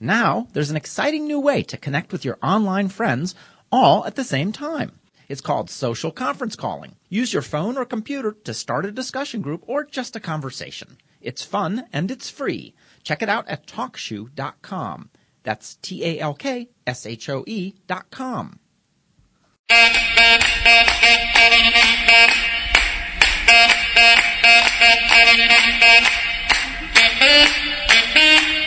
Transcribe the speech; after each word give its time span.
Now, 0.00 0.48
there's 0.54 0.70
an 0.70 0.76
exciting 0.78 1.26
new 1.26 1.38
way 1.38 1.62
to 1.64 1.76
connect 1.76 2.10
with 2.10 2.24
your 2.24 2.38
online 2.42 2.88
friends 2.88 3.34
all 3.70 4.06
at 4.06 4.16
the 4.16 4.24
same 4.24 4.50
time. 4.50 4.98
It's 5.28 5.42
called 5.42 5.68
social 5.70 6.10
conference 6.10 6.56
calling. 6.56 6.96
Use 7.10 7.32
your 7.32 7.42
phone 7.42 7.76
or 7.76 7.84
computer 7.84 8.32
to 8.44 8.54
start 8.54 8.86
a 8.86 8.90
discussion 8.90 9.42
group 9.42 9.62
or 9.66 9.84
just 9.84 10.16
a 10.16 10.20
conversation. 10.20 10.96
It's 11.20 11.44
fun 11.44 11.84
and 11.92 12.10
it's 12.10 12.30
free. 12.30 12.74
Check 13.04 13.22
it 13.22 13.28
out 13.28 13.46
at 13.46 13.66
talkshoe.com. 13.66 15.10
That's 15.42 15.76
T 15.76 16.04
A 16.04 16.18
L 16.18 16.34
K 16.34 16.70
S 16.86 17.06
H 17.06 17.28
O 17.28 17.44
E 17.46 17.74
dot 17.86 18.10
com. 18.10 18.58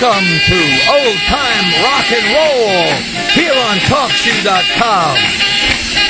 Welcome 0.00 0.24
to 0.24 0.60
Old 0.88 1.18
Time 1.28 1.66
Rock 1.84 2.08
and 2.08 2.24
Roll 2.32 2.88
here 3.36 3.52
on 3.52 3.76
TalkShoe.com. 3.84 5.16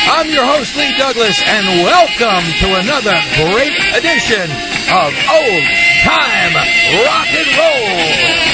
I'm 0.07 0.31
your 0.31 0.45
host, 0.45 0.77
Lee 0.77 0.97
Douglas, 0.97 1.43
and 1.45 1.67
welcome 1.83 2.47
to 2.61 2.79
another 2.79 3.19
great 3.51 3.75
edition 3.99 4.47
of 4.95 5.11
Old 5.27 5.65
Time 6.07 6.55
Rock 7.03 7.35
and 7.35 7.51
Roll. 7.59 8.50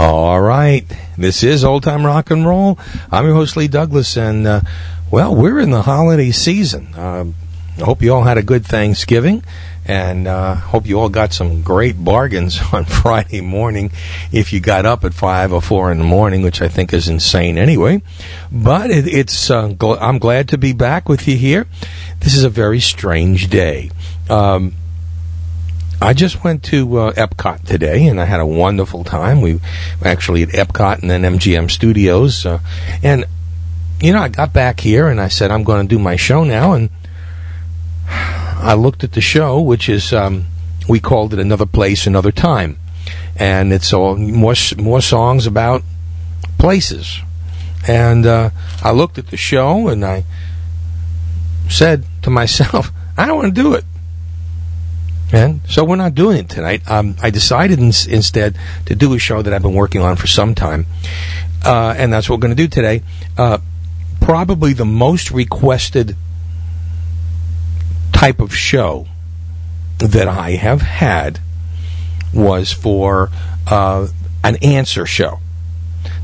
All 0.00 0.40
right. 0.40 0.84
This 1.16 1.42
is 1.42 1.64
Old 1.64 1.82
Time 1.82 2.06
Rock 2.06 2.30
and 2.30 2.46
Roll. 2.46 2.78
I'm 3.10 3.24
your 3.24 3.34
host, 3.34 3.56
Lee 3.56 3.66
Douglas, 3.66 4.16
and, 4.16 4.46
uh, 4.46 4.60
well, 5.10 5.34
we're 5.34 5.58
in 5.58 5.72
the 5.72 5.82
holiday 5.82 6.30
season. 6.30 6.94
Um 6.94 7.34
I 7.78 7.84
hope 7.84 8.02
you 8.02 8.12
all 8.12 8.24
had 8.24 8.38
a 8.38 8.42
good 8.42 8.66
Thanksgiving, 8.66 9.44
and 9.86 10.26
uh, 10.26 10.56
hope 10.56 10.86
you 10.86 10.98
all 10.98 11.08
got 11.08 11.32
some 11.32 11.62
great 11.62 12.02
bargains 12.02 12.60
on 12.72 12.84
Friday 12.84 13.40
morning 13.40 13.92
if 14.32 14.52
you 14.52 14.58
got 14.58 14.84
up 14.84 15.04
at 15.04 15.14
5 15.14 15.52
or 15.52 15.62
4 15.62 15.92
in 15.92 15.98
the 15.98 16.04
morning, 16.04 16.42
which 16.42 16.60
I 16.60 16.66
think 16.66 16.92
is 16.92 17.08
insane 17.08 17.56
anyway. 17.56 18.02
But 18.50 18.90
it, 18.90 19.06
it's 19.06 19.48
uh, 19.48 19.68
gl- 19.68 19.98
I'm 20.00 20.18
glad 20.18 20.48
to 20.48 20.58
be 20.58 20.72
back 20.72 21.08
with 21.08 21.28
you 21.28 21.36
here. 21.36 21.66
This 22.18 22.34
is 22.34 22.42
a 22.42 22.48
very 22.48 22.80
strange 22.80 23.48
day. 23.48 23.92
Um, 24.28 24.74
I 26.00 26.12
just 26.12 26.44
went 26.44 26.62
to 26.64 26.98
uh, 26.98 27.12
Epcot 27.14 27.64
today, 27.64 28.06
and 28.06 28.20
I 28.20 28.24
had 28.24 28.38
a 28.38 28.46
wonderful 28.46 29.02
time. 29.02 29.40
We 29.40 29.60
actually 30.04 30.44
at 30.44 30.50
Epcot 30.50 31.00
and 31.00 31.10
then 31.10 31.22
MGM 31.22 31.70
Studios, 31.70 32.46
uh, 32.46 32.60
and 33.02 33.24
you 34.00 34.12
know, 34.12 34.20
I 34.20 34.28
got 34.28 34.52
back 34.52 34.78
here 34.78 35.08
and 35.08 35.20
I 35.20 35.26
said 35.26 35.50
I'm 35.50 35.64
going 35.64 35.88
to 35.88 35.88
do 35.88 35.98
my 35.98 36.14
show 36.14 36.44
now, 36.44 36.72
and 36.72 36.90
I 38.06 38.74
looked 38.74 39.02
at 39.02 39.12
the 39.12 39.20
show, 39.20 39.60
which 39.60 39.88
is 39.88 40.12
um, 40.12 40.46
we 40.88 41.00
called 41.00 41.34
it 41.34 41.40
Another 41.40 41.66
Place, 41.66 42.06
Another 42.06 42.30
Time, 42.30 42.78
and 43.34 43.72
it's 43.72 43.92
all 43.92 44.16
more 44.16 44.54
more 44.76 45.00
songs 45.00 45.48
about 45.48 45.82
places, 46.58 47.20
and 47.88 48.24
uh, 48.24 48.50
I 48.84 48.92
looked 48.92 49.18
at 49.18 49.28
the 49.28 49.36
show 49.36 49.88
and 49.88 50.04
I 50.04 50.24
said 51.68 52.04
to 52.22 52.30
myself, 52.30 52.92
I 53.18 53.26
don't 53.26 53.36
want 53.36 53.52
to 53.52 53.62
do 53.62 53.74
it. 53.74 53.84
And 55.30 55.60
so 55.68 55.84
we're 55.84 55.96
not 55.96 56.14
doing 56.14 56.38
it 56.38 56.48
tonight. 56.48 56.88
Um, 56.90 57.16
I 57.22 57.30
decided 57.30 57.78
ins- 57.78 58.06
instead 58.06 58.56
to 58.86 58.94
do 58.94 59.12
a 59.14 59.18
show 59.18 59.42
that 59.42 59.52
I've 59.52 59.62
been 59.62 59.74
working 59.74 60.00
on 60.00 60.16
for 60.16 60.26
some 60.26 60.54
time, 60.54 60.86
uh, 61.64 61.94
and 61.96 62.12
that's 62.12 62.28
what 62.28 62.36
we're 62.36 62.46
going 62.46 62.56
to 62.56 62.62
do 62.62 62.68
today. 62.68 63.02
Uh, 63.36 63.58
probably 64.20 64.72
the 64.72 64.86
most 64.86 65.30
requested 65.30 66.16
type 68.12 68.40
of 68.40 68.54
show 68.54 69.06
that 69.98 70.28
I 70.28 70.52
have 70.52 70.82
had 70.82 71.40
was 72.32 72.72
for 72.72 73.30
uh, 73.66 74.08
an 74.42 74.56
answer 74.56 75.06
show. 75.06 75.40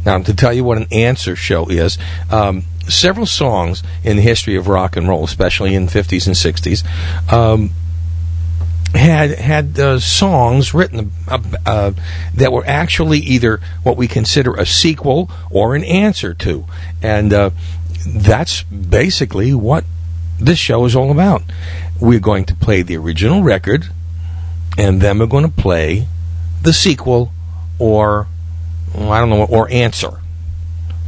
Now, 0.04 0.18
to 0.18 0.34
tell 0.34 0.52
you 0.52 0.64
what 0.64 0.78
an 0.78 0.86
answer 0.90 1.36
show 1.36 1.66
is, 1.66 1.98
um, 2.30 2.64
several 2.88 3.26
songs 3.26 3.82
in 4.02 4.16
the 4.16 4.22
history 4.22 4.56
of 4.56 4.68
rock 4.68 4.96
and 4.96 5.08
roll, 5.08 5.24
especially 5.24 5.74
in 5.74 5.86
50s 5.86 6.26
and 6.26 6.36
60s, 6.36 7.32
um, 7.32 7.70
had 8.94 9.30
had 9.30 9.78
uh, 9.78 9.98
songs 9.98 10.72
written 10.72 11.12
uh, 11.28 11.38
uh, 11.66 11.92
that 12.34 12.52
were 12.52 12.64
actually 12.66 13.18
either 13.18 13.60
what 13.82 13.96
we 13.96 14.08
consider 14.08 14.54
a 14.54 14.66
sequel 14.66 15.30
or 15.50 15.74
an 15.74 15.84
answer 15.84 16.34
to, 16.34 16.64
and 17.02 17.32
uh, 17.32 17.50
that's 18.06 18.62
basically 18.62 19.52
what 19.52 19.84
this 20.38 20.58
show 20.58 20.84
is 20.84 20.94
all 20.96 21.10
about. 21.10 21.42
We're 22.00 22.20
going 22.20 22.44
to 22.46 22.54
play 22.54 22.82
the 22.82 22.96
original 22.96 23.42
record, 23.42 23.88
and 24.76 25.00
then 25.00 25.18
we're 25.18 25.26
going 25.26 25.44
to 25.44 25.62
play 25.62 26.06
the 26.62 26.72
sequel 26.72 27.32
or 27.78 28.26
I 28.94 29.20
don't 29.20 29.30
know 29.30 29.44
or 29.44 29.70
answer. 29.70 30.20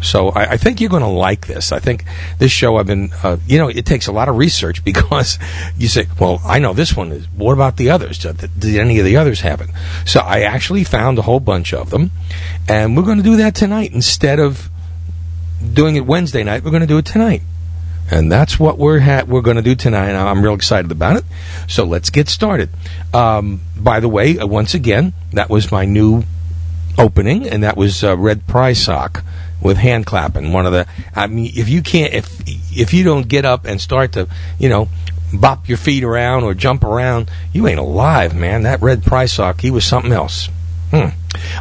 So 0.02 0.28
I, 0.28 0.52
I 0.52 0.56
think 0.56 0.80
you're 0.80 0.90
going 0.90 1.02
to 1.02 1.08
like 1.08 1.46
this. 1.46 1.72
I 1.72 1.78
think 1.78 2.04
this 2.38 2.52
show 2.52 2.76
I've 2.76 2.86
been, 2.86 3.10
uh, 3.22 3.38
you 3.46 3.58
know, 3.58 3.68
it 3.68 3.86
takes 3.86 4.06
a 4.06 4.12
lot 4.12 4.28
of 4.28 4.36
research 4.36 4.84
because 4.84 5.38
you 5.76 5.88
say, 5.88 6.06
well, 6.20 6.40
I 6.44 6.58
know 6.58 6.72
this 6.72 6.96
one 6.96 7.12
is. 7.12 7.26
What 7.30 7.52
about 7.52 7.76
the 7.76 7.90
others? 7.90 8.18
Did, 8.18 8.38
did 8.58 8.76
any 8.76 8.98
of 8.98 9.04
the 9.04 9.16
others 9.16 9.40
it? 9.42 9.70
So 10.04 10.20
I 10.20 10.40
actually 10.40 10.84
found 10.84 11.18
a 11.18 11.22
whole 11.22 11.40
bunch 11.40 11.72
of 11.72 11.90
them, 11.90 12.10
and 12.68 12.96
we're 12.96 13.04
going 13.04 13.18
to 13.18 13.24
do 13.24 13.36
that 13.36 13.54
tonight 13.54 13.92
instead 13.92 14.38
of 14.38 14.70
doing 15.72 15.96
it 15.96 16.06
Wednesday 16.06 16.44
night. 16.44 16.62
We're 16.62 16.70
going 16.70 16.82
to 16.82 16.86
do 16.86 16.98
it 16.98 17.06
tonight. 17.06 17.42
And 18.08 18.30
that's 18.30 18.58
what 18.58 18.78
we're 18.78 19.00
ha- 19.00 19.24
we're 19.26 19.40
going 19.40 19.56
to 19.56 19.62
do 19.62 19.74
tonight. 19.74 20.10
and 20.10 20.16
I'm 20.16 20.42
real 20.42 20.54
excited 20.54 20.92
about 20.92 21.16
it. 21.16 21.24
So 21.66 21.84
let's 21.84 22.10
get 22.10 22.28
started. 22.28 22.70
Um, 23.12 23.60
by 23.76 23.98
the 23.98 24.08
way, 24.08 24.38
uh, 24.38 24.46
once 24.46 24.74
again, 24.74 25.12
that 25.32 25.50
was 25.50 25.72
my 25.72 25.84
new 25.84 26.22
opening, 26.96 27.48
and 27.48 27.64
that 27.64 27.76
was 27.76 28.04
uh, 28.04 28.16
Red 28.16 28.46
Prysock 28.46 29.24
with 29.60 29.76
hand 29.76 30.06
clapping. 30.06 30.52
One 30.52 30.66
of 30.66 30.72
the, 30.72 30.86
I 31.14 31.26
mean, 31.26 31.52
if 31.54 31.68
you 31.68 31.82
can't, 31.82 32.12
if 32.12 32.40
if 32.46 32.92
you 32.92 33.04
don't 33.04 33.28
get 33.28 33.44
up 33.44 33.64
and 33.64 33.80
start 33.80 34.12
to, 34.12 34.28
you 34.58 34.68
know, 34.68 34.88
bop 35.32 35.68
your 35.68 35.78
feet 35.78 36.04
around 36.04 36.44
or 36.44 36.54
jump 36.54 36.84
around, 36.84 37.30
you 37.52 37.66
ain't 37.66 37.78
alive, 37.78 38.34
man. 38.34 38.62
That 38.62 38.82
Red 38.82 39.02
Prysock, 39.02 39.60
he 39.60 39.70
was 39.70 39.84
something 39.84 40.12
else. 40.12 40.48
Hmm. 40.90 41.08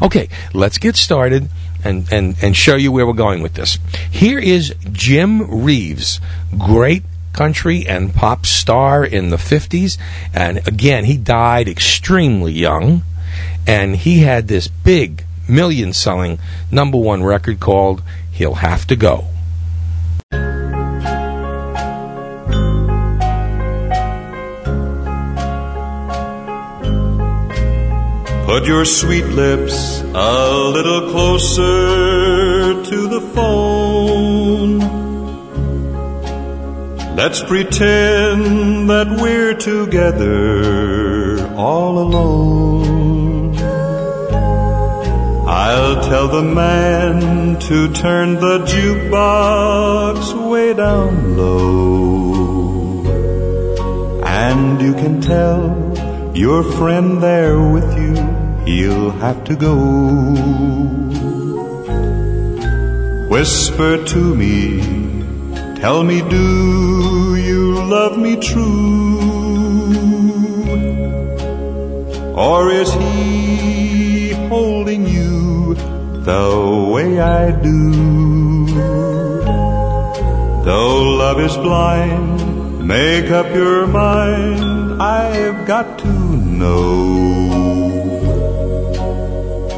Okay, 0.02 0.30
let's 0.54 0.78
get 0.78 0.96
started 0.96 1.50
and, 1.84 2.12
and, 2.12 2.36
and 2.42 2.56
show 2.56 2.76
you 2.76 2.92
where 2.92 3.06
we're 3.06 3.14
going 3.14 3.42
with 3.42 3.54
this. 3.54 3.78
Here 4.12 4.40
is 4.40 4.74
Jim 4.92 5.64
Reeves, 5.64 6.20
great 6.58 7.04
country 7.34 7.86
and 7.86 8.14
pop 8.14 8.46
star 8.46 9.04
in 9.04 9.30
the 9.30 9.38
50s. 9.38 9.98
And 10.34 10.66
again, 10.68 11.06
he 11.06 11.18
died 11.18 11.68
extremely 11.68 12.54
young. 12.54 13.04
And 13.68 13.96
he 13.96 14.20
had 14.20 14.48
this 14.48 14.68
big 14.68 15.25
million 15.47 15.94
selling 15.94 16.40
number 16.72 16.97
one 16.97 17.24
record 17.24 17.59
called 17.59 18.02
He'll 18.32 18.56
Have 18.56 18.86
to 18.88 18.96
Go. 18.96 19.28
Put 28.46 28.68
your 28.68 28.86
sweet 28.86 29.26
lips 29.26 30.02
a 30.02 30.70
little 30.70 31.12
closer 31.12 32.84
to 32.84 33.08
the 33.08 33.22
phone. 33.34 34.80
Let's 37.16 37.41
pretend 37.44 38.90
that 38.90 39.08
we're 39.20 39.56
together 39.56 41.48
all 41.56 42.00
alone. 42.00 42.95
I'll 45.57 46.03
tell 46.03 46.28
the 46.28 46.43
man 46.43 47.57
to 47.59 47.87
turn 47.93 48.34
the 48.35 48.59
jukebox 48.67 50.49
way 50.49 50.73
down 50.73 51.37
low. 51.37 53.05
And 54.25 54.81
you 54.81 54.93
can 54.96 55.22
tell 55.22 56.34
your 56.35 56.61
friend 56.61 57.23
there 57.23 57.57
with 57.57 57.90
you, 57.97 58.16
he'll 58.66 59.11
have 59.11 59.46
to 59.46 59.55
go. 59.55 59.75
Whisper 63.29 64.03
to 64.03 64.35
me, 64.35 64.81
tell 65.79 66.03
me, 66.03 66.19
do 66.19 67.37
you 67.37 67.81
love 67.85 68.17
me 68.17 68.35
true? 68.41 69.22
Or 72.35 72.69
is 72.72 72.91
he 72.91 73.34
the 76.26 76.90
way 76.92 77.20
I 77.20 77.52
do? 77.52 78.66
Though 80.66 81.04
love 81.22 81.40
is 81.40 81.56
blind, 81.56 82.88
make 82.88 83.30
up 83.30 83.54
your 83.54 83.86
mind, 83.86 85.02
I've 85.02 85.68
got 85.68 86.00
to 86.00 86.08
know. 86.08 87.46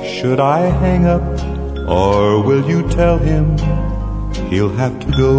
Should 0.06 0.40
I 0.40 0.62
hang 0.84 1.06
up, 1.06 1.28
or 1.86 2.42
will 2.42 2.66
you 2.66 2.88
tell 2.90 3.18
him 3.18 3.58
he'll 4.50 4.76
have 4.78 4.98
to 5.02 5.08
go? 5.18 5.38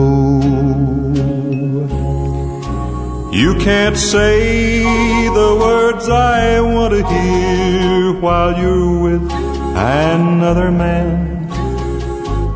You 3.33 3.55
can't 3.61 3.97
say 3.97 4.83
the 4.83 5.57
words 5.59 6.07
I 6.11 6.61
want 6.61 6.93
to 6.93 7.03
hear 7.07 8.21
while 8.21 8.59
you're 8.61 9.01
with 9.01 9.48
another 9.79 10.71
man. 10.71 11.49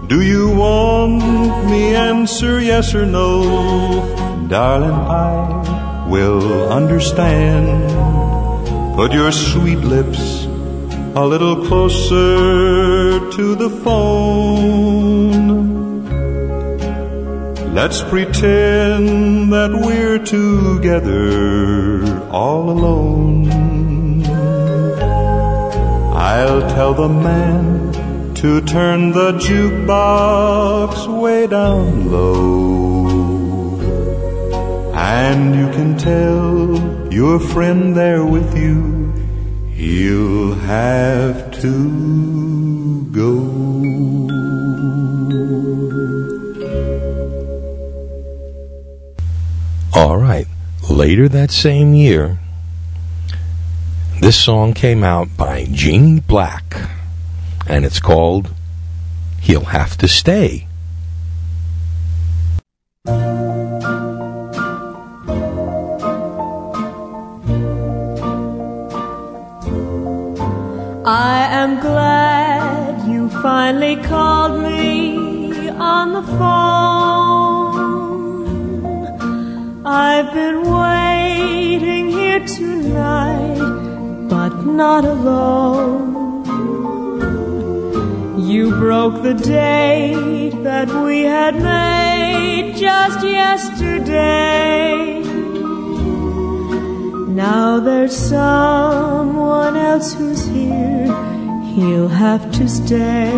Do 0.08 0.20
you 0.22 0.50
want 0.50 1.70
me 1.70 1.94
answer 1.94 2.60
yes 2.60 2.94
or 2.94 3.06
no? 3.06 4.46
Darling, 4.48 4.90
I 4.90 6.06
will 6.08 6.70
understand. 6.70 7.66
Put 8.96 9.12
your 9.12 9.32
sweet 9.32 9.78
lips 9.78 10.44
a 11.14 11.24
little 11.24 11.64
closer 11.66 13.20
to 13.30 13.54
the 13.54 13.70
phone. 13.84 15.22
Let's 17.72 18.02
pretend 18.02 19.52
that 19.52 19.70
we're 19.72 20.18
together 20.18 22.04
all 22.30 22.68
alone. 22.68 23.81
I'll 26.22 26.62
tell 26.70 26.94
the 26.94 27.08
man 27.08 27.92
to 28.34 28.60
turn 28.60 29.10
the 29.10 29.32
jukebox 29.32 31.08
way 31.20 31.48
down 31.48 32.12
low. 32.12 33.80
And 34.94 35.56
you 35.56 35.68
can 35.76 35.98
tell 35.98 37.12
your 37.12 37.40
friend 37.40 37.96
there 37.96 38.24
with 38.24 38.56
you, 38.56 39.12
he'll 39.74 40.54
have 40.54 41.50
to 41.60 43.02
go. 43.10 43.32
All 49.92 50.18
right. 50.18 50.46
Later 50.88 51.28
that 51.30 51.50
same 51.50 51.94
year, 51.94 52.38
this 54.22 54.40
song 54.40 54.72
came 54.72 55.02
out 55.02 55.36
by 55.36 55.66
Jeanne 55.72 56.20
Black, 56.20 56.76
and 57.66 57.84
it's 57.84 57.98
called 57.98 58.54
He'll 59.40 59.64
Have 59.64 59.98
to 59.98 60.06
Stay. 60.06 60.68
I 71.04 71.48
am 71.50 71.80
glad 71.80 73.08
you 73.08 73.28
finally 73.28 73.96
called 74.04 74.62
me 74.62 75.68
on 75.68 76.12
the 76.12 76.22
phone. 76.38 77.42
I've 79.84 80.32
been 80.32 80.62
waiting 80.62 82.10
here 82.10 82.46
tonight, 82.46 83.81
but 84.52 84.66
not 84.66 85.04
alone. 85.04 86.44
You 88.38 88.70
broke 88.70 89.22
the 89.22 89.34
date 89.34 90.62
that 90.62 90.88
we 91.04 91.22
had 91.22 91.54
made 91.56 92.76
just 92.76 93.24
yesterday. 93.26 95.22
Now 97.28 97.80
there's 97.80 98.16
someone 98.16 99.76
else 99.76 100.12
who's 100.14 100.46
here. 100.46 101.06
He'll 101.74 102.08
have 102.08 102.52
to 102.52 102.68
stay. 102.68 103.32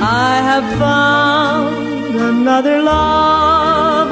I 0.00 0.32
have 0.50 0.66
found 0.78 2.14
another 2.14 2.82
love 2.82 4.07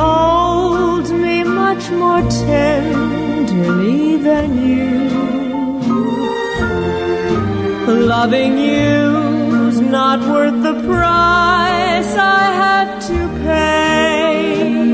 holds 0.00 1.10
me 1.12 1.36
much 1.44 1.84
more 2.02 2.22
tenderly 2.46 4.16
than 4.28 4.48
you. 4.68 4.88
Loving 8.14 8.54
you's 8.58 9.78
not 9.80 10.18
worth 10.32 10.58
the 10.68 10.76
price 10.90 12.12
I 12.40 12.44
had 12.62 12.88
to 13.10 13.18
pay. 13.44 14.92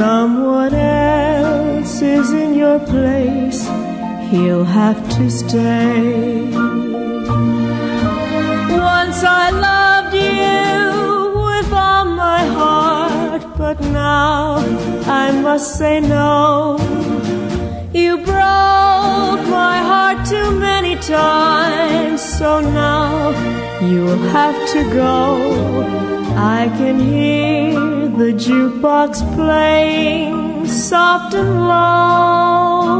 Someone 0.00 0.74
else 0.74 1.94
is 2.00 2.28
in 2.32 2.50
your 2.54 2.78
place, 2.92 3.60
he'll 4.30 4.68
have 4.80 5.00
to 5.16 5.24
stay. 5.30 6.42
Once 8.96 9.20
I 9.42 9.46
loved 9.68 10.14
you 10.14 10.78
with 11.48 11.70
all 11.72 12.04
my 12.24 12.42
heart, 12.56 12.79
but 13.70 13.80
now 13.92 14.56
I 15.22 15.30
must 15.30 15.78
say 15.78 16.00
no. 16.00 16.76
You 17.92 18.16
broke 18.16 19.44
my 19.62 19.76
heart 19.90 20.18
too 20.26 20.50
many 20.68 20.96
times, 20.96 22.20
so 22.38 22.60
now 22.60 23.30
you'll 23.90 24.26
have 24.38 24.58
to 24.74 24.82
go. 24.92 25.20
I 26.56 26.60
can 26.78 26.96
hear 26.98 27.74
the 28.22 28.32
jukebox 28.44 29.10
playing 29.36 30.66
soft 30.66 31.34
and 31.34 31.52
low, 31.72 32.90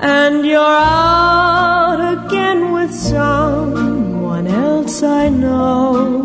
and 0.00 0.44
you're 0.44 0.78
out 1.06 2.00
again 2.16 2.72
with 2.72 2.92
someone 2.92 4.48
else 4.48 5.00
I 5.04 5.28
know. 5.28 6.23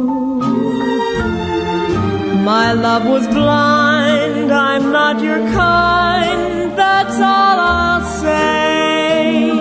My 2.49 2.73
love 2.73 3.05
was 3.05 3.27
blind, 3.27 4.51
I'm 4.51 4.91
not 4.91 5.21
your 5.21 5.37
kind, 5.53 6.75
that's 6.75 7.17
all 7.17 7.57
I'll 7.75 8.03
say. 8.23 9.51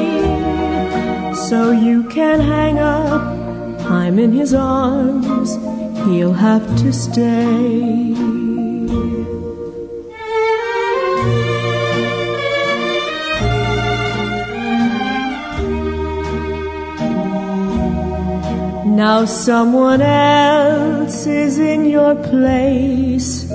So 1.49 1.71
you 1.71 2.04
can 2.04 2.40
hang 2.40 2.78
up, 2.78 3.21
I'm 3.90 4.18
in 4.18 4.33
his 4.33 4.54
arms, 4.54 5.57
he'll 6.07 6.33
have 6.33 6.66
to 6.78 6.90
stay. 6.90 8.18
Now 18.99 19.26
someone 19.26 20.02
else 20.02 21.25
is 21.25 21.61
in 21.61 21.85
your 21.85 22.17
place. 22.17 23.49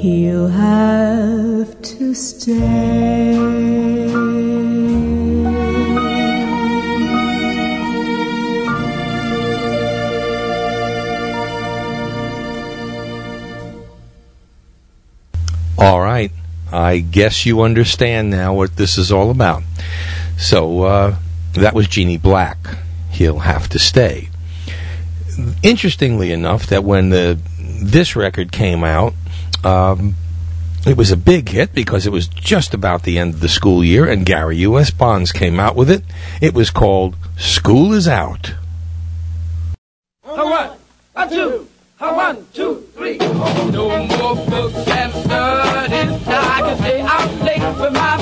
He'll 0.00 0.48
have 0.48 1.80
to 1.80 2.12
stay. 2.12 3.36
All 15.78 16.00
right. 16.00 16.32
I 16.72 16.98
guess 16.98 17.46
you 17.46 17.60
understand 17.60 18.30
now 18.30 18.54
what 18.54 18.74
this 18.74 18.98
is 18.98 19.12
all 19.12 19.30
about. 19.30 19.62
So, 20.36 20.82
uh, 20.82 21.16
that 21.52 21.74
was 21.74 21.86
Jeanne 21.86 22.18
Black. 22.18 22.58
He'll 23.12 23.38
have 23.38 23.68
to 23.68 23.78
stay 23.78 24.27
interestingly 25.62 26.32
enough, 26.32 26.66
that 26.66 26.84
when 26.84 27.10
the 27.10 27.38
this 27.58 28.16
record 28.16 28.52
came 28.52 28.82
out, 28.84 29.14
um, 29.64 30.14
it 30.86 30.96
was 30.96 31.10
a 31.10 31.16
big 31.16 31.48
hit 31.48 31.74
because 31.74 32.06
it 32.06 32.10
was 32.10 32.28
just 32.28 32.74
about 32.74 33.02
the 33.02 33.18
end 33.18 33.34
of 33.34 33.40
the 33.40 33.48
school 33.48 33.84
year, 33.84 34.08
and 34.08 34.24
Gary 34.24 34.58
U.S. 34.58 34.90
Bonds 34.90 35.32
came 35.32 35.60
out 35.60 35.76
with 35.76 35.90
it. 35.90 36.02
It 36.40 36.54
was 36.54 36.70
called 36.70 37.16
"School 37.36 37.92
Is 37.92 38.08
Out." 38.08 38.54
A 40.24 40.44
one, 40.44 40.70
a 41.16 41.28
two, 41.28 41.68
one, 41.98 42.46
two, 42.52 42.86
three. 42.94 43.18
No 43.18 44.06
more 44.06 44.36
books 44.46 44.88
and 44.88 45.12
studies. 45.12 46.26
Now 46.26 46.54
I 46.54 46.60
can 46.60 46.76
stay 46.78 47.00
out 47.00 47.30
late 47.42 47.76
for 47.76 47.90
my 47.90 48.17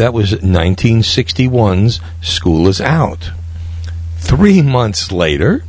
That 0.00 0.14
was 0.14 0.32
1961's 0.32 2.00
School 2.22 2.68
is 2.68 2.80
Out. 2.80 3.32
Three 4.16 4.62
months 4.62 5.12
later, 5.12 5.62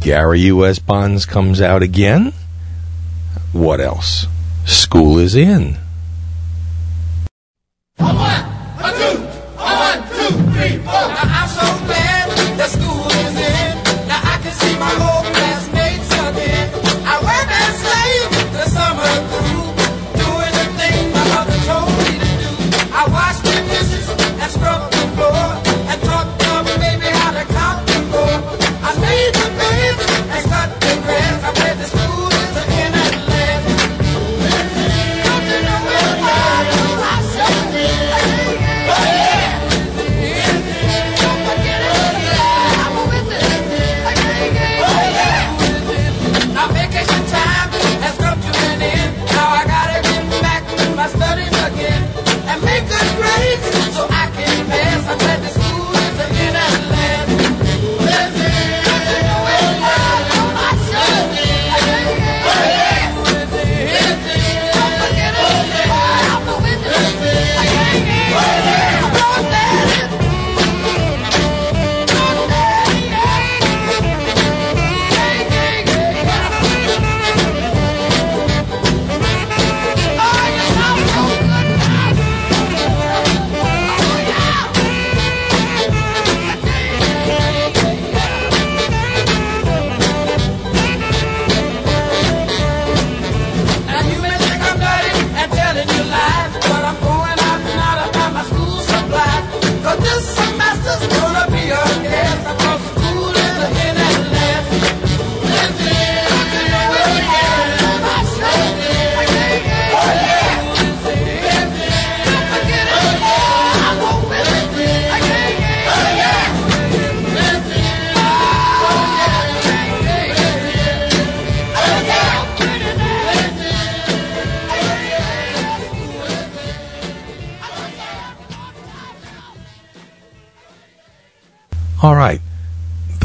Gary 0.00 0.40
U.S. 0.40 0.80
Bonds 0.80 1.26
comes 1.26 1.60
out 1.60 1.80
again. 1.80 2.32
What 3.52 3.80
else? 3.80 4.26
School 4.64 5.16
is 5.18 5.36
in. 5.36 5.78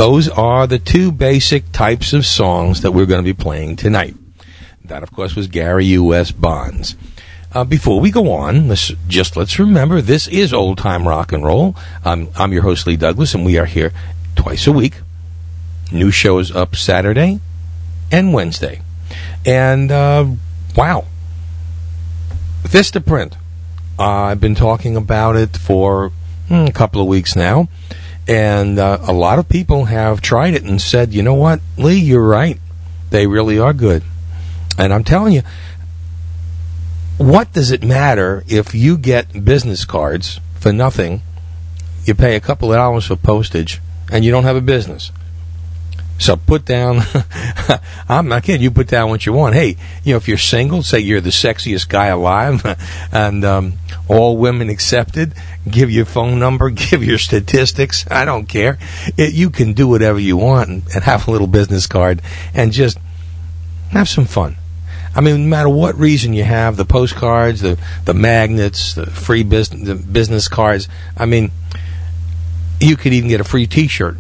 Those 0.02 0.30
are 0.30 0.66
the 0.66 0.80
two 0.80 1.12
basic 1.12 1.72
types 1.72 2.12
of 2.12 2.26
songs 2.26 2.82
that 2.82 2.92
we're 2.92 3.06
going 3.06 3.24
to 3.24 3.24
be 3.24 3.40
playing 3.40 3.76
tonight. 3.76 4.16
That, 4.84 5.04
of 5.04 5.12
course, 5.12 5.36
was 5.36 5.46
Gary 5.46 5.86
U.S. 5.86 6.32
Bonds. 6.32 6.96
Uh, 7.54 7.66
before 7.66 8.00
we 8.00 8.10
go 8.10 8.32
on, 8.32 8.68
let's 8.68 8.88
just 9.08 9.38
let's 9.38 9.60
remember 9.60 10.02
this 10.02 10.28
is 10.28 10.56
old 10.56 10.80
time 10.80 11.08
rock 11.08 11.32
and 11.32 11.46
roll. 11.46 11.76
Um, 12.04 12.30
I'm 12.36 12.52
your 12.52 12.64
host 12.64 12.88
Lee 12.88 12.98
Douglas, 12.98 13.36
and 13.36 13.46
we 13.46 13.60
are 13.60 13.68
here 13.68 13.94
twice 14.36 14.66
a 14.66 14.72
week. 14.72 14.96
New 15.92 16.10
shows 16.10 16.50
up 16.50 16.76
Saturday 16.76 17.40
and 18.12 18.34
Wednesday, 18.34 18.82
and 19.46 19.92
uh, 19.92 20.26
wow, 20.76 21.06
Vistaprint. 22.64 23.36
Uh, 24.00 24.04
I've 24.04 24.42
been 24.42 24.56
talking 24.56 24.98
about 24.98 25.36
it 25.36 25.56
for 25.56 26.12
mm, 26.50 26.68
a 26.68 26.74
couple 26.74 27.02
of 27.02 27.08
weeks 27.08 27.36
now 27.36 27.70
and 28.28 28.80
uh, 28.80 29.00
a 29.02 29.14
lot 29.14 29.40
of 29.40 29.50
people 29.50 29.86
have 29.86 30.22
tried 30.22 30.54
it 30.54 30.64
and 30.64 30.82
said, 30.82 31.14
"You 31.14 31.24
know 31.24 31.34
what, 31.34 31.62
Lee, 31.78 32.00
you're 32.00 32.26
right. 32.26 32.60
They 33.10 33.28
really 33.28 33.60
are 33.60 33.74
good." 33.74 34.04
And 34.78 34.94
I'm 34.94 35.04
telling 35.04 35.34
you, 35.34 35.42
what 37.18 37.54
does 37.54 37.72
it 37.72 37.84
matter 37.84 38.44
if 38.48 38.74
you 38.74 38.98
get 38.98 39.46
business 39.46 39.86
cards 39.86 40.40
for 40.60 40.72
nothing? 40.72 41.22
You 42.06 42.16
pay 42.16 42.36
a 42.36 42.40
couple 42.40 42.72
of 42.72 42.78
dollars 42.78 43.06
for 43.06 43.16
postage, 43.16 43.80
and 44.12 44.26
you 44.26 44.32
don't 44.32 44.44
have 44.44 44.56
a 44.56 44.62
business. 44.62 45.12
So 46.22 46.36
put 46.36 46.66
down, 46.66 47.00
I'm 48.10 48.28
not 48.28 48.44
kidding, 48.44 48.62
you 48.62 48.70
put 48.70 48.88
down 48.88 49.10
what 49.10 49.26
you 49.26 49.34
want. 49.34 49.56
Hey, 49.56 49.76
you 50.04 50.14
know, 50.14 50.18
if 50.18 50.28
you're 50.28 50.38
single, 50.38 50.84
say 50.84 51.00
you're 51.00 51.20
the 51.20 51.32
sexiest 51.32 51.90
guy 51.90 52.08
alive, 52.08 52.64
and 53.12 53.44
um, 53.44 53.74
all 54.08 54.38
women 54.38 54.70
accepted, 54.70 55.34
give 55.68 55.90
your 55.90 56.06
phone 56.06 56.38
number, 56.38 56.70
give 56.92 57.04
your 57.04 57.18
statistics, 57.18 58.06
I 58.12 58.26
don't 58.26 58.46
care. 58.46 58.78
It, 59.18 59.34
you 59.34 59.50
can 59.50 59.74
do 59.74 59.88
whatever 59.88 60.20
you 60.20 60.38
want 60.38 60.70
and, 60.70 60.84
and 60.94 61.04
have 61.04 61.28
a 61.28 61.32
little 61.32 61.48
business 61.48 61.88
card 61.88 62.22
and 62.54 62.72
just 62.72 63.00
have 63.90 64.08
some 64.08 64.26
fun. 64.26 64.58
I 65.16 65.22
mean, 65.22 65.46
no 65.46 65.50
matter 65.50 65.70
what 65.70 65.98
reason 65.98 66.34
you 66.34 66.44
have, 66.44 66.78
the 66.78 66.86
postcards, 66.86 67.62
the, 67.62 67.80
the 68.06 68.14
magnets, 68.14 68.94
the 68.94 69.08
free 69.08 69.42
business, 69.42 69.88
the 69.88 69.96
business 69.96 70.48
cards, 70.48 70.88
I 71.18 71.26
mean, 71.26 71.50
you 72.80 72.96
could 72.96 73.12
even 73.12 73.28
get 73.28 73.42
a 73.42 73.44
free 73.44 73.66
T-shirt. 73.66 74.18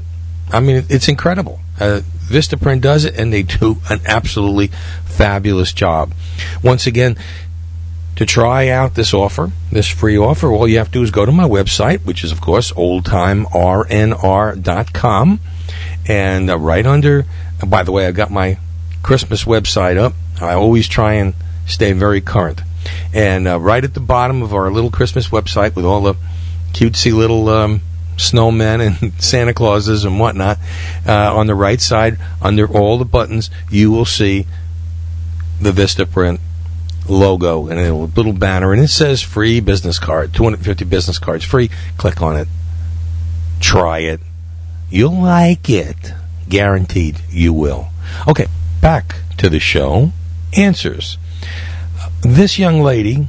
I 0.52 0.62
mean, 0.62 0.84
it's 0.90 1.08
incredible. 1.08 1.60
Uh, 1.82 2.02
Vistaprint 2.28 2.82
does 2.82 3.06
it, 3.06 3.16
and 3.16 3.34
they 3.34 3.44
do 3.44 3.78
an 3.90 4.02
absolutely 4.06 4.68
fabulous 5.06 5.74
job. 5.74 6.14
Once 6.64 6.88
again, 6.88 7.18
to 8.16 8.26
try 8.26 8.70
out 8.70 8.96
this 8.96 9.14
offer, 9.14 9.52
this 9.72 9.88
free 9.88 10.18
offer, 10.18 10.52
all 10.52 10.68
you 10.68 10.78
have 10.78 10.88
to 10.88 10.94
do 10.94 11.04
is 11.04 11.12
go 11.12 11.26
to 11.26 11.32
my 11.32 11.44
website, 11.44 12.06
which 12.06 12.24
is, 12.24 12.32
of 12.32 12.40
course, 12.40 12.72
oldtimernr.com. 12.74 15.40
And 16.08 16.50
uh, 16.50 16.58
right 16.58 16.86
under, 16.86 17.26
by 17.66 17.84
the 17.84 17.92
way, 17.92 18.06
I've 18.06 18.16
got 18.16 18.32
my 18.32 18.58
Christmas 19.02 19.46
website 19.46 19.98
up. 19.98 20.14
I 20.40 20.54
always 20.54 20.88
try 20.88 21.14
and 21.14 21.34
stay 21.66 21.94
very 21.94 22.22
current. 22.22 22.62
And 23.14 23.48
uh, 23.48 23.60
right 23.60 23.84
at 23.84 23.94
the 23.94 24.00
bottom 24.00 24.42
of 24.42 24.54
our 24.54 24.72
little 24.72 24.92
Christmas 24.92 25.30
website 25.30 25.76
with 25.76 25.86
all 25.86 26.02
the 26.02 26.16
cutesy 26.74 27.14
little 27.14 27.50
um, 27.50 27.82
snowmen 28.22 28.86
and 28.86 29.14
Santa 29.22 29.54
Clauses 29.54 30.06
and 30.06 30.20
whatnot, 30.20 30.58
uh, 31.08 31.36
on 31.36 31.48
the 31.48 31.56
right 31.56 31.82
side, 31.82 32.18
under 32.42 32.68
all 32.68 32.98
the 32.98 33.06
buttons, 33.06 33.50
you 33.70 33.92
will 33.92 34.06
see 34.06 34.46
the 35.60 35.72
Vistaprint 35.72 36.40
logo 37.08 37.68
and 37.68 37.80
a 37.80 37.94
little 37.94 38.34
banner, 38.34 38.74
and 38.74 38.82
it 38.82 38.88
says 38.88 39.22
free 39.22 39.60
business 39.60 40.00
card, 40.00 40.34
250 40.34 40.86
business 40.86 41.20
cards 41.20 41.44
free. 41.44 41.70
Click 41.98 42.22
on 42.22 42.38
it. 42.38 42.48
Try 43.60 44.00
it. 44.00 44.20
You'll 44.90 45.22
like 45.22 45.70
it. 45.70 46.14
Guaranteed 46.50 47.22
you 47.30 47.54
will. 47.54 47.90
Okay, 48.28 48.48
back 48.82 49.16
to 49.38 49.50
the 49.50 49.60
show. 49.60 50.12
Answers. 50.56 51.18
This 52.22 52.60
young 52.60 52.82
lady 52.82 53.28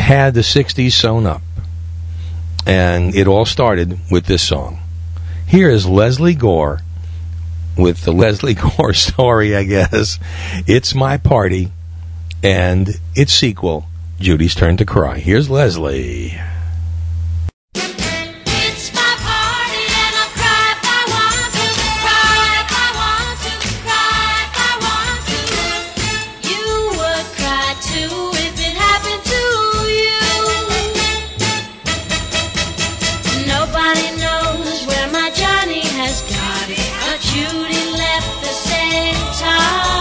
had 0.00 0.34
the 0.34 0.40
60s 0.40 0.92
sewn 0.92 1.26
up, 1.26 1.42
and 2.66 3.14
it 3.14 3.26
all 3.26 3.44
started 3.44 3.98
with 4.10 4.26
this 4.26 4.42
song. 4.42 4.78
Here 5.46 5.70
is 5.70 5.86
Lesley 5.86 6.34
Gore 6.34 6.80
with 7.76 8.02
the 8.02 8.12
Lesley 8.12 8.54
Gore 8.76 8.94
story, 8.94 9.54
I 9.54 9.64
guess. 9.64 10.18
It's 10.66 10.94
My 10.94 11.16
Party 11.16 11.70
and 12.42 13.00
its 13.14 13.32
sequel, 13.32 13.86
Judy's 14.20 14.54
Turn 14.54 14.76
to 14.78 14.84
Cry. 14.84 15.18
Here's 15.18 15.50
Lesley. 15.50 16.38
Time. 39.44 39.93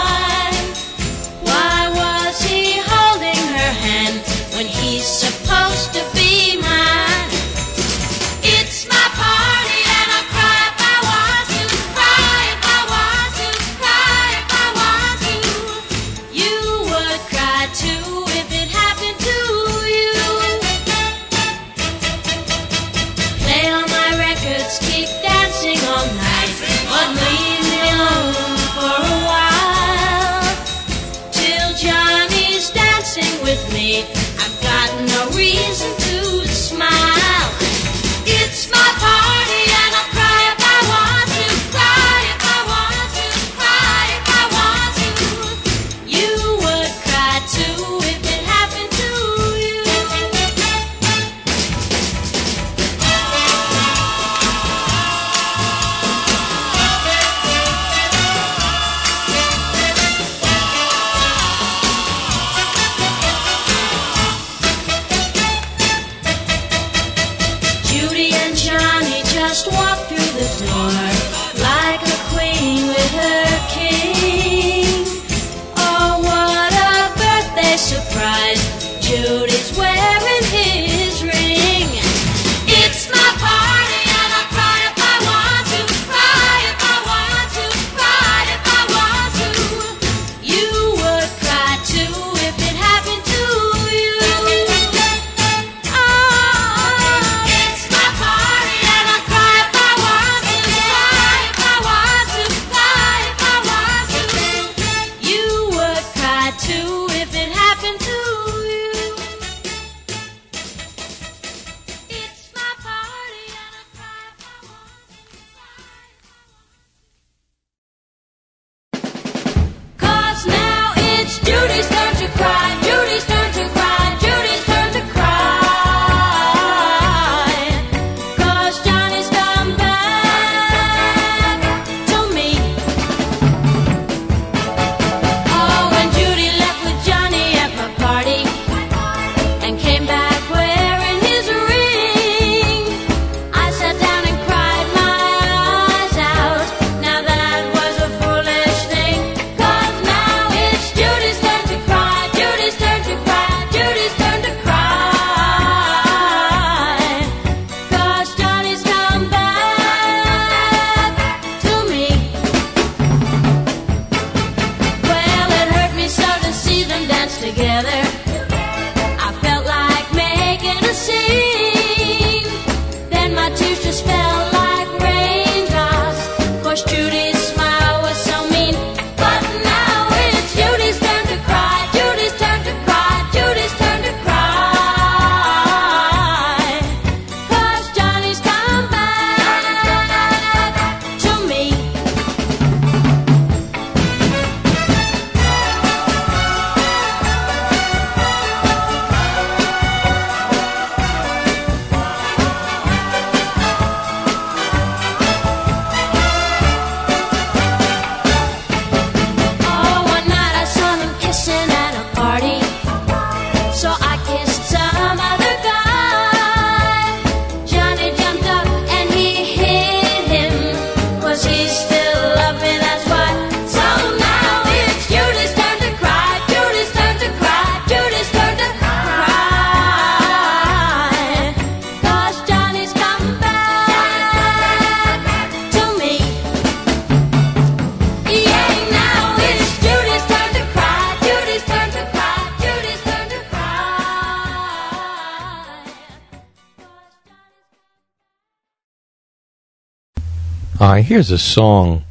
Here's 251.13 251.29
a 251.29 251.37
song 251.37 252.05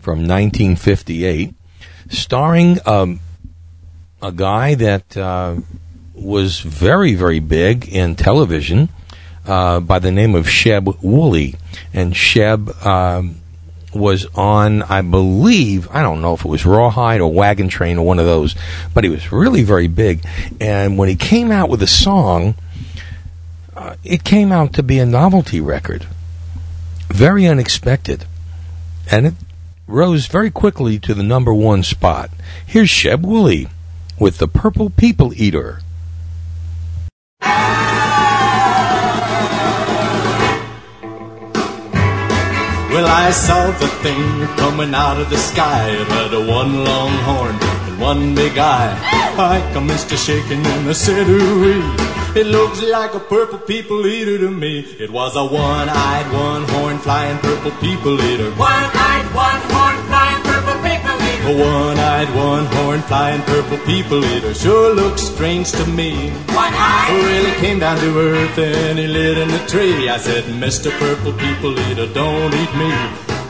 from 0.00 0.28
1958 0.28 1.54
starring 2.10 2.78
um, 2.84 3.20
a 4.20 4.32
guy 4.32 4.74
that 4.74 5.16
uh, 5.16 5.56
was 6.12 6.60
very, 6.60 7.14
very 7.14 7.40
big 7.40 7.88
in 7.88 8.16
television 8.16 8.90
uh, 9.46 9.80
by 9.80 9.98
the 9.98 10.12
name 10.12 10.34
of 10.34 10.44
Sheb 10.44 11.02
Wooley. 11.02 11.54
And 11.94 12.12
Sheb 12.12 12.84
um, 12.84 13.36
was 13.94 14.26
on, 14.34 14.82
I 14.82 15.00
believe, 15.00 15.88
I 15.90 16.02
don't 16.02 16.20
know 16.20 16.34
if 16.34 16.44
it 16.44 16.48
was 16.48 16.66
Rawhide 16.66 17.22
or 17.22 17.32
Wagon 17.32 17.70
Train 17.70 17.96
or 17.96 18.04
one 18.04 18.18
of 18.18 18.26
those, 18.26 18.54
but 18.92 19.04
he 19.04 19.10
was 19.10 19.32
really 19.32 19.62
very 19.62 19.88
big. 19.88 20.22
And 20.60 20.98
when 20.98 21.08
he 21.08 21.16
came 21.16 21.50
out 21.50 21.70
with 21.70 21.82
a 21.82 21.86
song, 21.86 22.56
uh, 23.74 23.96
it 24.04 24.22
came 24.22 24.52
out 24.52 24.74
to 24.74 24.82
be 24.82 24.98
a 24.98 25.06
novelty 25.06 25.62
record 25.62 26.06
very 27.14 27.46
unexpected, 27.46 28.26
and 29.10 29.26
it 29.26 29.34
rose 29.86 30.26
very 30.26 30.50
quickly 30.50 30.98
to 30.98 31.14
the 31.14 31.22
number 31.22 31.52
one 31.52 31.82
spot. 31.82 32.30
Here's 32.66 32.88
Sheb 32.88 33.22
Wooley 33.22 33.68
with 34.18 34.38
the 34.38 34.48
Purple 34.48 34.90
People 34.90 35.32
Eater. 35.34 35.80
Well, 42.94 43.06
I 43.08 43.32
saw 43.32 43.72
the 43.72 43.88
thing 43.88 44.46
coming 44.56 44.94
out 44.94 45.20
of 45.20 45.28
the 45.28 45.36
sky. 45.36 45.90
It 45.90 46.06
had 46.06 46.32
a 46.32 46.46
one 46.46 46.84
long 46.84 47.10
horn 47.10 47.56
and 47.60 48.00
one 48.00 48.34
big 48.36 48.56
eye. 48.56 48.96
I 49.36 49.68
commenced 49.72 50.10
to 50.10 50.16
shaking 50.16 50.64
and 50.64 50.88
I 50.88 50.92
said, 50.92 51.28
ooh 51.28 52.03
It 52.36 52.48
looks 52.48 52.82
like 52.82 53.14
a 53.14 53.20
purple 53.20 53.60
people 53.60 54.04
eater 54.08 54.36
to 54.38 54.50
me. 54.50 54.80
It 54.80 55.08
was 55.08 55.36
a 55.36 55.44
one-eyed, 55.44 56.32
one-horn 56.32 56.98
flying 56.98 57.38
purple 57.38 57.70
people 57.80 58.20
eater. 58.20 58.50
One-eyed, 58.50 59.26
one-horn, 59.32 59.96
flying 60.10 60.42
purple 60.42 60.74
people 60.82 61.14
eater. 61.30 61.46
A 61.46 61.70
one-eyed, 61.70 62.34
one-horn 62.34 63.02
flying 63.02 63.42
purple 63.42 63.78
people 63.86 64.24
eater 64.24 64.52
sure 64.52 64.92
looks 64.96 65.22
strange 65.22 65.70
to 65.78 65.86
me. 65.86 66.30
One-eyed. 66.50 67.10
Who 67.12 67.24
really 67.24 67.54
came 67.60 67.78
down 67.78 67.98
to 67.98 68.18
earth 68.18 68.58
and 68.58 68.98
he 68.98 69.06
lit 69.06 69.38
in 69.38 69.50
a 69.50 69.66
tree. 69.68 70.08
I 70.08 70.16
said, 70.16 70.42
Mr. 70.44 70.90
Purple 70.98 71.34
People 71.34 71.78
Eater, 71.78 72.12
don't 72.12 72.52
eat 72.52 72.74
me. 72.74 72.90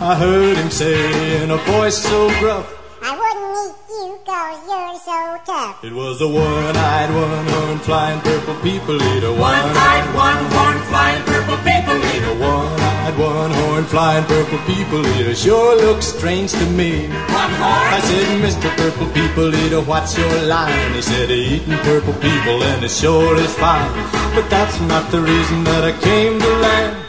I 0.05 0.15
heard 0.15 0.59
him 0.59 0.71
say 0.71 1.43
in 1.43 1.51
a 1.51 1.57
voice 1.57 1.97
so 1.97 2.29
gruff, 2.39 2.69
I 3.03 3.17
wouldn't 3.17 3.79
eat 3.79 3.84
you 4.05 4.19
cause 4.27 4.61
you're 4.69 4.99
so 5.01 5.41
tough. 5.47 5.83
it 5.83 5.93
was 5.93 6.21
a 6.21 6.29
one-eyed, 6.29 7.11
one-horn 7.15 7.79
flying 7.79 8.21
purple 8.21 8.55
people 8.57 9.01
eater. 9.01 9.33
One-eyed, 9.33 10.07
one-horn, 10.15 10.79
flying 10.91 11.25
purple 11.25 11.57
people 11.65 11.97
eater. 12.13 12.35
One-eyed, 12.37 13.17
one-horn 13.19 13.85
flying 13.85 14.25
purple 14.27 14.59
people 14.67 15.07
eater 15.17 15.35
sure 15.35 15.77
looks 15.77 16.07
strange 16.07 16.53
to 16.53 16.67
me. 16.71 17.09
One-horn. 17.09 17.89
I 17.97 18.01
said, 18.05 18.29
Mr. 18.45 18.69
Purple 18.77 19.09
People 19.15 19.55
Eater, 19.55 19.81
what's 19.81 20.19
your 20.19 20.43
line? 20.43 20.93
He 20.93 21.01
said, 21.01 21.31
eating 21.31 21.79
purple 21.79 22.15
people 22.15 22.63
and 22.63 22.85
it 22.85 22.91
sure 22.91 23.37
is 23.37 23.55
fine. 23.55 23.91
But 24.35 24.51
that's 24.51 24.79
not 24.83 25.11
the 25.11 25.23
reason 25.23 25.65
that 25.65 25.85
I 25.85 25.93
came 26.01 26.39
to 26.41 26.53
land. 26.67 27.04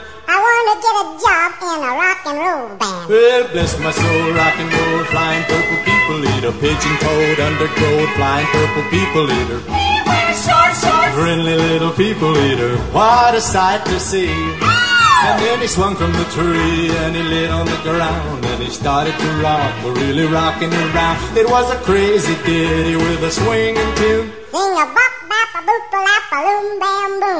To 0.65 0.73
get 0.81 0.97
a 0.97 1.05
job 1.21 1.61
in 1.61 1.77
a 1.77 1.91
rock 1.93 2.25
and 2.25 2.39
roll 2.41 2.73
band. 2.81 3.07
Well, 3.07 3.47
bless 3.53 3.77
my 3.77 3.91
soul, 3.91 4.33
rock 4.33 4.57
and 4.57 4.73
roll, 4.73 5.05
flying 5.13 5.43
purple 5.45 5.77
people 5.85 6.25
eater, 6.25 6.51
pigeon 6.57 6.95
toed, 7.05 7.39
undergrowth, 7.39 8.09
flying 8.17 8.47
purple 8.47 8.85
people 8.89 9.29
eater. 9.29 9.59
He 9.61 10.01
wears 10.09 10.41
short 10.41 10.73
shorts. 10.81 11.13
Friendly 11.13 11.53
little 11.53 11.91
people 11.91 12.35
eater, 12.49 12.77
what 12.97 13.35
a 13.35 13.41
sight 13.41 13.85
to 13.85 13.99
see. 13.99 14.33
And 15.27 15.37
then 15.39 15.61
he 15.61 15.67
swung 15.67 15.95
from 15.95 16.11
the 16.13 16.25
tree 16.33 16.89
and 16.89 17.15
he 17.15 17.21
lit 17.21 17.51
on 17.51 17.67
the 17.67 17.77
ground 17.83 18.43
and 18.43 18.63
he 18.63 18.69
started 18.71 19.13
to 19.13 19.29
rock, 19.45 19.71
really 19.83 20.25
rocking 20.25 20.73
around. 20.73 21.37
It 21.37 21.47
was 21.47 21.69
a 21.69 21.77
crazy 21.85 22.33
ditty 22.43 22.95
with 22.95 23.21
a 23.21 23.29
swinging 23.29 23.91
tune. 24.01 24.33
Sing 24.49 24.73
a 24.73 24.85
bop 24.97 25.14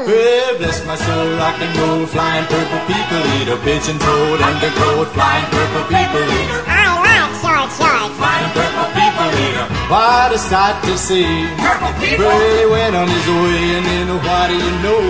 Well, 0.05 0.57
bless 0.57 0.85
my 0.85 0.95
soul, 0.95 1.37
rock 1.37 1.61
and 1.61 1.77
roll, 1.77 2.05
flying 2.05 2.45
purple 2.45 2.81
people 2.89 3.21
eater, 3.37 3.57
pigeon 3.61 3.97
toed, 4.01 4.41
undergrowth, 4.41 5.13
flying 5.13 5.45
purple 5.53 5.85
people. 5.93 6.25
I 6.65 6.89
like 7.05 7.33
short 7.41 7.69
shorts. 7.77 8.17
Flying 8.17 8.51
purple 8.57 8.89
people 8.97 9.29
eater, 9.45 9.65
what 9.93 10.33
a 10.33 10.39
sight 10.41 10.77
to 10.89 10.97
see. 10.97 11.45
Purple 11.61 11.93
people. 12.01 12.25
Well, 12.25 12.41
he 12.41 12.65
went 12.65 12.95
on 12.97 13.07
his 13.09 13.27
way, 13.29 13.61
and 13.77 13.85
then 13.85 14.07
what 14.17 14.49
do 14.49 14.57
you 14.57 14.73
know? 14.81 15.03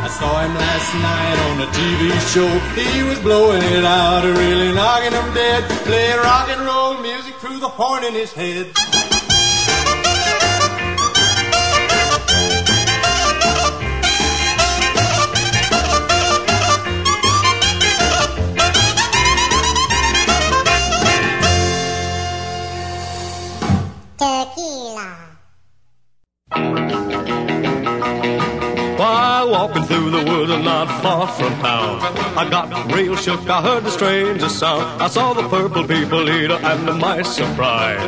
I 0.00 0.08
saw 0.08 0.40
him 0.40 0.54
last 0.56 0.90
night 0.96 1.38
on 1.52 1.60
a 1.60 1.68
TV 1.76 2.08
show. 2.32 2.48
He 2.72 3.02
was 3.04 3.18
blowing 3.20 3.62
it 3.76 3.84
out, 3.84 4.24
really 4.24 4.72
knocking 4.72 5.12
him 5.12 5.28
dead, 5.34 5.64
playing 5.84 6.20
rock 6.24 6.48
and 6.48 6.64
roll 6.64 6.96
music 7.02 7.34
through 7.36 7.58
the 7.58 7.68
horn 7.68 8.04
in 8.04 8.14
his 8.14 8.32
head. 8.32 8.72
Why, 28.98 29.42
walking 29.42 29.82
through 29.82 30.10
the 30.10 30.24
woods 30.30 30.64
not 30.64 30.86
far 31.02 31.26
from 31.26 31.52
town. 31.60 31.98
I 32.38 32.48
got 32.48 32.92
real 32.94 33.16
shook, 33.16 33.48
I 33.50 33.60
heard 33.60 33.82
the 33.82 33.90
strangest 33.90 34.58
sound. 34.58 35.02
I 35.02 35.08
saw 35.08 35.34
the 35.34 35.48
purple 35.48 35.86
people 35.86 36.30
eater, 36.30 36.54
and 36.54 36.86
to 36.86 36.94
my 36.94 37.22
surprise, 37.22 38.00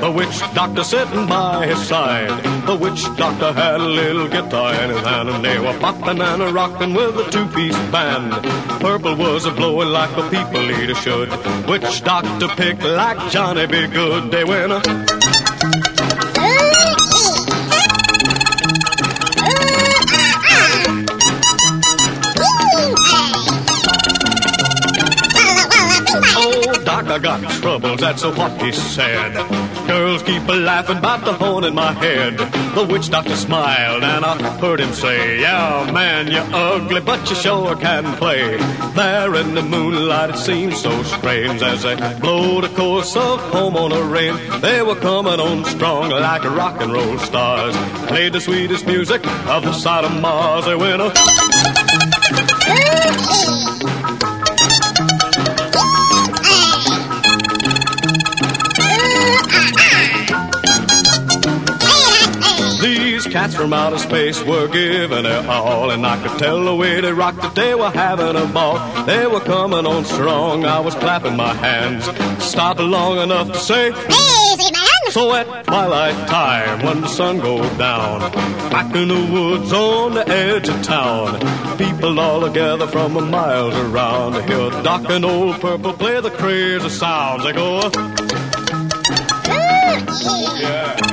the 0.00 0.10
witch 0.10 0.38
doctor 0.54 0.84
sitting 0.84 1.26
by 1.26 1.66
his 1.66 1.78
side. 1.86 2.30
The 2.66 2.76
witch 2.76 3.02
doctor 3.16 3.52
had 3.52 3.80
a 3.80 3.88
little 3.88 4.28
guitar 4.28 4.72
in 4.74 4.90
his 4.90 5.00
hand, 5.00 5.28
and 5.30 5.44
they 5.44 5.58
were 5.58 5.76
popping 5.80 6.20
and 6.20 6.42
a 6.42 6.52
rocking 6.52 6.94
with 6.94 7.16
a 7.16 7.30
two-piece 7.30 7.78
band. 7.90 8.32
Purple 8.80 9.16
was 9.16 9.46
a 9.46 9.50
blowing 9.50 9.88
like 9.88 10.16
a 10.16 10.30
people 10.30 10.70
eater 10.70 10.94
should. 10.94 11.28
Witch 11.66 12.02
doctor 12.04 12.48
picked 12.48 12.84
like 12.84 13.32
Johnny 13.32 13.66
be 13.66 13.88
good. 13.88 14.30
They 14.30 14.44
went 14.44 14.72
a 14.72 15.19
I 27.10 27.18
got 27.18 27.40
troubles, 27.60 28.00
that's 28.00 28.22
what 28.22 28.62
he 28.62 28.70
said. 28.70 29.34
Girls 29.88 30.22
keep 30.22 30.46
a 30.48 30.52
laughing 30.52 30.98
about 30.98 31.24
the 31.24 31.32
horn 31.32 31.64
in 31.64 31.74
my 31.74 31.92
head. 31.92 32.38
The 32.38 32.86
witch 32.88 33.10
doctor 33.10 33.34
smiled 33.34 34.04
and 34.04 34.24
I 34.24 34.58
heard 34.58 34.78
him 34.78 34.92
say, 34.92 35.40
Yeah, 35.40 35.90
man, 35.92 36.30
you're 36.30 36.46
ugly, 36.54 37.00
but 37.00 37.28
you 37.28 37.34
sure 37.34 37.74
can 37.74 38.04
play. 38.16 38.58
There 38.94 39.34
in 39.34 39.54
the 39.56 39.62
moonlight, 39.62 40.30
it 40.30 40.38
seemed 40.38 40.74
so 40.74 41.02
strange 41.02 41.62
as 41.62 41.82
they 41.82 41.96
blowed 42.20 42.62
a 42.62 42.68
course 42.68 43.16
of 43.16 43.40
home 43.50 43.76
on 43.76 43.90
a 43.90 44.02
rain. 44.02 44.36
They 44.60 44.80
were 44.82 44.94
coming 44.94 45.40
on 45.40 45.64
strong 45.64 46.10
like 46.10 46.44
rock 46.44 46.80
and 46.80 46.92
roll 46.92 47.18
stars. 47.18 47.74
Played 48.06 48.34
the 48.34 48.40
sweetest 48.40 48.86
music 48.86 49.26
of 49.48 49.64
the 49.64 49.72
side 49.72 50.04
of 50.04 50.20
Mars. 50.20 50.66
They 50.66 50.76
went 50.76 51.02
a 51.02 51.89
cats 63.30 63.54
from 63.54 63.72
outer 63.72 63.98
space 63.98 64.42
were 64.42 64.66
giving 64.66 65.24
it 65.24 65.46
all, 65.46 65.90
and 65.90 66.04
I 66.04 66.20
could 66.20 66.38
tell 66.38 66.64
the 66.64 66.74
way 66.74 67.00
they 67.00 67.12
rocked 67.12 67.42
that 67.42 67.54
they 67.54 67.74
were 67.74 67.90
having 67.90 68.34
a 68.34 68.46
ball. 68.46 69.04
They 69.04 69.26
were 69.26 69.40
coming 69.40 69.86
on 69.86 70.04
strong, 70.04 70.64
I 70.64 70.80
was 70.80 70.94
clapping 70.96 71.36
my 71.36 71.54
hands, 71.54 72.04
stopped 72.44 72.80
long 72.80 73.18
enough 73.18 73.52
to 73.52 73.58
say, 73.58 73.88
Easy, 73.88 74.72
man. 74.72 75.10
so 75.10 75.32
at 75.32 75.64
twilight 75.64 76.28
time, 76.28 76.84
when 76.84 77.00
the 77.02 77.08
sun 77.08 77.38
goes 77.38 77.70
down, 77.78 78.20
back 78.70 78.94
in 78.96 79.08
the 79.08 79.32
woods 79.32 79.72
on 79.72 80.14
the 80.14 80.28
edge 80.28 80.68
of 80.68 80.82
town, 80.82 81.38
people 81.78 82.18
all 82.18 82.40
together 82.40 82.88
from 82.88 83.16
a 83.16 83.20
miles 83.20 83.74
around 83.76 84.32
to 84.32 84.42
hear 84.42 84.70
Doc 84.82 85.08
and 85.08 85.24
Old 85.24 85.60
Purple 85.60 85.92
play 85.92 86.20
the 86.20 86.30
crazy 86.30 86.88
sounds. 86.88 87.44
They 87.44 87.52
go, 87.52 87.90
yeah. 90.60 91.09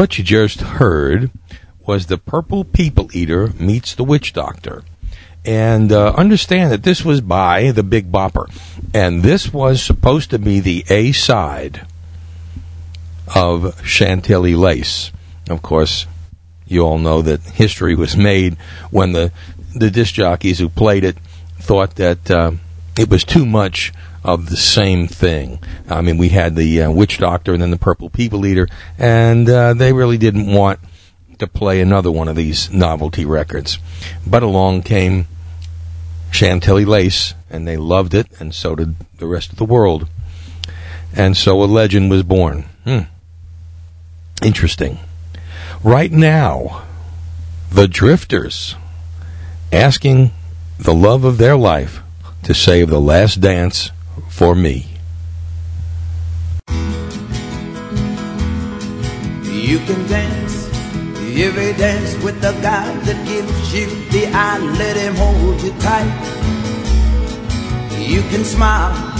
What 0.00 0.16
you 0.16 0.24
just 0.24 0.62
heard 0.62 1.30
was 1.86 2.06
the 2.06 2.16
Purple 2.16 2.64
People 2.64 3.10
Eater 3.12 3.48
meets 3.58 3.94
the 3.94 4.02
Witch 4.02 4.32
Doctor. 4.32 4.82
And 5.44 5.92
uh, 5.92 6.14
understand 6.14 6.72
that 6.72 6.84
this 6.84 7.04
was 7.04 7.20
by 7.20 7.70
the 7.72 7.82
Big 7.82 8.10
Bopper. 8.10 8.46
And 8.94 9.22
this 9.22 9.52
was 9.52 9.82
supposed 9.82 10.30
to 10.30 10.38
be 10.38 10.58
the 10.58 10.86
A 10.88 11.12
side 11.12 11.86
of 13.34 13.78
Chantilly 13.86 14.54
Lace. 14.54 15.12
Of 15.50 15.60
course, 15.60 16.06
you 16.66 16.80
all 16.80 16.96
know 16.96 17.20
that 17.20 17.42
history 17.42 17.94
was 17.94 18.16
made 18.16 18.56
when 18.90 19.12
the, 19.12 19.32
the 19.74 19.90
disc 19.90 20.14
jockeys 20.14 20.60
who 20.60 20.70
played 20.70 21.04
it 21.04 21.18
thought 21.58 21.96
that 21.96 22.30
uh, 22.30 22.52
it 22.98 23.10
was 23.10 23.22
too 23.22 23.44
much 23.44 23.92
of 24.22 24.50
the 24.50 24.56
same 24.56 25.06
thing. 25.06 25.58
I 25.88 26.00
mean, 26.02 26.18
we 26.18 26.28
had 26.28 26.56
the 26.56 26.82
uh, 26.82 26.90
Witch 26.90 27.18
Doctor 27.18 27.52
and 27.52 27.62
then 27.62 27.70
the 27.70 27.78
Purple 27.78 28.10
People 28.10 28.46
Eater, 28.46 28.68
and 28.98 29.48
uh, 29.48 29.74
they 29.74 29.92
really 29.92 30.18
didn't 30.18 30.52
want 30.52 30.80
to 31.38 31.46
play 31.46 31.80
another 31.80 32.10
one 32.10 32.28
of 32.28 32.36
these 32.36 32.70
novelty 32.70 33.24
records. 33.24 33.78
But 34.26 34.42
along 34.42 34.82
came 34.82 35.26
Chantilly 36.30 36.84
Lace, 36.84 37.34
and 37.48 37.66
they 37.66 37.76
loved 37.76 38.14
it, 38.14 38.26
and 38.38 38.54
so 38.54 38.74
did 38.74 38.96
the 39.18 39.26
rest 39.26 39.50
of 39.50 39.58
the 39.58 39.64
world. 39.64 40.08
And 41.14 41.36
so 41.36 41.62
a 41.62 41.64
legend 41.64 42.10
was 42.10 42.22
born. 42.22 42.66
Hmm. 42.84 43.00
Interesting. 44.42 44.98
Right 45.82 46.12
now, 46.12 46.84
the 47.70 47.88
Drifters 47.88 48.76
asking 49.72 50.32
the 50.78 50.94
love 50.94 51.24
of 51.24 51.38
their 51.38 51.56
life 51.56 52.00
to 52.44 52.54
save 52.54 52.88
the 52.88 53.00
last 53.00 53.40
dance 53.40 53.90
for 54.28 54.54
me. 54.54 54.86
You 59.70 59.78
can 59.86 60.06
dance 60.08 60.68
every 61.38 61.72
dance 61.74 62.16
with 62.24 62.40
the 62.40 62.52
guy 62.60 62.92
that 63.06 63.26
gives 63.26 63.74
you 63.74 63.86
the 64.10 64.26
eye, 64.34 64.58
let 64.58 64.96
him 64.96 65.14
hold 65.14 65.62
you 65.62 65.72
tight. 65.78 66.12
You 67.98 68.22
can 68.22 68.44
smile 68.44 69.10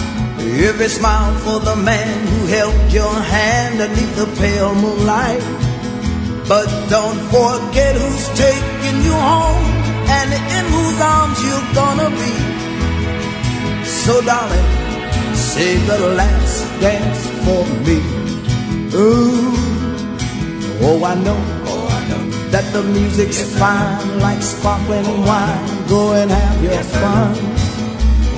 every 0.41 0.89
smile 0.89 1.35
for 1.39 1.61
the 1.61 1.77
man 1.77 2.27
who 2.27 2.47
held 2.47 2.93
your 2.93 3.15
hand 3.15 3.79
beneath 3.79 4.17
the 4.17 4.27
pale 4.41 4.75
moonlight. 4.75 5.43
But 6.49 6.67
don't 6.89 7.21
forget 7.31 7.95
who's 7.95 8.29
taking 8.37 9.03
you 9.07 9.15
home 9.15 9.65
and 10.19 10.33
in 10.35 10.65
whose 10.75 11.01
arms 11.01 11.39
you're 11.45 11.75
gonna 11.75 12.11
be. 12.11 12.60
So 14.05 14.23
darling, 14.23 14.69
save 15.35 15.87
the 15.87 15.99
last 16.17 16.81
dance 16.81 17.21
for 17.45 17.63
me. 17.85 17.99
Ooh, 18.97 19.53
oh 20.81 21.05
I 21.05 21.15
know, 21.17 21.37
oh 21.69 21.87
I 21.87 22.09
know 22.09 22.25
that 22.49 22.65
the 22.73 22.83
music's 22.83 23.43
fine 23.59 24.19
like 24.21 24.41
sparkling 24.41 25.05
wine. 25.27 25.87
Go 25.87 26.15
and 26.15 26.31
have 26.31 26.63
your 26.65 26.83
fun. 26.83 27.35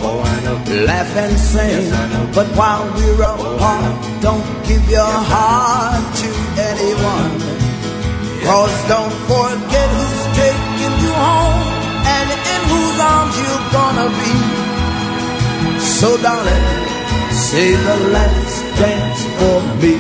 Oh 0.03 0.21
I 0.35 0.37
know, 0.45 0.59
laugh 0.85 1.17
and 1.17 1.39
sing. 1.39 1.91
But 2.35 2.49
while 2.59 2.83
we're 2.97 3.23
apart, 3.23 4.21
don't 4.21 4.45
give 4.67 4.85
your 4.91 5.15
heart 5.31 6.03
to 6.23 6.29
anyone. 6.59 7.39
Cause 8.43 8.75
don't 8.89 9.15
forget 9.31 9.89
who's 9.95 10.25
taking 10.43 10.95
you 11.07 11.13
home 11.15 11.63
and 12.03 12.29
in 12.53 12.63
whose 12.67 12.99
arms 12.99 13.35
you're 13.39 13.67
gonna 13.71 14.09
be. 14.19 14.72
So 16.03 16.21
darling, 16.21 16.65
say 17.31 17.77
the 17.77 17.97
last 18.11 18.63
dance 18.77 19.23
for 19.39 19.59
me. 19.81 19.95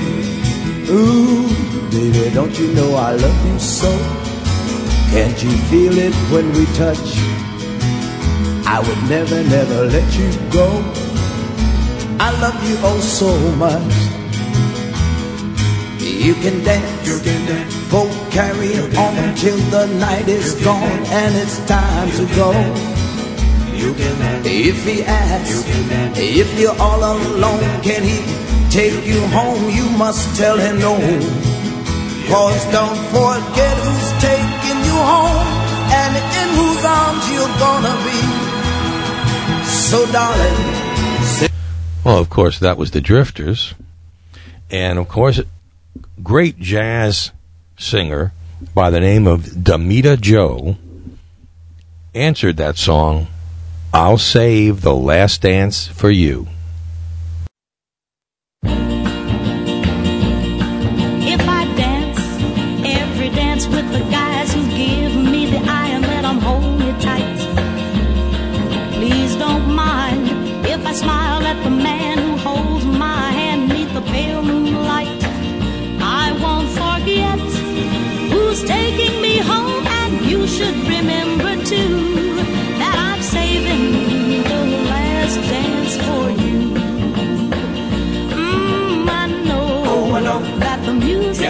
Ooh, 0.90 1.46
baby, 1.92 2.34
don't 2.34 2.58
you 2.58 2.74
know 2.74 2.96
I 2.96 3.12
love 3.12 3.46
you 3.46 3.56
so? 3.60 3.92
Can't 5.12 5.40
you 5.40 5.52
feel 5.70 5.96
it 5.96 6.12
when 6.32 6.50
we 6.54 6.66
touch? 6.74 7.06
I 8.66 8.82
would 8.84 9.02
never, 9.08 9.44
never 9.44 9.84
let 9.84 10.18
you 10.18 10.28
go. 10.50 10.66
I 12.18 12.30
love 12.42 12.58
you 12.68 12.76
oh 12.82 12.98
so 12.98 13.30
much. 13.62 13.94
You 16.02 16.34
can 16.34 16.64
dance, 16.64 17.06
you 17.06 17.20
can 17.20 17.46
dance. 17.46 17.76
Go 17.92 18.10
carry 18.32 18.74
on 18.98 19.36
till 19.36 19.58
the 19.70 19.86
night 20.00 20.26
is 20.26 20.54
gone 20.64 21.06
and 21.22 21.36
it's 21.36 21.64
time 21.66 22.10
to 22.18 22.26
go. 22.34 23.01
You 23.82 23.94
can. 23.94 24.46
If 24.46 24.84
he 24.84 25.02
asks, 25.02 25.50
you 25.50 25.62
if 26.40 26.58
you're 26.58 26.78
all 26.78 27.02
alone, 27.02 27.82
can 27.82 28.02
he 28.02 28.18
take 28.70 29.04
you 29.04 29.20
home? 29.28 29.68
You 29.70 29.88
must 29.98 30.36
tell 30.36 30.56
him 30.56 30.78
no. 30.78 30.94
Cause 32.30 32.64
don't 32.70 32.96
forget 33.10 33.74
who's 33.82 34.10
taking 34.22 34.78
you 34.86 34.98
home 35.12 35.46
and 36.00 36.12
in 36.40 36.48
whose 36.58 36.84
arms 36.84 37.24
you're 37.34 37.56
gonna 37.58 37.96
be. 38.06 38.20
So 39.66 40.06
darling, 40.12 41.50
Well, 42.04 42.18
of 42.18 42.30
course, 42.30 42.58
that 42.60 42.78
was 42.78 42.92
the 42.92 43.00
Drifters. 43.00 43.74
And 44.70 44.98
of 44.98 45.08
course, 45.08 45.40
great 46.22 46.58
jazz 46.58 47.32
singer 47.76 48.32
by 48.74 48.90
the 48.90 49.00
name 49.00 49.26
of 49.26 49.40
Damita 49.42 50.20
Jo 50.20 50.76
answered 52.14 52.56
that 52.58 52.76
song, 52.76 53.26
I'll 53.94 54.16
Save 54.16 54.80
the 54.80 54.94
Last 54.94 55.42
Dance 55.42 55.86
for 55.86 56.10
You. 56.10 56.46
If 58.64 58.66
I 61.46 61.66
dance, 61.76 62.18
every 62.86 63.28
dance 63.28 63.66
with 63.66 63.92
the 63.92 64.00
guys 64.10 64.54
who 64.54 64.62
give 64.74 65.14
me 65.14 65.44
the 65.44 65.58
eye 65.70 65.90
and 65.92 66.06
let 66.06 66.24
'em 66.24 66.38
hold 66.38 66.80
me 66.80 66.94
tight. 67.02 67.41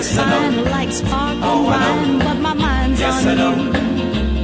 Yes, 0.02 0.16
fine 0.16 0.64
like 0.64 0.90
sparkling 0.90 1.64
wine, 1.64 2.18
but 2.18 2.34
my 2.40 2.54
mind's 2.54 2.98
Yes, 2.98 3.24
on 3.24 3.28
I 3.30 3.34
know. 3.34 3.54
you. 3.54 3.70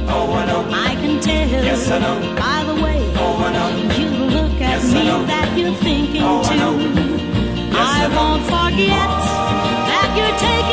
Oh, 0.07 0.31
I 0.39 0.45
know. 0.45 0.61
I 0.71 0.95
can 0.95 1.19
tell. 1.19 1.63
Yes, 1.69 1.91
I 1.91 1.99
know. 1.99 2.15
By 2.39 2.63
the 2.63 2.75
way, 2.81 2.99
Oh, 3.19 3.43
I 3.43 3.51
know. 3.51 3.69
you 3.99 4.09
look 4.37 4.53
at 4.53 4.71
Yes, 4.79 4.85
I 4.85 4.93
me 4.93 5.03
know. 5.09 5.25
that 5.25 5.57
you're 5.57 5.73
thinking 5.83 6.23
Oh, 6.23 6.39
I 6.39 6.47
too. 6.47 6.55
know. 6.61 6.75
I 7.75 8.05
I 8.05 8.07
know. 8.07 8.15
won't 8.15 8.43
forget 8.55 9.09
that 9.91 10.07
you're 10.17 10.37
taking 10.47 10.68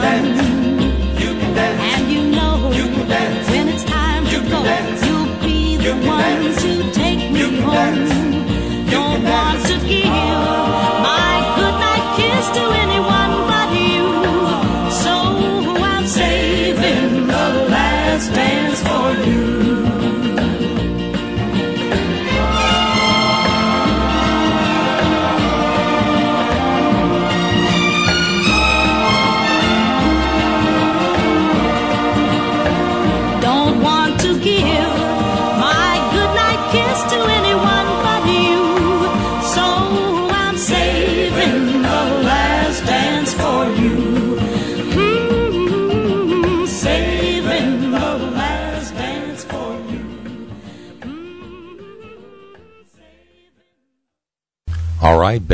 can 0.00 0.24
dance. 0.24 1.20
You 1.22 1.30
can 1.40 1.54
dance. 1.54 1.80
And 1.94 2.10
you 2.12 2.22
know 2.30 2.70
You 2.72 2.84
can 2.94 3.08
dance. 3.08 3.50
when 3.50 3.68
it's 3.68 3.84
time 3.84 4.24
You 4.24 4.30
to 4.30 4.40
can 4.40 4.50
go, 4.50 4.62
dance. 4.64 5.06
you'll 5.06 5.40
be 5.40 5.76
the 5.76 5.94
one 6.06 6.18
dance. 6.18 6.62
to 6.62 6.92
take 6.92 7.30
me 7.30 7.40
You 7.40 7.48
can 7.50 7.62
home. 7.62 8.33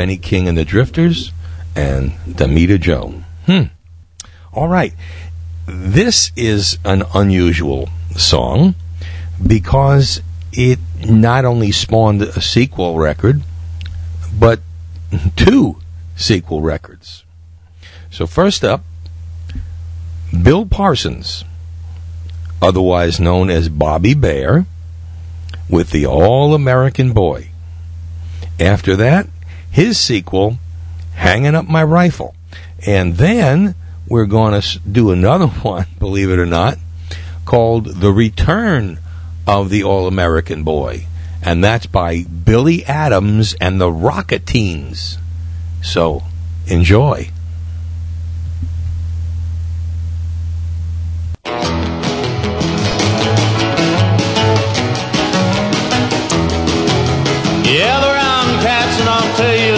Benny 0.01 0.17
King 0.17 0.47
and 0.47 0.57
the 0.57 0.65
Drifters 0.65 1.31
and 1.75 2.13
Damita 2.27 2.79
Jo. 2.79 3.21
Hmm. 3.45 3.65
All 4.51 4.67
right. 4.67 4.95
This 5.67 6.31
is 6.35 6.79
an 6.83 7.03
unusual 7.13 7.87
song 8.17 8.73
because 9.45 10.23
it 10.51 10.79
not 11.05 11.45
only 11.45 11.71
spawned 11.71 12.23
a 12.23 12.41
sequel 12.41 12.97
record, 12.97 13.43
but 14.33 14.61
two 15.35 15.77
sequel 16.15 16.63
records. 16.63 17.23
So, 18.09 18.25
first 18.25 18.63
up, 18.63 18.83
Bill 20.33 20.65
Parsons, 20.65 21.45
otherwise 22.59 23.19
known 23.19 23.51
as 23.51 23.69
Bobby 23.69 24.15
Bare, 24.15 24.65
with 25.69 25.91
the 25.91 26.07
All 26.07 26.55
American 26.55 27.13
Boy. 27.13 27.51
After 28.59 28.95
that, 28.95 29.27
his 29.71 29.97
sequel, 29.97 30.57
Hanging 31.15 31.55
Up 31.55 31.67
My 31.67 31.83
Rifle. 31.83 32.35
And 32.85 33.15
then 33.15 33.75
we're 34.07 34.25
going 34.25 34.59
to 34.59 34.79
do 34.79 35.11
another 35.11 35.47
one, 35.63 35.87
believe 35.97 36.29
it 36.29 36.39
or 36.39 36.45
not, 36.45 36.77
called 37.45 37.85
The 37.85 38.11
Return 38.11 38.99
of 39.47 39.69
the 39.69 39.83
All 39.83 40.07
American 40.07 40.63
Boy. 40.63 41.07
And 41.41 41.63
that's 41.63 41.87
by 41.87 42.23
Billy 42.23 42.85
Adams 42.85 43.55
and 43.59 43.81
the 43.81 43.89
Rocketeens. 43.89 45.17
So, 45.81 46.23
enjoy. 46.67 47.31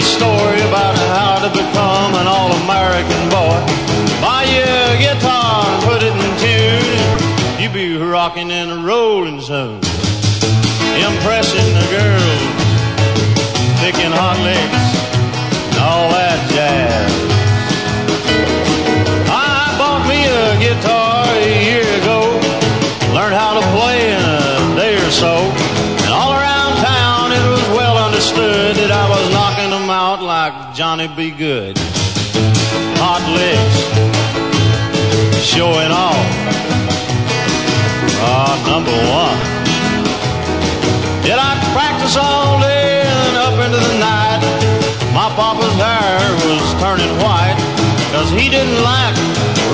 Story 0.04 0.60
about 0.68 0.94
how 1.16 1.40
to 1.40 1.50
become 1.50 2.14
an 2.14 2.26
all-American 2.26 3.22
boy. 3.32 3.58
Buy 4.20 4.44
you 4.44 4.64
a 4.64 4.98
guitar 4.98 5.64
and 5.64 5.82
put 5.84 6.02
it 6.02 6.12
in 6.12 6.32
tune. 6.44 7.60
You 7.60 7.68
be 7.70 7.96
rocking 7.96 8.50
and 8.50 8.84
rolling 8.84 9.40
soon. 9.40 9.80
Impressing 10.94 11.70
the 11.78 11.86
girls, 11.90 12.40
picking 13.80 14.12
hot 14.12 14.38
licks, 14.44 14.84
and 15.72 15.82
all 15.82 16.08
that 16.10 16.38
jazz. 16.52 17.13
Johnny 30.74 31.06
B. 31.06 31.30
Goode. 31.30 31.78
Hot 32.98 33.22
licks, 33.30 33.78
showing 35.46 35.92
off. 35.94 36.18
Ah, 38.18 38.58
number 38.66 38.90
one. 38.90 39.38
Did 41.22 41.38
I 41.38 41.54
practice 41.70 42.16
all 42.16 42.58
day 42.58 43.06
and 43.06 43.36
up 43.38 43.54
into 43.54 43.78
the 43.78 43.98
night? 44.02 44.42
My 45.14 45.30
papa's 45.38 45.78
hair 45.78 46.18
was 46.42 46.66
turning 46.82 47.14
white, 47.22 47.54
cause 48.10 48.30
he 48.32 48.50
didn't 48.50 48.82
like 48.82 49.14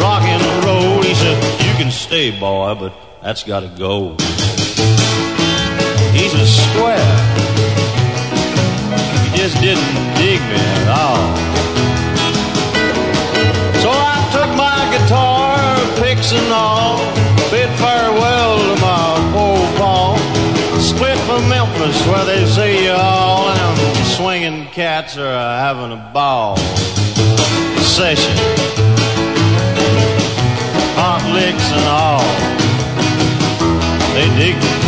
rock 0.04 0.20
and 0.28 0.44
roll. 0.66 1.02
He 1.02 1.14
said, 1.14 1.42
You 1.64 1.72
can 1.82 1.90
stay, 1.90 2.30
boy, 2.38 2.74
but 2.74 2.92
that's 3.22 3.42
gotta 3.42 3.68
go. 3.68 4.16
He's 6.12 6.34
a 6.34 6.46
square. 6.46 7.60
Just 9.40 9.59
didn't 9.62 9.96
dig 10.16 10.38
me 10.38 10.61
at 10.61 10.88
all. 11.00 11.35
So 13.81 13.88
I 13.88 14.20
took 14.37 14.50
my 14.55 14.81
guitar, 14.92 15.57
picks 15.96 16.33
and 16.35 16.53
all, 16.53 16.98
bid 17.50 17.70
farewell 17.81 18.59
to 18.59 18.81
my 18.83 19.33
old 19.35 19.76
Paul. 19.79 20.18
Split 20.79 21.16
for 21.20 21.40
Memphis 21.48 21.96
where 22.07 22.26
they 22.26 22.44
see 22.44 22.85
you 22.85 22.92
all, 22.92 23.48
and 23.48 24.07
swinging 24.09 24.66
cats 24.66 25.16
are 25.16 25.59
having 25.59 25.92
a 25.92 26.11
ball. 26.12 26.59
Session. 27.79 28.37
Hot 31.00 31.25
licks 31.33 31.67
and 31.73 31.87
all. 31.88 32.21
They 34.12 34.29
dig 34.37 34.62
me. 34.62 34.79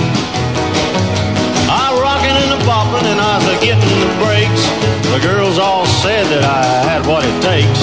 Said 6.03 6.27
that 6.35 6.43
I 6.43 6.83
had 6.83 7.07
what 7.07 7.23
it 7.23 7.39
takes. 7.39 7.79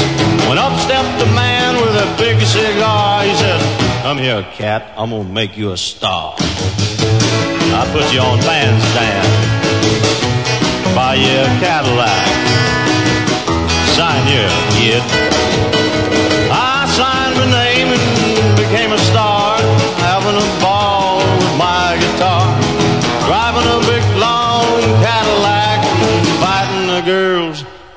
When 0.49 0.57
up 0.57 0.75
stepped 0.77 1.23
a 1.23 1.29
man 1.31 1.79
with 1.79 1.95
a 1.95 2.07
big 2.19 2.35
cigar, 2.43 3.23
he 3.23 3.33
said, 3.35 3.59
Come 4.03 4.17
here, 4.17 4.43
cat, 4.51 4.91
I'm 4.97 5.11
gonna 5.11 5.23
make 5.23 5.55
you 5.55 5.71
a 5.71 5.77
star. 5.77 6.35
I 6.37 7.87
put 7.95 8.11
you 8.11 8.19
on 8.19 8.39
bandstand, 8.43 9.29
buy 10.93 11.15
you 11.15 11.31
a 11.31 11.49
Cadillac, 11.63 12.27
sign 13.95 14.27
you, 14.27 14.43
kid. 14.75 15.48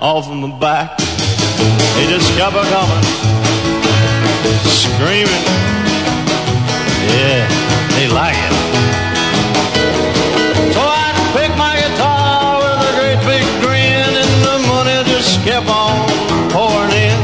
Off 0.03 0.29
of 0.29 0.35
my 0.35 0.51
back. 0.59 0.99
They 0.99 2.07
just 2.11 2.27
kept 2.37 2.57
a 2.59 2.65
coming, 2.75 3.07
screaming. 4.67 5.47
Yeah, 7.07 7.47
they 7.95 8.09
like 8.11 8.35
it. 8.35 8.57
So 10.75 10.83
I 10.83 11.07
picked 11.39 11.57
my 11.57 11.79
guitar 11.79 12.59
with 12.59 12.83
a 12.83 12.93
great 12.99 13.21
big 13.31 13.47
grin, 13.63 14.11
and 14.19 14.35
the 14.43 14.59
money 14.67 14.99
just 15.07 15.39
kept 15.47 15.71
on 15.71 16.11
pouring 16.51 16.91
in. 16.91 17.19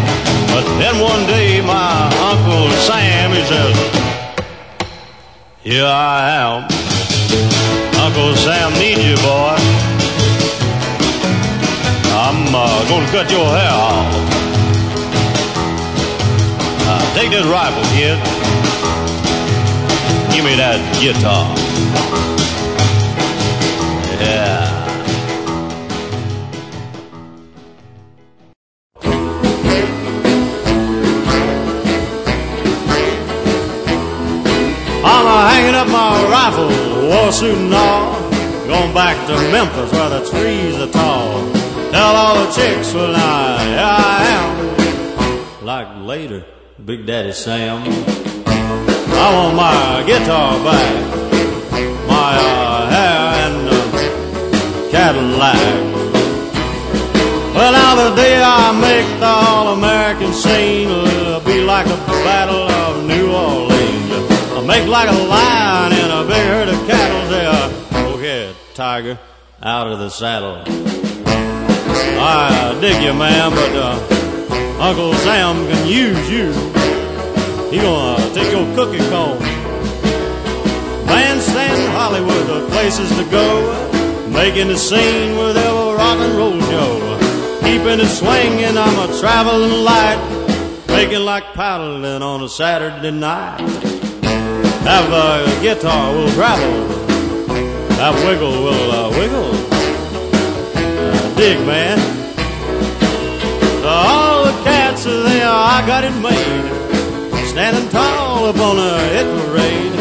But 0.55 0.63
then 0.79 1.03
one 1.03 1.27
day, 1.27 1.61
my 1.61 2.07
Uncle 2.31 2.71
Sam, 2.87 3.33
he 3.33 3.43
says, 3.43 3.75
Here 5.65 5.85
I 5.85 6.31
am. 6.31 6.63
Uncle 8.07 8.37
Sam 8.37 8.73
needs 8.75 9.05
you, 9.05 9.17
boy. 9.17 9.98
I'm 12.51 12.55
uh, 12.55 12.89
gonna 12.89 13.07
cut 13.11 13.31
your 13.31 13.45
hair 13.45 13.71
off. 13.71 14.09
Uh, 16.89 17.15
take 17.15 17.29
this 17.29 17.45
rifle, 17.45 17.83
kid. 17.93 18.17
Give 20.33 20.43
me 20.47 20.57
that 20.57 20.81
guitar. 20.99 21.45
Yeah. 24.19 24.65
I'm 35.05 35.51
hanging 35.51 35.75
up 35.75 35.89
my 35.89 36.25
rifle, 36.31 36.69
war 37.11 37.31
suit 37.31 37.59
and 37.59 37.75
all. 37.75 38.19
Going 38.67 38.95
back 38.95 39.27
to 39.27 39.35
Memphis 39.53 39.93
where 39.93 40.09
the 40.09 40.31
trees 40.31 40.77
are 40.77 40.91
tall. 40.91 41.58
Tell 41.91 42.17
all 42.17 42.45
the 42.45 42.53
chicks, 42.53 42.93
now, 42.95 43.59
here 43.65 43.81
I 43.81 44.19
am. 44.37 45.65
Like 45.65 45.89
later, 46.07 46.45
Big 46.85 47.07
Daddy 47.07 47.33
Sam. 47.33 47.83
I 49.21 49.33
want 49.35 49.57
my 49.57 50.05
guitar 50.07 50.63
back, 50.63 50.95
my 52.07 52.37
uh, 52.37 52.91
hair 52.91 53.21
and 53.45 53.69
uh, 53.69 54.91
Cadillac. 54.91 55.57
Well, 57.55 57.73
now 57.73 57.95
the 58.09 58.15
day 58.15 58.41
I 58.41 58.71
make 58.81 59.09
the 59.19 59.27
all-American 59.27 60.33
scene, 60.33 60.89
it'll 60.89 61.41
be 61.41 61.63
like 61.63 61.87
a 61.87 61.97
battle 62.23 62.69
of 62.69 63.05
New 63.07 63.33
Orleans. 63.33 64.13
I'll 64.53 64.65
make 64.65 64.87
like 64.87 65.09
a 65.09 65.13
lion 65.13 65.93
in 65.93 66.11
a 66.11 66.23
big 66.25 66.47
herd 66.47 66.69
of 66.69 66.87
cattle. 66.87 67.23
Say, 67.31 67.45
go 67.91 68.15
ahead, 68.19 68.55
tiger, 68.75 69.19
out 69.63 69.89
of 69.89 69.99
the 69.99 70.11
saddle. 70.11 71.08
I 71.91 72.79
dig 72.81 73.03
you, 73.03 73.13
man, 73.15 73.51
but 73.51 73.73
uh, 73.75 74.81
Uncle 74.81 75.15
Sam 75.15 75.67
can 75.67 75.87
use 75.87 76.31
you. 76.31 76.53
He 77.71 77.79
gonna 77.79 78.35
take 78.35 78.51
your 78.51 78.67
cookie 78.75 79.05
comb. 79.11 79.39
Bandstand 81.07 81.93
Hollywood, 81.93 82.47
the 82.47 82.69
places 82.71 83.09
to 83.17 83.25
go. 83.31 83.89
Making 84.31 84.69
the 84.69 84.77
scene 84.77 85.37
with 85.37 85.57
every 85.57 85.95
rock 85.97 86.19
and 86.19 86.35
roll 86.37 86.61
show. 86.61 87.19
Keeping 87.61 88.01
it 88.01 88.07
swinging, 88.07 88.77
I'm 88.77 89.11
a 89.11 89.19
traveling 89.19 89.85
light. 89.85 90.85
Making 90.89 91.25
like 91.25 91.45
paddling 91.55 92.23
on 92.23 92.43
a 92.43 92.49
Saturday 92.49 93.11
night. 93.11 93.61
Have 94.85 95.13
a 95.13 95.63
guitar, 95.63 96.13
we'll 96.15 96.33
travel. 96.33 96.89
That 97.99 98.15
wiggle 98.25 98.63
will 98.63 98.91
uh, 98.91 99.11
wiggle. 99.11 99.78
Dig, 101.39 101.65
man. 101.65 101.99
All 103.87 104.45
the 104.47 104.51
cats 104.65 105.07
are 105.07 105.23
there, 105.23 105.49
I 105.49 105.85
got 105.87 106.03
it 106.03 106.11
made. 106.21 107.47
Standing 107.47 107.89
tall 107.91 108.47
up 108.47 108.59
on 108.59 108.77
a 108.77 108.99
hit 109.15 109.29
parade. 109.47 109.93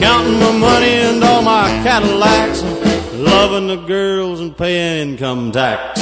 Counting 0.00 0.40
my 0.40 0.50
money 0.58 0.94
and 1.06 1.22
all 1.22 1.40
my 1.40 1.68
Cadillacs. 1.84 2.64
Loving 3.14 3.68
the 3.68 3.76
girls 3.76 4.40
and 4.40 4.56
paying 4.56 5.10
income 5.10 5.52
tax. 5.52 6.00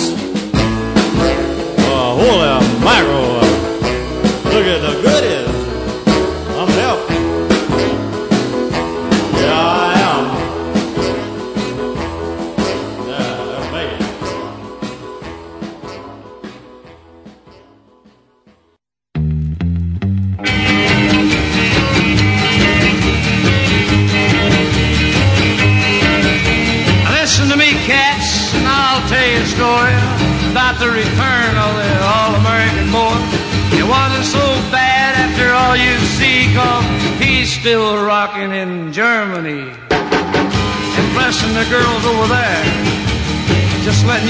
Uh, 1.92 2.14
holy 2.16 2.48
mackerel. 2.82 3.34
Look 4.54 4.64
at 4.64 4.80
the 4.80 5.02
goodies. 5.02 5.19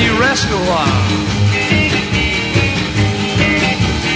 You 0.00 0.18
rest 0.18 0.48
a 0.48 0.60
while. 0.64 1.04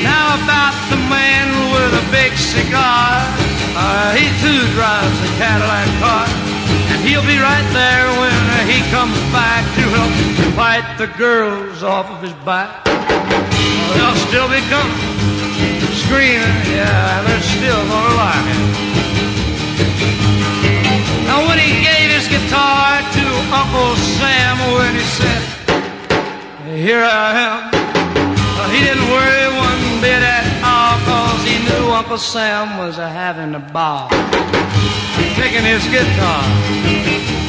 Now 0.02 0.40
about 0.40 0.76
the 0.88 1.00
man 1.12 1.46
with 1.72 1.92
a 1.92 2.04
big 2.10 2.32
cigar, 2.36 3.20
uh, 3.76 4.14
he 4.16 4.26
too 4.40 4.60
drives 4.72 5.18
a 5.20 5.30
Cadillac 5.36 5.88
car. 6.00 6.26
And 6.92 7.00
he'll 7.04 7.26
be 7.26 7.38
right 7.38 7.68
there 7.72 8.06
when 8.20 8.40
he 8.68 8.80
comes 8.90 9.16
back 9.32 9.64
to 9.76 9.82
help 9.92 10.12
fight 10.56 10.86
the 10.96 11.08
girls 11.18 11.82
off 11.82 12.08
of 12.10 12.22
his 12.22 12.32
back. 12.44 12.84
They'll 12.84 14.20
still 14.28 14.48
be 14.48 14.60
coming, 14.72 15.00
screaming, 16.04 16.58
yeah, 16.72 17.22
they're 17.26 17.48
still 17.56 17.82
gonna 17.88 18.14
like 18.16 18.46
it. 18.52 18.84
Now 21.28 21.46
when 21.48 21.58
he 21.58 21.82
gave 21.82 22.08
his 22.16 22.28
guitar 22.28 23.00
to 23.00 23.24
Uncle 23.52 23.96
Sam, 24.18 24.56
when 24.76 24.94
he 24.94 25.00
said, 25.00 25.53
here 26.74 27.06
I 27.06 27.30
am, 27.38 27.60
he 28.74 28.82
didn't 28.82 29.06
worry 29.06 29.46
one 29.54 30.02
bit 30.02 30.18
at 30.18 30.42
all, 30.66 30.98
cause 31.06 31.38
he 31.46 31.62
knew 31.62 31.86
Uncle 31.94 32.18
Sam 32.18 32.78
was 32.78 32.98
a 32.98 33.06
having 33.08 33.54
a 33.54 33.62
ball. 33.70 34.10
Picking 35.38 35.62
his 35.62 35.86
guitar, 35.86 36.42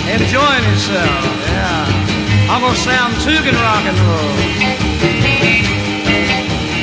enjoying 0.05 0.65
himself, 0.69 1.26
yeah. 1.49 2.53
Uncle 2.53 2.78
Sam 2.78 3.09
too 3.26 3.41
can 3.41 3.57
rock 3.57 3.86
and 3.89 3.97
roll. 4.05 4.34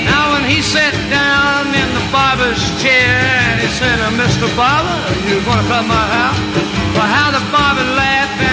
Now 0.02 0.34
when 0.34 0.42
he 0.42 0.62
sat 0.66 0.94
down 1.14 1.70
in 1.70 1.88
the 1.94 2.04
barber's 2.10 2.62
chair 2.82 3.22
and 3.54 3.62
he 3.62 3.70
said, 3.70 4.02
Mr. 4.18 4.50
Barber, 4.58 4.98
you 5.30 5.38
gonna 5.46 5.62
cut 5.70 5.86
my 5.86 6.04
hair? 6.10 6.34
Well, 6.98 7.06
how 7.06 7.30
the 7.30 7.44
barber 7.54 7.86
laughed 7.94 8.51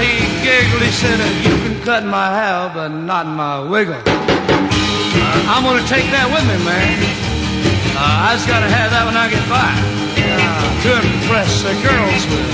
he 0.00 0.22
giggled. 0.44 0.82
He 0.82 0.90
said, 0.90 1.18
uh, 1.20 1.26
you 1.42 1.54
can 1.62 1.74
cut 1.82 2.04
my 2.04 2.28
hair, 2.30 2.70
but 2.74 2.88
not 2.88 3.26
my 3.26 3.60
wiggle. 3.60 3.94
Uh, 3.94 5.52
I'm 5.52 5.62
gonna 5.64 5.86
take 5.86 6.06
that 6.14 6.30
with 6.30 6.44
me, 6.46 6.56
man. 6.64 6.98
Uh, 7.98 8.30
I 8.30 8.38
just 8.38 8.46
gotta 8.46 8.70
have 8.70 8.94
that 8.94 9.04
when 9.06 9.18
I 9.18 9.26
get 9.26 9.42
back. 9.50 9.74
Yeah, 10.14 10.38
to 10.86 10.90
impress 11.02 11.50
the 11.66 11.74
girls 11.82 12.22
with. 12.30 12.48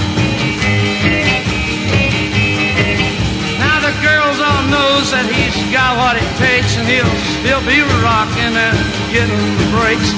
Now 3.60 3.76
the 3.84 3.94
girls 4.00 4.38
all 4.40 4.64
knows 4.72 5.12
that 5.12 5.28
he's 5.28 5.56
got 5.68 6.00
what 6.00 6.16
it 6.16 6.30
takes 6.40 6.76
and 6.80 6.88
he'll 6.88 7.18
still 7.40 7.60
be 7.68 7.84
rocking 8.00 8.56
and 8.56 8.76
getting 9.12 9.44
breaks. 9.72 10.08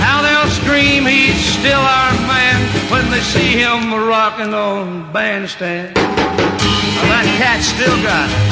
How 0.00 0.22
they'll 0.24 0.50
scream 0.50 1.04
he's 1.04 1.36
still 1.36 1.80
our 1.80 2.12
man 2.26 2.58
when 2.90 3.10
they 3.10 3.20
see 3.20 3.60
him 3.60 3.92
rocking 3.92 4.52
on 4.54 5.12
bandstand. 5.12 5.94
Well, 5.96 7.08
that 7.12 7.28
cat 7.38 7.60
still 7.62 7.96
got 8.02 8.28
it. 8.28 8.50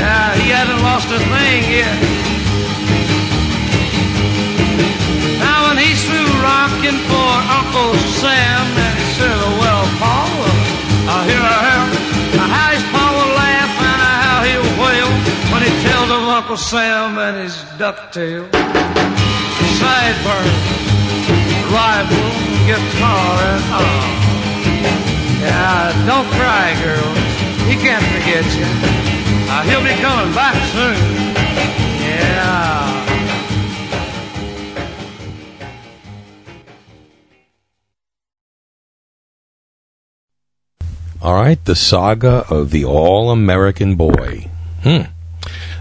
Yeah, 0.00 0.34
he 0.40 0.48
hasn't 0.50 0.80
lost 0.80 1.08
a 1.12 1.20
thing 1.20 1.60
yet. 1.68 1.96
Now 5.44 5.68
when 5.68 5.76
he's 5.76 6.00
through 6.08 6.32
rocking 6.40 6.98
for 7.08 7.30
Uncle 7.60 7.92
Sam 8.16 8.64
and 8.80 8.94
he 8.96 9.06
said, 9.20 9.36
well, 9.60 9.84
Paul, 10.00 10.32
uh, 11.04 11.22
here 11.28 11.44
I 11.44 11.60
am. 11.76 11.86
Uh, 12.40 12.48
how 12.48 12.72
his 12.72 12.84
tells 15.82 16.10
of 16.10 16.22
Uncle 16.22 16.56
Sam 16.56 17.18
and 17.18 17.36
his 17.36 17.54
ducktail. 17.78 18.48
Sideburn, 19.78 20.50
rifle, 21.72 22.30
guitar, 22.68 23.32
and 23.52 23.64
all. 23.72 24.10
Yeah, 25.40 26.06
don't 26.06 26.28
cry, 26.36 26.76
girl. 26.84 27.10
He 27.68 27.76
can't 27.76 28.04
forget 28.12 28.44
you. 28.58 28.68
Uh, 29.48 29.62
he'll 29.62 29.82
be 29.82 29.94
coming 30.02 30.34
back 30.34 30.56
soon. 30.72 30.96
Yeah. 32.02 32.80
All 41.22 41.34
right, 41.34 41.62
the 41.64 41.74
saga 41.74 42.46
of 42.48 42.70
the 42.70 42.84
All 42.84 43.30
American 43.30 43.96
Boy. 43.96 44.48
Hmm. 44.82 45.02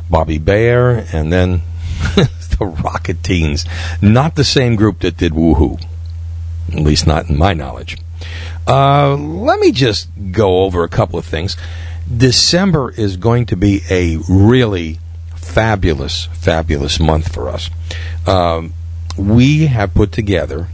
Bobby 0.10 0.38
Bare, 0.38 1.06
and 1.14 1.32
then 1.32 1.62
the 2.16 2.66
Rocket 2.66 3.24
Teens. 3.24 3.66
Not 4.02 4.36
the 4.36 4.44
same 4.44 4.76
group 4.76 5.00
that 5.00 5.18
did 5.18 5.34
Woohoo. 5.34 5.84
At 6.72 6.80
least 6.80 7.08
not 7.08 7.30
in 7.30 7.38
my 7.38 7.54
knowledge. 7.54 7.98
Uh, 8.68 9.16
let 9.16 9.60
me 9.60 9.72
just 9.72 10.10
go 10.32 10.64
over 10.64 10.84
a 10.84 10.90
couple 10.90 11.18
of 11.18 11.26
things. 11.26 11.58
December 12.16 12.92
is 12.92 13.18
going 13.18 13.46
to 13.48 13.56
be 13.56 13.82
a 13.90 14.18
really 14.30 15.00
fabulous, 15.36 16.26
fabulous 16.34 17.00
month 17.00 17.34
for 17.34 17.50
us. 17.50 17.70
Um, 18.28 18.74
we 19.18 19.68
have 19.68 19.94
put 19.94 20.12
together 20.12 20.68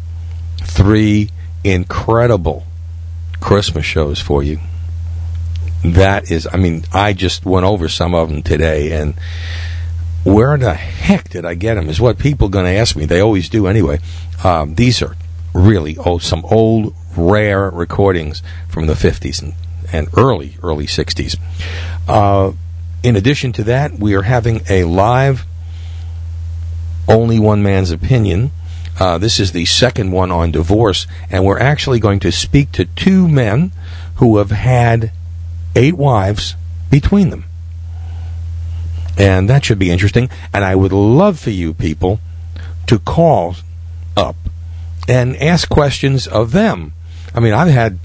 three 0.64 1.30
incredible 1.64 2.66
Christmas 3.40 3.86
shows 3.86 4.20
for 4.20 4.44
you. 4.44 4.60
That 5.94 6.32
is, 6.32 6.48
I 6.52 6.58
mean, 6.58 6.84
I 6.94 7.14
just 7.14 7.46
went 7.46 7.66
over 7.66 7.88
some 7.88 8.14
of 8.14 8.30
them 8.30 8.42
today, 8.42 8.92
and 9.00 9.16
where 10.24 10.58
the 10.58 10.74
heck 10.74 11.30
did 11.30 11.46
I 11.46 11.54
get 11.54 11.76
them? 11.76 11.90
Is 11.90 12.02
what 12.02 12.18
people 12.18 12.50
going 12.50 12.66
to 12.66 12.72
ask 12.72 12.96
me. 12.96 13.06
They 13.06 13.20
always 13.20 13.50
do 13.50 13.68
anyway. 13.68 14.00
Um, 14.44 14.76
these 14.76 15.02
are 15.02 15.16
really 15.54 15.98
old, 15.98 16.24
some 16.24 16.44
old, 16.46 16.94
rare 17.16 17.70
recordings 17.70 18.42
from 18.68 18.88
the 18.88 18.94
50s 18.94 19.42
and, 19.42 19.54
and 19.94 20.08
early, 20.18 20.58
early 20.62 20.86
60s. 20.86 21.38
Uh, 22.08 22.54
in 23.04 23.16
addition 23.16 23.54
to 23.54 23.64
that, 23.66 23.94
we 23.94 24.16
are 24.16 24.24
having 24.24 24.62
a 24.70 24.84
live, 24.84 25.46
only 27.08 27.40
one 27.40 27.62
man's 27.62 27.92
opinion. 27.92 28.52
Uh, 29.00 29.18
this 29.18 29.40
is 29.40 29.52
the 29.52 29.66
second 29.66 30.12
one 30.12 30.32
on 30.32 30.52
divorce, 30.52 31.06
and 31.30 31.46
we're 31.46 31.60
actually 31.60 32.00
going 32.00 32.20
to 32.20 32.32
speak 32.32 32.72
to 32.72 32.86
two 32.86 33.28
men 33.28 33.72
who 34.16 34.38
have 34.38 34.52
had 34.52 35.12
eight 35.76 35.96
wives 35.96 36.56
between 36.90 37.30
them. 37.30 37.46
And 39.18 39.50
that 39.50 39.64
should 39.66 39.80
be 39.80 39.92
interesting. 39.92 40.30
And 40.54 40.64
I 40.64 40.76
would 40.76 40.92
love 40.92 41.40
for 41.40 41.50
you 41.52 41.74
people 41.74 42.20
to 42.88 43.00
call 43.00 43.56
up 44.18 44.36
and 45.08 45.36
ask 45.38 45.70
questions 45.70 46.28
of 46.28 46.52
them. 46.52 46.94
I 47.34 47.40
mean, 47.40 47.54
I've 47.54 47.70
had 47.70 48.00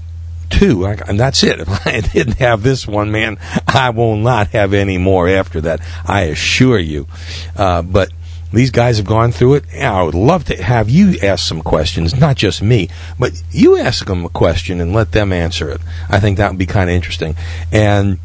two, 0.49 0.85
and 0.85 1.19
that's 1.19 1.43
it. 1.43 1.59
If 1.67 1.87
I 1.87 2.01
didn't 2.01 2.37
have 2.37 2.63
this 2.63 2.87
one, 2.87 3.11
man, 3.11 3.37
I 3.67 3.89
will 3.89 4.17
not 4.17 4.49
have 4.49 4.73
any 4.73 4.97
more 4.97 5.27
after 5.27 5.61
that. 5.61 5.81
I 6.05 6.23
assure 6.23 6.79
you. 6.79 7.07
Uh, 7.55 7.81
but 7.81 8.11
these 8.53 8.71
guys 8.71 8.97
have 8.97 9.05
gone 9.05 9.31
through 9.31 9.55
it. 9.55 9.63
I 9.73 10.03
would 10.03 10.15
love 10.15 10.45
to 10.45 10.61
have 10.61 10.89
you 10.89 11.17
ask 11.23 11.47
some 11.47 11.61
questions, 11.61 12.19
not 12.19 12.35
just 12.35 12.61
me, 12.61 12.89
but 13.17 13.41
you 13.51 13.77
ask 13.77 14.05
them 14.05 14.25
a 14.25 14.29
question 14.29 14.81
and 14.81 14.93
let 14.93 15.11
them 15.11 15.31
answer 15.31 15.69
it. 15.69 15.81
I 16.09 16.19
think 16.19 16.37
that 16.37 16.51
would 16.51 16.59
be 16.59 16.65
kind 16.65 16.89
of 16.89 16.95
interesting. 16.95 17.35
And 17.71 18.19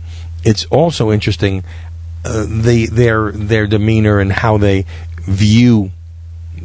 it's 0.44 0.64
also 0.66 1.12
interesting 1.12 1.64
uh, 2.24 2.46
the 2.48 2.86
their 2.86 3.30
their 3.30 3.66
demeanor 3.66 4.18
and 4.18 4.32
how 4.32 4.58
they 4.58 4.84
view 5.22 5.92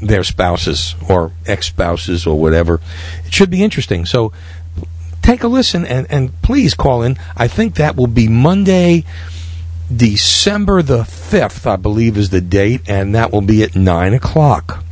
their 0.01 0.23
spouses 0.23 0.95
or 1.07 1.31
ex 1.45 1.67
spouses 1.67 2.25
or 2.25 2.39
whatever. 2.39 2.79
It 3.25 3.33
should 3.33 3.49
be 3.49 3.63
interesting. 3.63 4.05
So 4.05 4.31
take 5.21 5.43
a 5.43 5.47
listen 5.47 5.85
and, 5.85 6.07
and 6.09 6.41
please 6.41 6.73
call 6.73 7.03
in. 7.03 7.17
I 7.35 7.47
think 7.47 7.75
that 7.75 7.95
will 7.95 8.07
be 8.07 8.27
Monday, 8.27 9.05
December 9.95 10.81
the 10.81 10.99
5th, 10.99 11.65
I 11.65 11.75
believe 11.75 12.17
is 12.17 12.29
the 12.29 12.41
date, 12.41 12.81
and 12.87 13.13
that 13.15 13.31
will 13.31 13.41
be 13.41 13.63
at 13.63 13.75
9 13.75 14.13
o'clock 14.13 14.83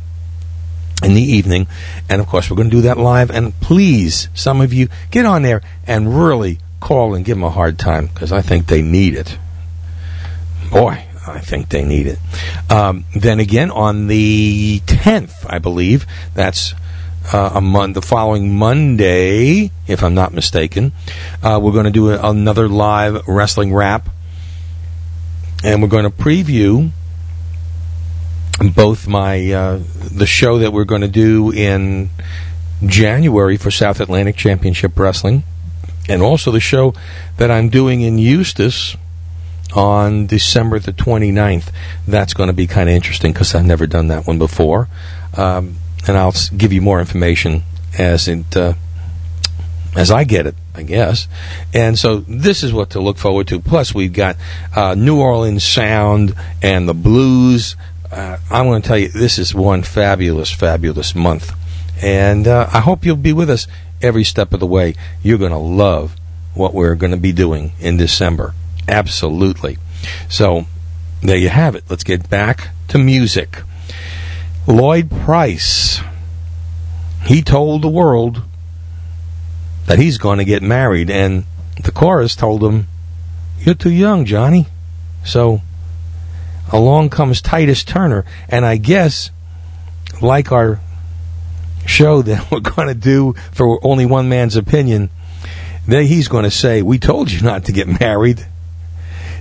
in 1.02 1.14
the 1.14 1.22
evening. 1.22 1.66
And 2.08 2.20
of 2.20 2.26
course, 2.26 2.50
we're 2.50 2.56
going 2.56 2.70
to 2.70 2.76
do 2.76 2.82
that 2.82 2.98
live. 2.98 3.30
And 3.30 3.58
please, 3.60 4.28
some 4.34 4.60
of 4.60 4.72
you, 4.72 4.88
get 5.10 5.26
on 5.26 5.42
there 5.42 5.62
and 5.86 6.18
really 6.18 6.58
call 6.80 7.14
and 7.14 7.24
give 7.24 7.36
them 7.36 7.44
a 7.44 7.50
hard 7.50 7.78
time 7.78 8.06
because 8.06 8.32
I 8.32 8.42
think 8.42 8.66
they 8.66 8.82
need 8.82 9.14
it. 9.14 9.38
Boy, 10.70 11.04
I 11.26 11.40
think 11.40 11.68
they 11.68 11.84
need 11.84 12.06
it. 12.06 12.18
Um, 12.70 13.04
then 13.14 13.40
again, 13.40 13.70
on 13.70 14.06
the 14.06 14.80
10th, 14.86 15.46
I 15.48 15.58
believe, 15.58 16.06
that's 16.34 16.74
uh, 17.32 17.50
a 17.54 17.60
month, 17.60 17.94
the 17.94 18.02
following 18.02 18.56
Monday, 18.56 19.70
if 19.86 20.02
I'm 20.02 20.14
not 20.14 20.32
mistaken, 20.32 20.92
uh, 21.42 21.60
we're 21.62 21.72
going 21.72 21.84
to 21.84 21.90
do 21.90 22.10
a, 22.10 22.30
another 22.30 22.68
live 22.68 23.26
wrestling 23.28 23.74
wrap. 23.74 24.08
And 25.62 25.82
we're 25.82 25.88
going 25.88 26.04
to 26.04 26.10
preview 26.10 26.90
both 28.74 29.06
my 29.06 29.52
uh, 29.52 29.80
the 29.94 30.26
show 30.26 30.58
that 30.58 30.72
we're 30.72 30.84
going 30.84 31.00
to 31.00 31.08
do 31.08 31.50
in 31.52 32.10
January 32.84 33.56
for 33.56 33.70
South 33.70 34.00
Atlantic 34.00 34.36
Championship 34.36 34.98
Wrestling, 34.98 35.44
and 36.08 36.22
also 36.22 36.50
the 36.50 36.60
show 36.60 36.94
that 37.36 37.50
I'm 37.50 37.68
doing 37.68 38.00
in 38.00 38.18
Eustis 38.18 38.96
on 39.74 40.26
December 40.26 40.78
the 40.78 40.92
29th. 40.92 41.70
That's 42.06 42.34
going 42.34 42.48
to 42.48 42.52
be 42.52 42.66
kind 42.66 42.88
of 42.88 42.94
interesting 42.94 43.32
because 43.32 43.54
I've 43.54 43.64
never 43.64 43.86
done 43.86 44.08
that 44.08 44.26
one 44.26 44.38
before. 44.38 44.88
Um, 45.36 45.76
and 46.06 46.16
I'll 46.16 46.34
give 46.56 46.72
you 46.72 46.80
more 46.80 47.00
information 47.00 47.62
as 47.98 48.28
it 48.28 48.56
uh, 48.56 48.74
as 49.96 50.10
I 50.10 50.24
get 50.24 50.46
it, 50.46 50.54
I 50.74 50.82
guess. 50.82 51.26
And 51.74 51.98
so 51.98 52.18
this 52.18 52.62
is 52.62 52.72
what 52.72 52.90
to 52.90 53.00
look 53.00 53.18
forward 53.18 53.48
to. 53.48 53.60
Plus, 53.60 53.94
we've 53.94 54.12
got 54.12 54.36
uh, 54.74 54.94
New 54.94 55.20
Orleans 55.20 55.64
sound 55.64 56.34
and 56.62 56.88
the 56.88 56.94
blues. 56.94 57.76
Uh, 58.10 58.38
I'm 58.50 58.66
going 58.66 58.82
to 58.82 58.88
tell 58.88 58.98
you, 58.98 59.08
this 59.08 59.38
is 59.38 59.54
one 59.54 59.82
fabulous, 59.82 60.52
fabulous 60.52 61.14
month. 61.14 61.52
And 62.02 62.46
uh, 62.46 62.68
I 62.72 62.80
hope 62.80 63.04
you'll 63.04 63.16
be 63.16 63.32
with 63.32 63.50
us 63.50 63.66
every 64.00 64.24
step 64.24 64.52
of 64.52 64.60
the 64.60 64.66
way. 64.66 64.94
You're 65.22 65.38
going 65.38 65.50
to 65.50 65.58
love 65.58 66.16
what 66.54 66.74
we're 66.74 66.94
going 66.94 67.12
to 67.12 67.16
be 67.16 67.32
doing 67.32 67.72
in 67.80 67.96
December. 67.96 68.54
Absolutely. 68.88 69.78
So 70.28 70.66
there 71.22 71.36
you 71.36 71.48
have 71.48 71.74
it. 71.74 71.84
Let's 71.88 72.04
get 72.04 72.30
back 72.30 72.70
to 72.88 72.98
music. 72.98 73.62
Lloyd 74.66 75.10
Price. 75.10 76.00
He 77.24 77.42
told 77.42 77.82
the 77.82 77.88
world 77.88 78.42
that 79.90 79.98
he's 79.98 80.18
going 80.18 80.38
to 80.38 80.44
get 80.44 80.62
married, 80.62 81.10
and 81.10 81.42
the 81.82 81.90
chorus 81.90 82.36
told 82.36 82.62
him, 82.62 82.86
You're 83.58 83.74
too 83.74 83.90
young, 83.90 84.24
Johnny. 84.24 84.68
So 85.24 85.62
along 86.72 87.10
comes 87.10 87.42
Titus 87.42 87.82
Turner, 87.82 88.24
and 88.48 88.64
I 88.64 88.76
guess, 88.76 89.30
like 90.22 90.52
our 90.52 90.78
show 91.86 92.22
that 92.22 92.52
we're 92.52 92.60
going 92.60 92.86
to 92.86 92.94
do 92.94 93.34
for 93.50 93.84
only 93.84 94.06
one 94.06 94.28
man's 94.28 94.54
opinion, 94.54 95.10
then 95.88 96.06
he's 96.06 96.28
going 96.28 96.44
to 96.44 96.52
say, 96.52 96.82
We 96.82 97.00
told 97.00 97.32
you 97.32 97.40
not 97.40 97.64
to 97.64 97.72
get 97.72 97.88
married. 98.00 98.46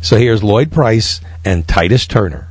So 0.02 0.18
here's 0.18 0.44
Lloyd 0.44 0.72
Price 0.72 1.22
and 1.46 1.68
Titus 1.68 2.08
Turner. 2.08 2.49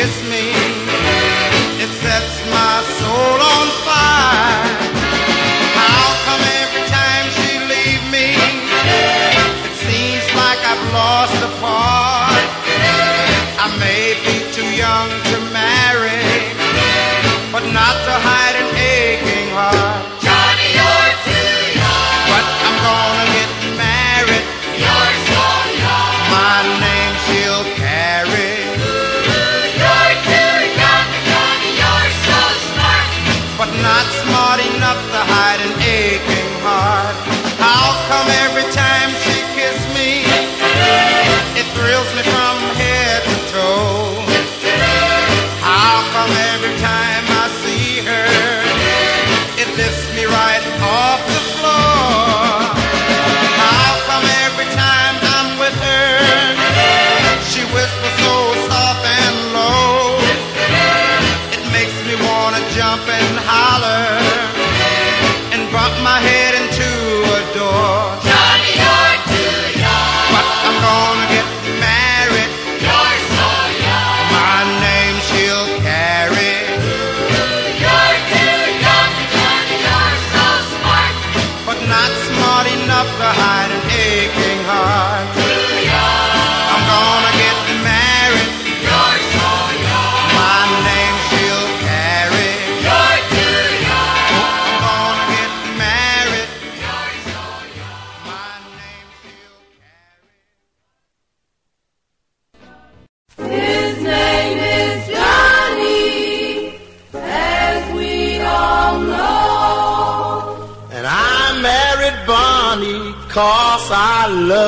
Kiss 0.00 0.22
me, 0.30 0.49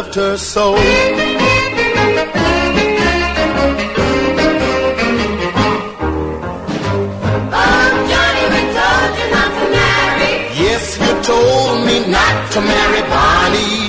loved 0.02 0.14
her 0.14 0.36
so. 0.36 0.74
Yes, 10.64 10.98
you 11.00 11.12
told 11.22 11.86
me 11.86 12.06
not 12.10 12.52
to 12.52 12.60
marry 12.60 13.02
Bonnie. 13.08 13.81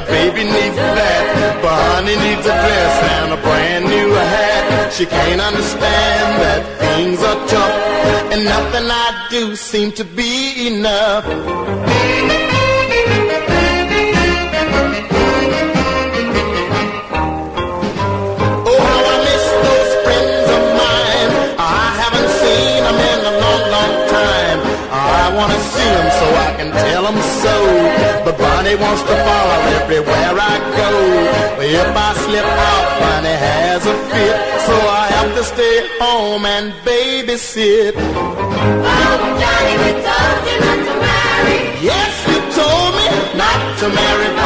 The 0.00 0.06
baby 0.06 0.44
needs 0.44 0.76
that, 0.76 1.60
but 1.60 1.76
honey 1.92 2.16
needs 2.16 2.46
a 2.46 2.56
dress 2.56 2.94
and 3.20 3.32
a 3.34 3.36
brand 3.36 3.84
new 3.84 4.08
hat. 4.12 4.90
She 4.90 5.04
can't 5.04 5.42
understand 5.42 6.40
that 6.40 6.64
things 6.80 7.20
are 7.22 7.36
tough, 7.46 8.32
and 8.32 8.42
nothing 8.46 8.88
I 8.88 9.26
do 9.28 9.54
seems 9.56 9.92
to 9.96 10.04
be 10.04 10.68
enough. 10.68 11.26
stay 35.54 35.78
home 35.98 36.44
and 36.46 36.72
babysit. 36.86 37.94
Oh, 37.96 39.16
Johnny, 39.40 39.74
you 39.84 39.92
told 40.06 40.40
you 40.48 40.56
not 40.66 40.80
to 40.88 40.94
marry. 41.06 41.58
Yes, 41.90 42.12
you 42.30 42.38
told 42.58 42.90
me 42.98 43.06
not 43.42 43.60
to 43.80 43.88
marry. 43.88 44.39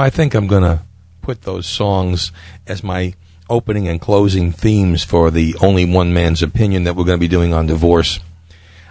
I 0.00 0.10
think 0.10 0.34
I'm 0.34 0.46
going 0.46 0.62
to 0.62 0.82
put 1.22 1.42
those 1.42 1.66
songs 1.66 2.32
as 2.66 2.82
my 2.82 3.14
opening 3.48 3.88
and 3.88 4.00
closing 4.00 4.52
themes 4.52 5.04
for 5.04 5.30
the 5.30 5.56
Only 5.60 5.84
One 5.84 6.12
Man's 6.12 6.42
Opinion 6.42 6.84
that 6.84 6.96
we're 6.96 7.04
going 7.04 7.18
to 7.18 7.20
be 7.20 7.28
doing 7.28 7.52
on 7.52 7.66
divorce. 7.66 8.20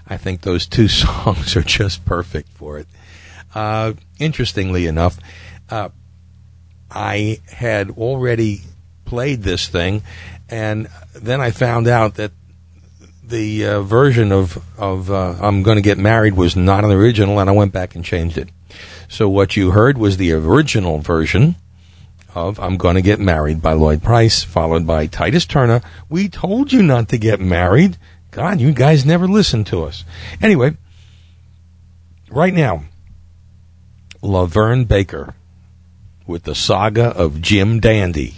I 0.07 0.17
think 0.17 0.41
those 0.41 0.67
two 0.67 0.87
songs 0.87 1.55
are 1.55 1.63
just 1.63 2.05
perfect 2.05 2.49
for 2.49 2.77
it. 2.77 2.87
Uh, 3.55 3.93
interestingly 4.19 4.85
enough, 4.85 5.17
uh, 5.69 5.89
I 6.91 7.39
had 7.47 7.91
already 7.91 8.61
played 9.05 9.41
this 9.41 9.67
thing, 9.67 10.03
and 10.49 10.87
then 11.15 11.41
I 11.41 11.51
found 11.51 11.87
out 11.87 12.15
that 12.15 12.31
the 13.23 13.65
uh, 13.65 13.81
version 13.81 14.31
of 14.31 14.63
of 14.77 15.11
uh, 15.11 15.35
I'm 15.39 15.63
going 15.63 15.77
to 15.77 15.81
get 15.81 15.97
married 15.97 16.33
was 16.33 16.55
not 16.55 16.83
an 16.83 16.91
original, 16.91 17.39
and 17.39 17.49
I 17.49 17.53
went 17.53 17.71
back 17.71 17.95
and 17.95 18.03
changed 18.03 18.37
it. 18.37 18.49
So 19.11 19.27
what 19.27 19.57
you 19.57 19.71
heard 19.71 19.97
was 19.97 20.17
the 20.17 20.31
original 20.33 20.99
version 20.99 21.55
of 22.35 22.59
I'm 22.59 22.77
Gonna 22.77 23.01
Get 23.01 23.19
Married 23.19 23.59
by 23.59 23.73
Lloyd 23.73 24.03
Price, 24.03 24.43
followed 24.43 24.85
by 24.85 25.07
Titus 25.07 25.47
Turner. 25.47 25.81
We 26.07 26.29
told 26.29 26.71
you 26.71 26.83
not 26.83 27.09
to 27.09 27.17
get 27.17 27.39
married. 27.39 27.97
God, 28.29 28.61
you 28.61 28.71
guys 28.71 29.07
never 29.07 29.27
listened 29.27 29.65
to 29.67 29.83
us. 29.83 30.05
Anyway, 30.39 30.77
right 32.29 32.53
now, 32.53 32.83
LaVern 34.21 34.87
Baker 34.87 35.33
with 36.27 36.43
the 36.43 36.53
saga 36.53 37.05
of 37.05 37.41
Jim 37.41 37.79
Dandy. 37.79 38.35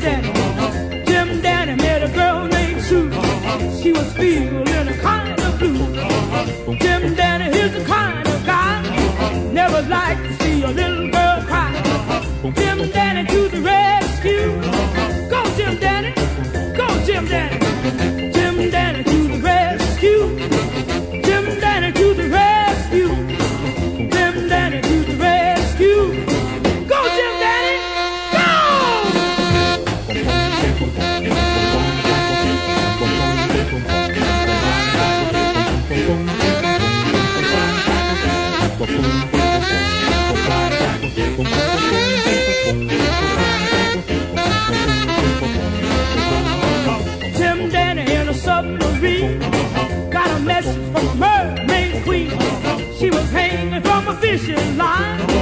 Daddy. 0.00 0.37
Hanging 54.28 54.76
from 54.76 55.30
a 55.30 55.37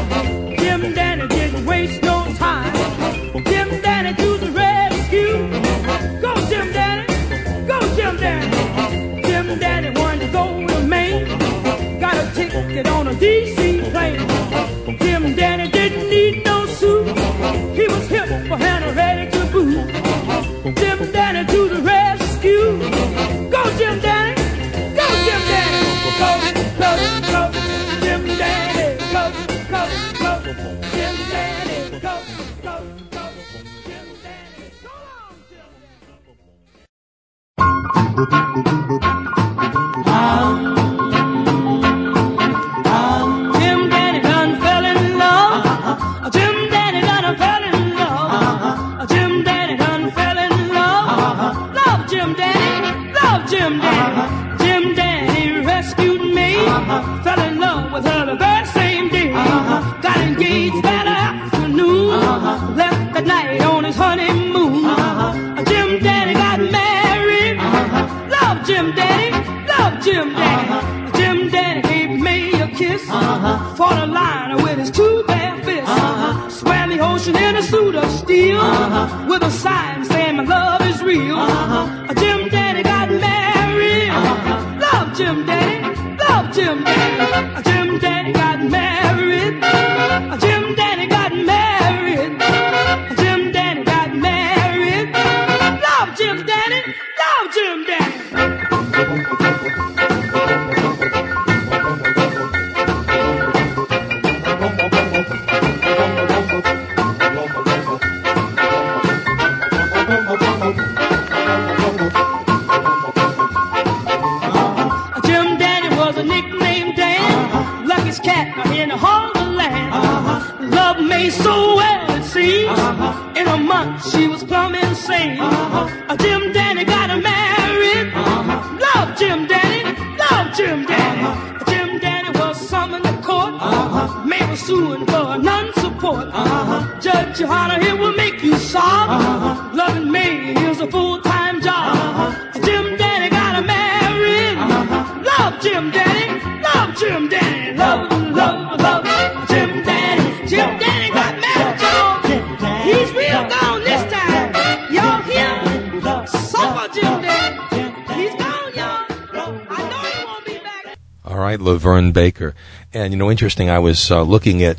Baker. 162.12 162.55
And, 162.92 163.12
you 163.12 163.18
know, 163.18 163.30
interesting, 163.30 163.70
I 163.70 163.78
was 163.78 164.11
uh, 164.11 164.22
looking 164.22 164.62
at 164.62 164.78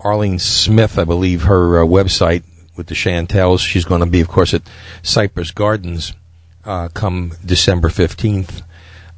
Arlene 0.00 0.38
Smith, 0.38 0.98
I 0.98 1.04
believe, 1.04 1.42
her 1.42 1.82
uh, 1.82 1.86
website 1.86 2.44
with 2.76 2.86
the 2.88 2.94
Chantels. 2.94 3.60
She's 3.60 3.84
going 3.84 4.00
to 4.00 4.06
be, 4.06 4.20
of 4.20 4.28
course, 4.28 4.54
at 4.54 4.62
Cypress 5.02 5.50
Gardens 5.50 6.12
uh, 6.64 6.88
come 6.88 7.32
December 7.44 7.88
15th. 7.88 8.62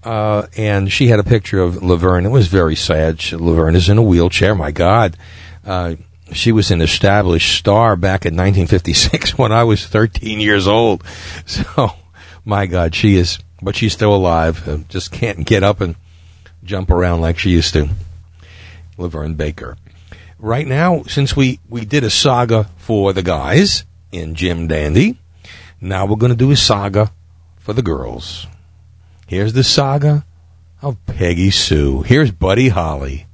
Uh, 0.04 0.46
and 0.56 0.92
she 0.92 1.08
had 1.08 1.18
a 1.18 1.24
picture 1.24 1.60
of 1.60 1.76
LaVern. 1.76 2.24
It 2.24 2.30
was 2.30 2.46
very 2.46 2.76
sad. 2.76 3.20
She, 3.20 3.36
LaVern 3.36 3.74
is 3.74 3.88
in 3.88 3.98
a 3.98 4.02
wheelchair. 4.02 4.54
My 4.54 4.70
God. 4.70 5.16
Uh, 5.66 5.96
she 6.32 6.52
was 6.52 6.70
an 6.70 6.80
established 6.80 7.58
star 7.58 7.96
back 7.96 8.24
in 8.24 8.34
1956 8.34 9.36
when 9.38 9.50
I 9.50 9.64
was 9.64 9.86
13 9.86 10.40
years 10.40 10.66
old. 10.66 11.02
So, 11.46 11.92
my 12.44 12.66
God, 12.66 12.94
she 12.94 13.16
is, 13.16 13.38
but 13.62 13.76
she's 13.76 13.92
still 13.92 14.14
alive. 14.14 14.66
Uh, 14.68 14.78
just 14.88 15.10
can't 15.10 15.46
get 15.46 15.62
up 15.62 15.80
and 15.80 15.96
jump 16.64 16.90
around 16.90 17.20
like 17.20 17.38
she 17.38 17.50
used 17.50 17.72
to. 17.74 17.88
LaVern 18.98 19.36
Baker. 19.36 19.76
Right 20.38 20.66
now, 20.66 21.02
since 21.04 21.36
we, 21.36 21.60
we 21.68 21.84
did 21.84 22.04
a 22.04 22.10
saga 22.10 22.68
for 22.76 23.12
the 23.12 23.22
guys 23.22 23.84
in 24.12 24.34
Jim 24.34 24.66
Dandy, 24.66 25.18
now 25.80 26.06
we're 26.06 26.16
going 26.16 26.32
to 26.32 26.36
do 26.36 26.50
a 26.50 26.56
saga 26.56 27.12
for 27.58 27.72
the 27.72 27.82
girls. 27.82 28.46
Here's 29.26 29.52
the 29.52 29.64
saga 29.64 30.24
of 30.82 31.04
Peggy 31.06 31.50
Sue. 31.50 32.02
Here's 32.02 32.30
Buddy 32.30 32.68
Holly. 32.68 33.27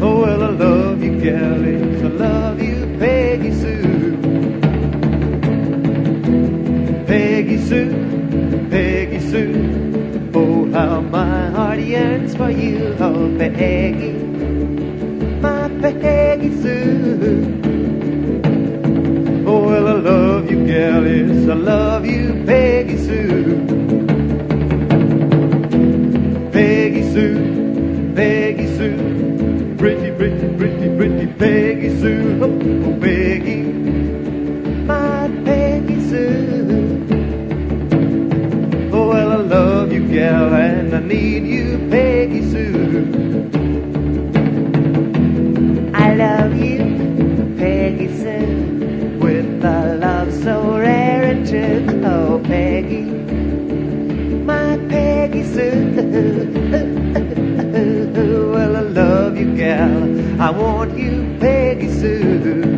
Oh, 0.00 0.20
well, 0.22 0.42
I 0.42 0.50
love 0.50 1.02
you, 1.02 1.20
galleys. 1.20 2.02
I 2.02 2.08
love 2.08 2.62
you, 2.62 2.96
Peggy 2.98 3.52
Sue. 3.52 4.16
Peggy 7.06 7.58
Sue, 7.58 8.68
Peggy 8.70 9.20
Sue. 9.30 10.30
Oh, 10.34 10.70
how 10.72 11.00
my 11.00 11.50
heart 11.50 11.80
yearns 11.80 12.36
for 12.36 12.50
you, 12.50 12.96
oh, 13.00 13.36
Peggy 13.38 14.22
my 15.42 15.68
Peggy 15.80 16.50
Sue. 16.62 17.60
Oh, 19.44 19.64
well, 19.66 19.88
I 19.88 19.92
love 19.92 20.50
you, 20.50 20.66
gal, 20.66 21.04
I 21.04 21.54
love 21.54 22.06
you, 22.06 22.44
Peggy 22.46 22.96
Sue. 22.96 23.41
Peggy 28.14 28.66
Sue. 28.76 29.74
Pretty, 29.78 30.14
pretty, 30.14 30.54
pretty, 30.58 30.96
pretty 30.96 31.26
Peggy 31.32 31.98
Sue. 31.98 32.40
Oh, 32.42 32.46
oh, 32.46 33.00
Peggy, 33.00 33.62
my 34.84 35.30
Peggy 35.46 35.98
Sue. 36.10 37.06
Oh, 38.92 39.08
well, 39.08 39.32
I 39.32 39.36
love 39.36 39.92
you, 39.92 40.06
gal, 40.08 40.54
and 40.54 40.94
I 40.94 41.00
need 41.00 41.46
you, 41.46 41.78
Peggy 41.90 42.50
Sue. 42.50 43.50
I 45.94 46.14
love 46.14 46.54
you, 46.54 47.54
Peggy 47.56 48.08
Sue, 48.18 49.18
with 49.22 49.64
a 49.64 49.96
love 49.98 50.30
so 50.34 50.76
rare 50.76 51.24
and 51.24 51.48
true. 51.48 52.02
Oh, 52.04 52.42
Peggy, 52.44 53.04
my 54.44 54.76
Peggy 54.90 55.44
Sue. 55.44 56.88
I 59.72 60.50
want 60.50 60.98
you, 60.98 61.36
Peggy 61.40 61.88
Sue. 61.88 62.71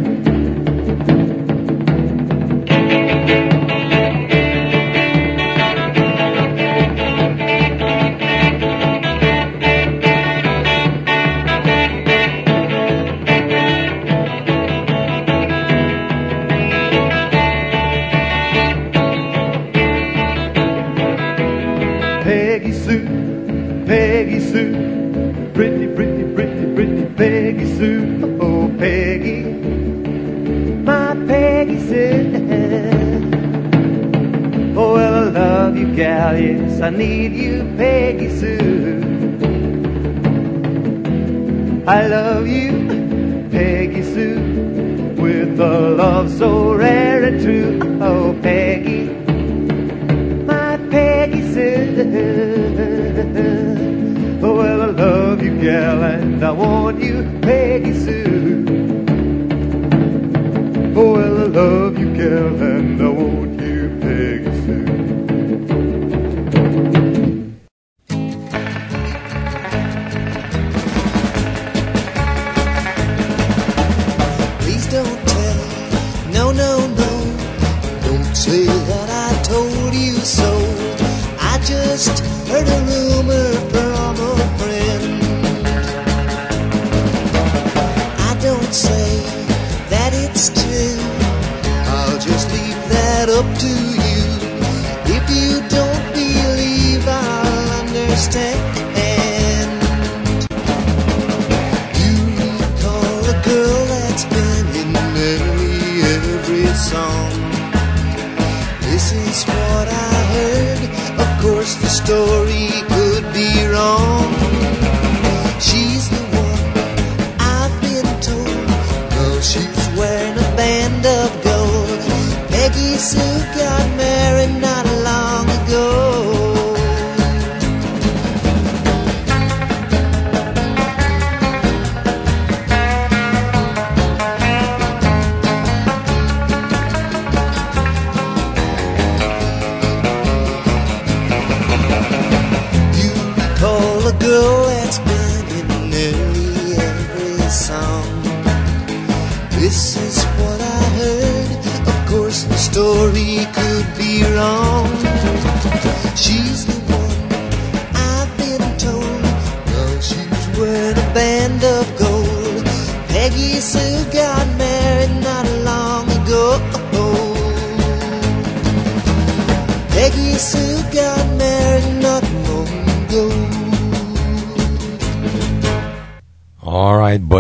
I 36.85 36.91
need 36.91 37.33
you, 37.33 37.54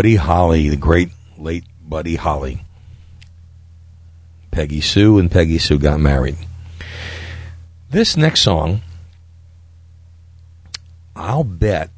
Buddy 0.04 0.16
Holly, 0.16 0.68
the 0.68 0.76
great 0.76 1.08
late 1.38 1.64
Buddy 1.82 2.16
Holly. 2.16 2.62
Peggy 4.50 4.82
Sue 4.82 5.18
and 5.18 5.30
Peggy 5.30 5.56
Sue 5.56 5.78
got 5.78 5.98
married. 5.98 6.36
This 7.88 8.14
next 8.14 8.42
song, 8.42 8.82
I'll 11.16 11.42
bet 11.42 11.88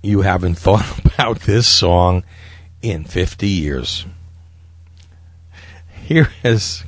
you 0.00 0.22
haven't 0.22 0.54
thought 0.58 0.98
about 1.04 1.40
this 1.40 1.66
song 1.66 2.24
in 2.80 3.04
50 3.04 3.46
years. 3.46 4.06
Here 6.06 6.30
is 6.42 6.82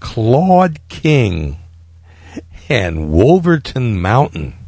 Claude 0.00 0.80
King 0.88 1.58
and 2.68 3.12
Wolverton 3.12 4.00
Mountain. 4.00 4.65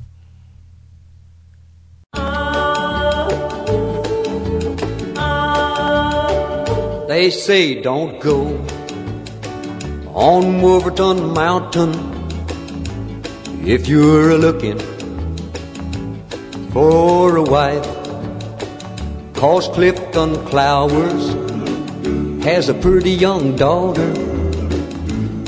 They 7.19 7.31
say 7.31 7.83
don't 7.83 8.21
go 8.21 8.65
on 10.15 10.63
Wolverton 10.63 11.33
Mountain 11.35 11.93
if 13.67 13.89
you're 13.89 14.39
looking 14.39 14.79
for 16.71 17.39
a 17.39 17.43
wife. 17.43 17.89
Cause 19.35 19.67
Clifton 19.67 20.37
Clowers 20.47 21.25
has 22.45 22.69
a 22.69 22.75
pretty 22.75 23.15
young 23.27 23.57
daughter. 23.57 24.11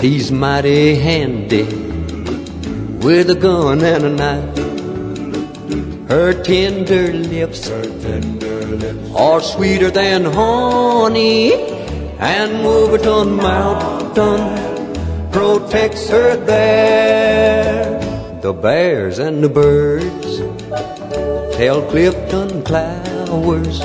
He's 0.00 0.32
mighty 0.32 0.96
handy 0.96 1.66
with 3.06 3.30
a 3.30 3.36
gun 3.36 3.84
and 3.84 4.04
a 4.06 4.10
knife. 4.10 4.59
Her 6.10 6.34
tender 6.34 7.12
lips, 7.12 7.70
are 9.14 9.40
sweeter 9.40 9.92
than 9.92 10.24
honey, 10.24 11.54
and 12.18 12.64
Wolverton 12.64 13.36
Mountain 13.36 15.30
protects 15.30 16.08
her 16.10 16.34
there. 16.34 18.00
The 18.42 18.52
bears 18.52 19.20
and 19.20 19.44
the 19.44 19.48
birds 19.48 20.40
tell 21.56 21.80
Clifton 21.88 22.64
Clowers 22.64 23.78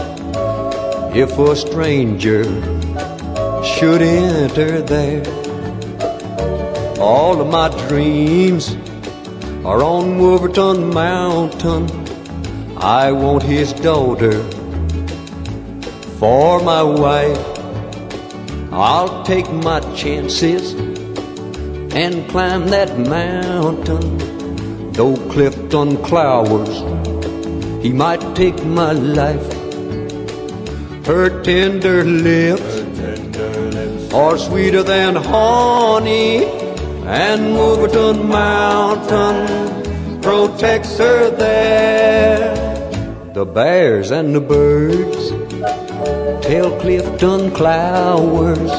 if 1.16 1.38
a 1.38 1.56
stranger 1.56 2.44
should 3.64 4.02
enter 4.02 4.82
there. 4.82 5.24
All 7.00 7.40
of 7.40 7.48
my 7.52 7.70
dreams 7.88 8.76
are 9.64 9.84
on 9.84 10.18
Wolverton 10.18 10.90
Mountain. 10.92 12.05
I 12.78 13.12
want 13.14 13.44
his 13.44 13.72
daughter 13.72 14.44
for 16.20 16.62
my 16.62 16.84
wife. 16.84 17.40
I'll 18.72 19.24
take 19.24 19.50
my 19.52 19.80
chances 19.96 20.74
and 21.96 22.30
climb 22.30 22.68
that 22.68 23.00
mountain. 23.00 24.92
Though 24.92 25.16
Clifton 25.30 25.98
Clowers, 26.04 26.84
he 27.82 27.94
might 27.94 28.36
take 28.36 28.64
my 28.66 28.92
life. 28.92 29.54
Her 31.06 31.42
tender 31.44 32.04
lips 32.04 32.82
are 34.14 34.38
sweeter 34.38 34.84
than 34.84 35.16
honey, 35.16 36.46
and 37.06 37.56
Wolverton 37.56 38.28
Mountain 38.28 40.22
protects 40.22 40.98
her 40.98 41.30
there. 41.30 42.65
The 43.36 43.46
bears 43.46 44.12
and 44.12 44.34
the 44.34 44.40
birds 44.40 45.32
tell 46.48 46.72
Clifton 46.80 47.52
Clowers 47.52 48.72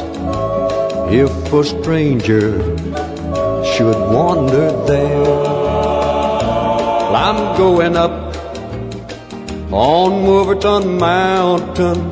if 1.13 1.53
a 1.53 1.63
stranger 1.63 2.59
should 3.75 3.99
wander 4.11 4.71
there. 4.87 5.25
Well, 7.11 7.15
I'm 7.15 7.59
going 7.59 7.99
up 7.99 8.35
on 9.71 10.23
Wolverton 10.23 10.97
Mountain. 10.97 12.11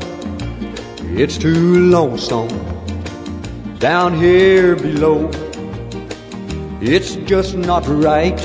It's 1.16 1.38
too 1.38 1.88
lonesome 1.88 2.50
down 3.78 4.18
here 4.18 4.76
below. 4.76 5.30
It's 6.82 7.16
just 7.24 7.56
not 7.56 7.88
right 7.88 8.36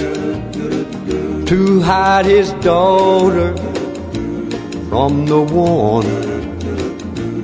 to 1.49 1.81
hide 1.81 2.25
his 2.25 2.53
daughter 2.63 3.68
from 4.89 5.27
the 5.27 5.39
one 5.39 6.05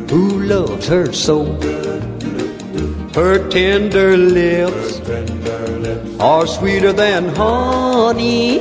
who 0.10 0.42
loves 0.44 0.88
her 0.88 1.14
so. 1.14 1.46
Her 3.14 3.48
tender 3.50 4.18
lips 4.18 5.00
are 6.20 6.48
sweeter 6.48 6.92
than 6.92 7.30
honey, 7.36 8.60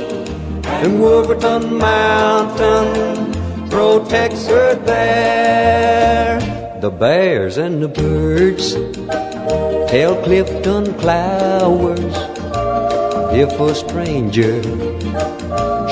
and 0.63 1.01
Wolverton 1.01 1.77
Mountain 1.77 3.33
protects 3.69 4.47
her 4.47 4.75
there. 4.75 6.39
The 6.79 6.91
bears 6.91 7.57
and 7.57 7.81
the 7.81 7.87
birds 7.87 8.75
tell 9.89 10.15
Clifton 10.23 10.93
Clowers 11.01 12.15
if 13.33 13.59
a 13.59 13.73
stranger 13.73 14.61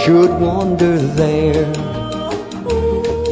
should 0.06 0.30
wander 0.40 0.98
there. 0.98 1.93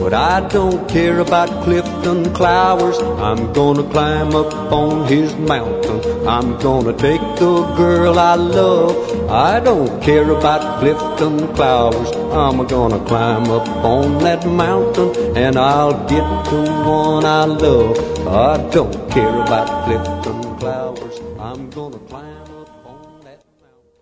But 0.02 0.16
I 0.16 0.47
don't 0.47 0.89
care 0.89 1.20
about 1.20 1.64
Clifton 1.64 2.24
Clowers. 2.34 2.97
I'm 3.20 3.54
gonna 3.54 3.84
climb 3.91 4.34
up 4.36 4.52
on 4.72 5.08
his 5.08 5.36
mountain. 5.36 6.28
I'm 6.28 6.58
gonna 6.58 6.91
take 6.91 7.22
the 7.38 7.72
girl 7.78 8.18
I 8.18 8.34
love. 8.34 9.30
I 9.30 9.60
don't 9.60 10.02
care 10.02 10.32
about 10.32 10.80
Clifton 10.80 11.38
Clowers. 11.56 12.10
I'm 12.34 12.66
gonna 12.66 12.99
climb 13.06 13.43
up 13.52 13.68
on 13.86 14.18
that 14.24 14.43
mountain 14.47 15.38
and 15.38 15.56
I'll 15.56 15.93
get 16.08 16.26
the 16.49 16.64
one 16.84 17.24
I 17.24 17.45
love. 17.45 17.95
I 18.28 18.58
don't 18.72 19.12
care 19.12 19.39
about 19.39 19.86
Clifton 19.86 20.41
Clowers. 20.58 21.20
I'm 21.39 21.70
gonna 21.70 21.99
climb 22.10 22.41
up 22.60 22.86
on 22.88 23.22
that 23.22 23.45
mountain. 23.62 24.02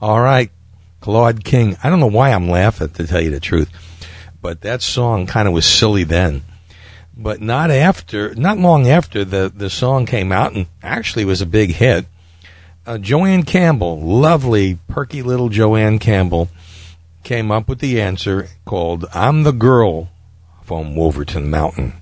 All 0.00 0.22
right, 0.22 0.50
Claude 1.02 1.44
King. 1.44 1.76
I 1.84 1.90
don't 1.90 2.00
know 2.00 2.06
why 2.06 2.30
I'm 2.30 2.48
laughing, 2.48 2.88
to 2.88 3.06
tell 3.06 3.20
you 3.20 3.30
the 3.30 3.40
truth, 3.40 3.70
but 4.40 4.62
that 4.62 4.82
song 4.82 5.26
kind 5.26 5.46
of 5.46 5.54
was 5.54 5.66
silly 5.66 6.04
then. 6.04 6.42
But 7.16 7.40
not 7.40 7.70
after, 7.70 8.34
not 8.34 8.58
long 8.58 8.88
after 8.88 9.24
the, 9.24 9.52
the 9.54 9.68
song 9.68 10.06
came 10.06 10.32
out 10.32 10.54
and 10.54 10.66
actually 10.82 11.24
was 11.24 11.40
a 11.40 11.46
big 11.46 11.72
hit. 11.72 12.06
Uh, 12.86 12.98
Jo 12.98 13.24
Ann 13.24 13.42
Campbell, 13.42 14.00
lovely, 14.00 14.78
perky 14.88 15.22
little 15.22 15.50
Jo 15.50 15.76
Ann 15.76 15.98
Campbell, 15.98 16.48
came 17.22 17.50
up 17.50 17.68
with 17.68 17.80
the 17.80 18.00
answer 18.00 18.48
called 18.64 19.04
I'm 19.12 19.42
the 19.42 19.52
Girl 19.52 20.08
from 20.62 20.96
Wolverton 20.96 21.50
Mountain. 21.50 21.94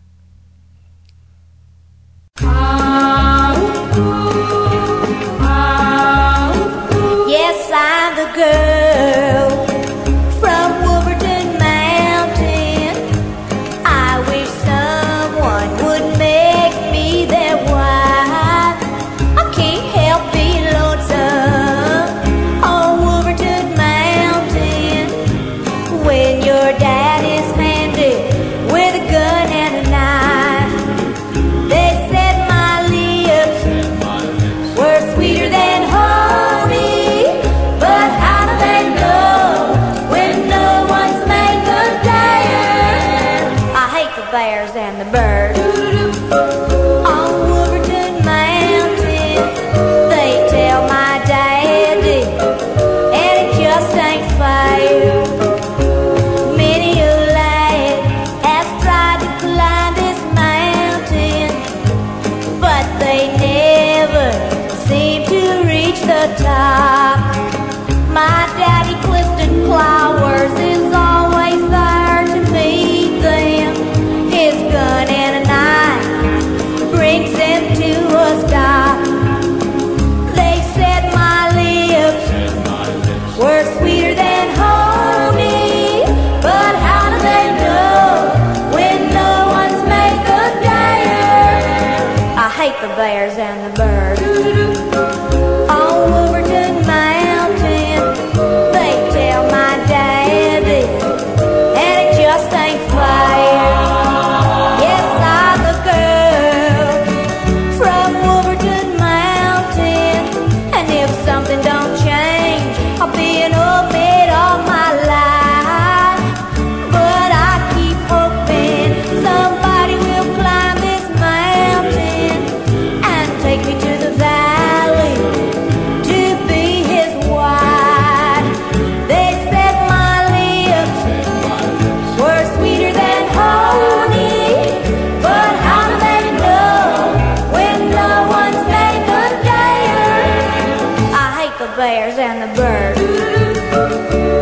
Bears 141.78 142.18
and 142.18 142.42
the 142.42 142.48
birds. 142.56 142.98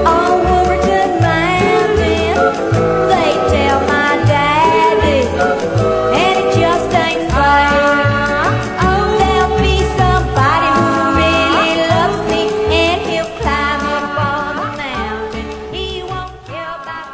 On 0.09 0.43
Wolverton 0.43 1.21
Mountain, 1.21 2.37
they 3.11 3.33
tell 3.53 3.81
my 3.83 4.17
daddy, 4.25 5.21
and 6.17 6.39
it 6.39 6.55
just 6.57 6.95
ain't 6.95 7.31
fair. 7.31 7.69
Oh, 8.81 9.17
there'll 9.19 9.59
be 9.61 9.77
somebody 10.01 10.69
who 10.81 10.87
really 11.21 11.77
loves 11.93 12.21
me, 12.33 12.43
and 12.75 13.03
he'll 13.03 13.33
climb 13.39 13.83
up 13.85 14.17
on 14.19 14.57
the 14.57 14.69
mountain. 14.79 15.75
He 15.75 16.03
won't 16.05 16.33
care 16.47 16.75
about 16.81 17.07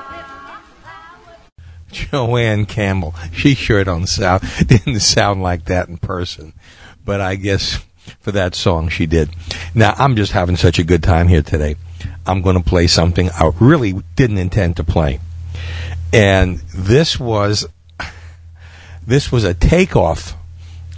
Jo 1.91 2.37
Ann 2.37 2.66
Campbell. 2.66 3.16
She 3.33 3.57
sure 3.57 3.83
don't 3.83 4.07
sound 4.07 4.45
didn't 4.68 5.01
sound 5.01 5.43
like 5.43 5.64
that 5.64 5.89
in 5.89 5.99
person, 5.99 6.53
but 7.05 7.20
I 7.20 7.35
guess 7.35 7.85
for 8.23 8.33
that 8.33 8.55
song 8.55 8.89
she 8.89 9.07
did. 9.07 9.31
Now 9.75 9.95
I'm 9.99 10.16
just 10.16 10.33
having 10.33 10.57
such 10.57 10.79
a 10.79 10.85
good 10.85 11.03
time 11.03 11.29
here 11.29 11.43
today. 11.43 11.77
I'm 12.27 12.41
going 12.41 12.57
to 12.57 12.62
play 12.62 12.87
something 12.87 13.31
I 13.31 13.51
really 13.61 13.95
didn't 14.16 14.39
intend 14.39 14.77
to 14.77 14.85
play, 14.85 15.20
and 16.12 16.59
this 16.75 17.18
was 17.18 17.68
this 19.07 19.33
was 19.33 19.45
a 19.45 19.55
takeoff 19.55 20.37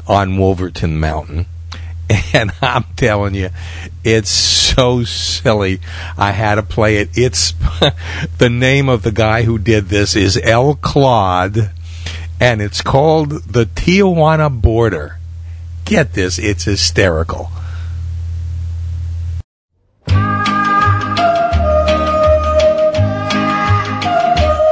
on 0.07 0.37
Wolverton 0.37 1.01
Mountain, 1.01 1.47
And 2.35 2.53
I'm 2.63 2.85
telling 2.97 3.35
you, 3.35 3.51
it's 4.03 4.31
so 4.31 5.05
silly. 5.05 5.81
I 6.17 6.33
had 6.33 6.57
to 6.57 6.63
play 6.63 6.99
it. 6.99 7.11
It's 7.15 7.55
the 8.39 8.51
name 8.51 8.89
of 8.89 9.03
the 9.03 9.13
guy 9.13 9.43
who 9.43 9.59
did 9.59 9.89
this 9.89 10.17
is 10.17 10.39
El 10.43 10.75
Claude, 10.75 11.71
and 12.41 12.61
it's 12.61 12.83
called 12.83 13.31
the 13.45 13.65
Tijuana 13.65 14.51
Border. 14.51 15.19
Get 15.85 16.15
this, 16.15 16.39
it's 16.39 16.65
hysterical. 16.65 17.51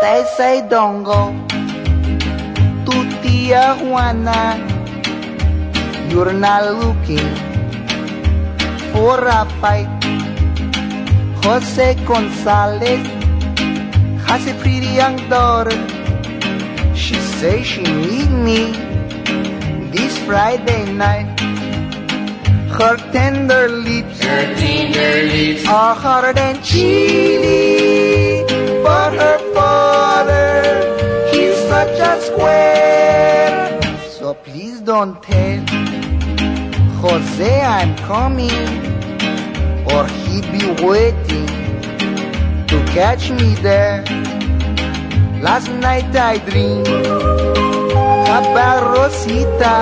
They 0.01 0.25
say 0.37 0.67
don't 0.71 1.03
go 1.03 1.33
to 2.87 2.97
Tijuana. 3.21 4.57
You're 6.11 6.33
not 6.33 6.65
looking 6.81 7.29
for 8.93 9.21
a 9.21 9.45
fight. 9.61 9.89
Jose 11.45 11.95
Gonzalez 12.07 13.07
has 14.27 14.47
a 14.47 14.55
pretty 14.63 14.87
young 14.87 15.17
daughter. 15.29 15.77
She 16.97 17.17
says 17.17 17.67
she 17.67 17.83
need 17.83 18.31
me 18.31 18.92
Friday 20.27 20.93
night. 20.93 21.41
Her 22.71 22.97
tender 23.13 23.69
lips, 23.69 24.21
her 24.23 24.55
tender 24.55 25.27
lips 25.33 25.67
are 25.67 25.95
hotter 25.95 26.33
than 26.33 26.63
chili. 26.63 28.45
But 28.83 29.13
her 29.15 29.39
father, 29.55 30.63
he's 31.33 31.57
such 31.69 31.99
a 31.99 32.21
square. 32.21 33.81
So 34.19 34.35
please 34.35 34.81
don't 34.81 35.23
tell 35.23 35.61
Jose 37.03 37.61
I'm 37.61 37.97
coming, 37.99 38.69
or 39.93 40.07
he'd 40.07 40.49
be 40.53 40.65
waiting 40.85 41.47
to 42.69 42.85
catch 42.95 43.31
me 43.31 43.55
there. 43.57 44.05
Last 45.43 45.69
night 45.69 46.15
I 46.15 46.39
dreamed 46.39 47.32
about 48.33 48.97
Rosita. 48.97 49.77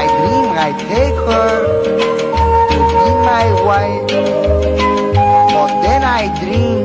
I 0.00 0.04
dream 0.18 0.48
I 0.66 0.70
take 0.94 1.18
her 1.30 1.54
to 2.70 2.78
be 2.94 3.10
my 3.30 3.46
wife. 3.66 4.06
But 5.54 5.82
then 5.82 6.02
I 6.04 6.22
dream 6.38 6.84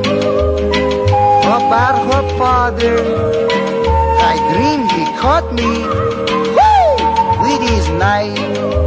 about 1.58 1.96
her 2.10 2.24
father. 2.36 2.96
I 4.32 4.34
dream 4.52 4.80
he 4.96 5.04
caught 5.22 5.54
me 5.54 5.70
woo, 6.56 7.42
with 7.42 7.60
his 7.70 7.88
knife. 7.90 8.83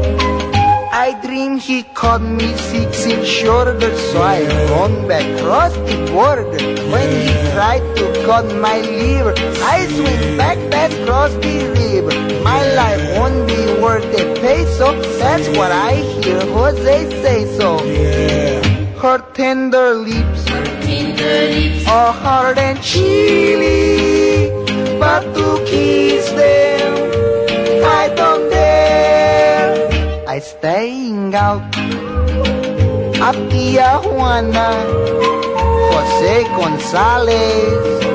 I 1.08 1.14
dream 1.26 1.58
he 1.58 1.84
caught 2.00 2.22
me 2.22 2.54
six 2.70 3.06
inch 3.06 3.26
shorter, 3.26 3.80
so 3.98 4.22
I 4.22 4.42
run 4.72 5.08
back 5.08 5.26
across 5.40 5.74
the 5.90 5.96
border. 6.12 6.60
When 6.94 7.10
he 7.22 7.30
tried 7.54 7.86
to 8.00 8.06
cut 8.26 8.48
my 8.66 8.82
liver, 8.82 9.34
I 9.74 9.88
swing 9.96 10.36
back 10.36 10.60
back 10.70 10.92
across 10.92 11.32
the 11.46 11.56
river. 11.80 12.12
My 12.44 12.60
life 12.80 13.04
won't 13.18 13.48
be 13.48 13.62
worth 13.82 14.04
a 14.22 14.26
peso. 14.42 14.88
That's 15.20 15.48
what 15.58 15.72
I 15.72 15.94
hear 16.20 16.42
Jose 16.42 16.98
say 17.24 17.40
so. 17.58 17.70
Her 19.02 19.20
tender 19.34 19.94
lips, 19.94 20.44
are 21.88 22.12
hard 22.12 22.58
and 22.58 22.84
chilly, 22.84 24.50
but 25.00 25.22
to 25.36 25.48
kiss 25.72 26.30
them, 26.32 26.92
I 27.86 28.14
don't. 28.14 28.37
I 30.38 30.40
staying 30.40 31.34
out 31.34 31.64
at 33.28 33.38
Juana, 34.06 34.70
Jose 35.90 36.44
Gonzalez 36.58 38.06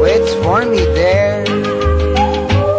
waits 0.00 0.34
for 0.34 0.64
me 0.64 0.84
there. 0.94 1.42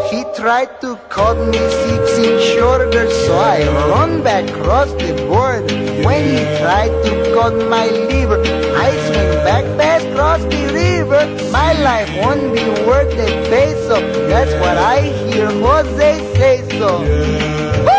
He 0.09 0.23
tried 0.39 0.79
to 0.79 0.95
cut 1.09 1.35
me 1.35 1.57
six 1.57 2.03
inch 2.19 2.43
shorter, 2.55 3.11
so 3.11 3.37
I 3.37 3.67
run 3.91 4.23
back 4.23 4.49
across 4.49 4.89
the 4.93 5.11
border. 5.27 5.75
When 6.07 6.23
he 6.33 6.43
tried 6.63 6.95
to 7.03 7.11
cut 7.35 7.53
my 7.67 7.87
liver, 7.87 8.39
I 8.85 8.91
swing 9.07 9.33
back 9.43 9.65
past 9.77 10.07
across 10.07 10.41
the 10.43 10.63
river. 10.71 11.21
My 11.51 11.73
life 11.83 12.09
won't 12.21 12.55
be 12.55 12.63
worth 12.87 13.11
a 13.11 13.29
peso. 13.51 13.99
That's 14.29 14.53
what 14.63 14.77
I 14.77 15.01
hear 15.01 15.51
Jose 15.51 16.11
say 16.37 16.63
so. 16.79 17.94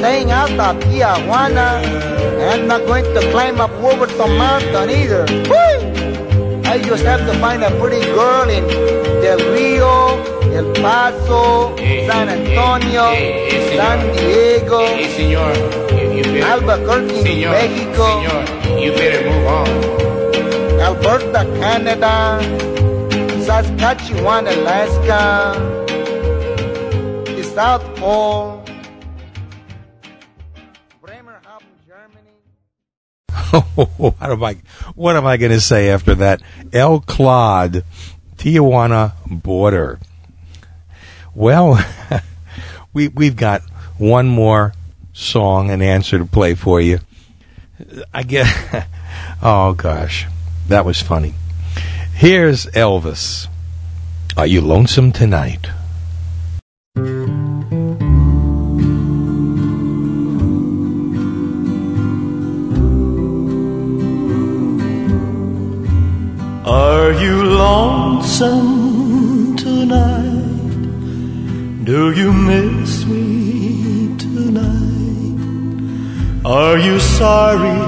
Staying 0.00 0.30
out 0.30 0.50
of 0.50 0.82
Tijuana. 0.82 1.68
I'm 2.50 2.66
not 2.66 2.86
going 2.86 3.04
to 3.04 3.20
climb 3.32 3.60
up 3.60 3.70
Wolverton 3.82 4.32
Mountain 4.38 4.88
either. 4.88 5.24
Woo! 5.50 6.62
I 6.64 6.80
just 6.82 7.04
have 7.04 7.20
to 7.28 7.38
find 7.38 7.62
a 7.62 7.70
pretty 7.78 8.02
girl 8.16 8.48
in 8.48 8.64
Del 9.22 9.40
Rio, 9.52 10.16
El 10.56 10.72
Paso, 10.80 11.76
San 11.76 12.30
Antonio, 12.30 13.06
San 13.76 13.98
Diego, 14.16 14.80
Albuquerque, 16.50 17.34
New 17.34 17.50
Mexico, 17.50 18.06
You 18.80 18.92
better 18.92 19.22
move 19.28 19.46
on. 19.58 19.68
Alberta, 20.80 21.42
Canada, 21.60 22.40
Saskatchewan, 23.44 24.46
Alaska, 24.46 25.52
the 27.36 27.44
South 27.44 27.84
Pole. 27.96 28.59
what 33.96 34.14
am 34.20 34.44
I? 34.44 34.56
What 34.94 35.16
am 35.16 35.26
I 35.26 35.36
going 35.36 35.52
to 35.52 35.60
say 35.60 35.90
after 35.90 36.14
that? 36.16 36.42
El 36.72 37.00
Claude, 37.00 37.84
Tijuana 38.36 39.14
border. 39.26 39.98
Well, 41.34 41.84
we 42.92 43.08
we've 43.08 43.36
got 43.36 43.62
one 43.98 44.28
more 44.28 44.72
song 45.12 45.70
and 45.70 45.82
answer 45.82 46.18
to 46.18 46.24
play 46.24 46.54
for 46.54 46.80
you. 46.80 47.00
I 48.12 48.22
guess. 48.22 48.86
Oh 49.42 49.72
gosh, 49.72 50.26
that 50.68 50.84
was 50.84 51.00
funny. 51.00 51.34
Here's 52.14 52.66
Elvis. 52.66 53.48
Are 54.36 54.46
you 54.46 54.60
lonesome 54.60 55.12
tonight? 55.12 55.68
Are 66.64 67.12
you 67.12 67.42
lonesome 67.42 68.56
tonight? 69.56 70.44
Do 71.84 72.12
you 72.12 72.34
miss 72.34 73.06
me 73.06 74.14
tonight? 74.18 75.38
Are 76.44 76.76
you 76.76 77.00
sorry 77.00 77.80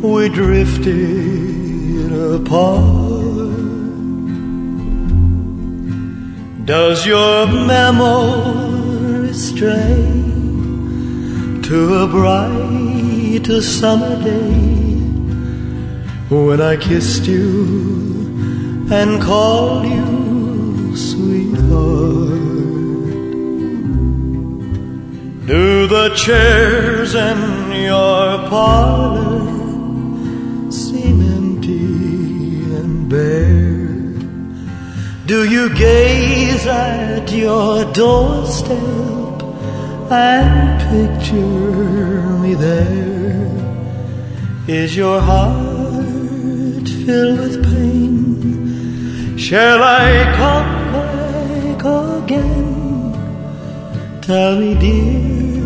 we 0.00 0.28
drifted 0.28 2.12
apart? 2.12 2.76
Does 6.66 7.04
your 7.04 7.48
memory 7.48 9.34
stray 9.34 10.22
to 11.64 11.94
a 11.94 12.06
bright 12.06 13.46
summer 13.60 14.22
day? 14.22 14.75
When 16.28 16.60
I 16.60 16.76
kissed 16.76 17.26
you 17.26 18.88
and 18.90 19.22
called 19.22 19.86
you 19.86 20.96
sweetheart. 20.96 22.46
Do 25.46 25.86
the 25.86 26.12
chairs 26.16 27.14
in 27.14 27.70
your 27.70 28.38
parlor 28.48 29.52
seem 30.72 31.20
empty 31.22 32.74
and 32.74 33.08
bare? 33.08 33.86
Do 35.26 35.48
you 35.48 35.72
gaze 35.76 36.66
at 36.66 37.30
your 37.30 37.84
doorstep 37.92 39.42
and 40.10 40.80
picture 40.90 42.38
me 42.40 42.54
there? 42.54 43.46
Is 44.66 44.96
your 44.96 45.20
heart 45.20 45.65
filled 47.06 47.38
with 47.38 47.62
pain? 47.70 49.38
Shall 49.38 49.80
I 49.80 50.08
come 50.40 50.92
back 50.92 51.84
again? 52.24 52.66
Tell 54.22 54.58
me, 54.58 54.74
dear, 54.74 55.62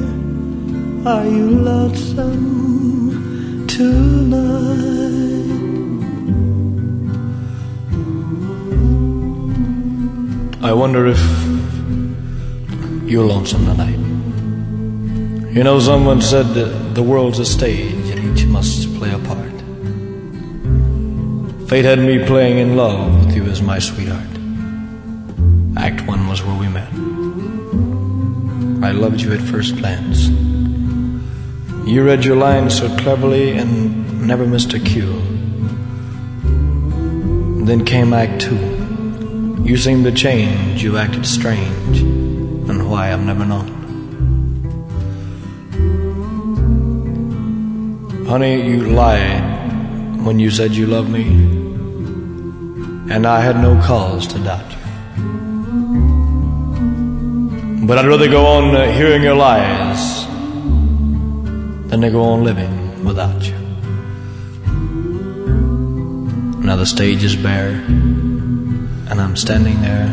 are 1.09 1.25
you 1.25 1.49
lonesome 1.71 2.37
tonight? 3.67 4.21
I 10.63 10.75
wonder 10.75 11.07
if 11.07 11.23
you're 13.11 13.25
lonesome 13.25 13.65
tonight. 13.65 14.01
You 15.57 15.65
know, 15.65 15.81
someone 15.81 16.21
said 16.21 16.53
the 16.95 17.03
world's 17.03 17.39
a 17.39 17.47
stage 17.47 17.90
Fate 21.71 21.85
had 21.85 22.01
me 22.01 22.19
playing 22.27 22.59
in 22.59 22.77
love 22.77 23.27
with 23.27 23.37
you 23.37 23.45
as 23.45 23.63
my 23.63 23.79
sweetheart. 23.79 24.27
Act 25.77 26.05
one 26.05 26.27
was 26.27 26.43
where 26.43 26.59
we 26.59 26.67
met. 26.67 26.93
I 28.83 28.91
loved 28.91 29.21
you 29.21 29.33
at 29.33 29.41
first 29.41 29.77
glance. 29.77 30.27
You 31.87 32.03
read 32.03 32.25
your 32.25 32.35
lines 32.35 32.77
so 32.77 32.89
cleverly 32.97 33.57
and 33.57 34.27
never 34.27 34.49
missed 34.49 34.75
a 34.75 34.81
cue. 34.81 35.13
Then 37.67 37.85
came 37.85 38.13
Act 38.15 38.41
Two. 38.41 39.63
You 39.65 39.77
seemed 39.77 40.03
to 40.07 40.11
change, 40.11 40.83
you 40.83 40.97
acted 40.97 41.25
strange, 41.25 42.01
and 42.01 42.91
why 42.91 43.13
I've 43.13 43.23
never 43.23 43.47
known. 43.47 43.69
Honey, 48.27 48.61
you 48.69 48.91
lied 48.91 50.25
when 50.25 50.41
you 50.41 50.51
said 50.51 50.73
you 50.73 50.89
loved 50.89 51.11
me, 51.11 51.60
and 53.11 53.27
I 53.27 53.41
had 53.41 53.57
no 53.61 53.75
cause 53.83 54.27
to 54.29 54.39
doubt 54.39 54.71
you. 54.71 54.79
But 57.87 57.99
I'd 57.99 58.07
rather 58.07 58.29
go 58.29 58.47
on 58.47 58.77
uh, 58.77 58.93
hearing 58.93 59.25
your 59.25 59.35
lies 59.35 60.25
than 61.91 62.03
to 62.03 62.11
go 62.11 62.23
on 62.23 62.45
living 62.45 63.05
without 63.05 63.45
you. 63.45 63.59
Now 66.65 66.77
the 66.77 66.87
stage 66.87 67.25
is 67.25 67.35
bare, 67.35 67.71
and 69.11 69.21
I'm 69.21 69.35
standing 69.35 69.83
there 69.83 70.07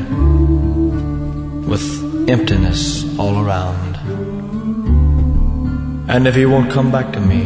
with 1.69 1.86
emptiness 2.28 3.06
all 3.19 3.45
around. 3.45 3.95
And 6.10 6.28
if 6.28 6.34
he 6.34 6.48
won't 6.48 6.72
come 6.72 6.91
back 6.91 7.14
to 7.14 7.19
me, 7.19 7.44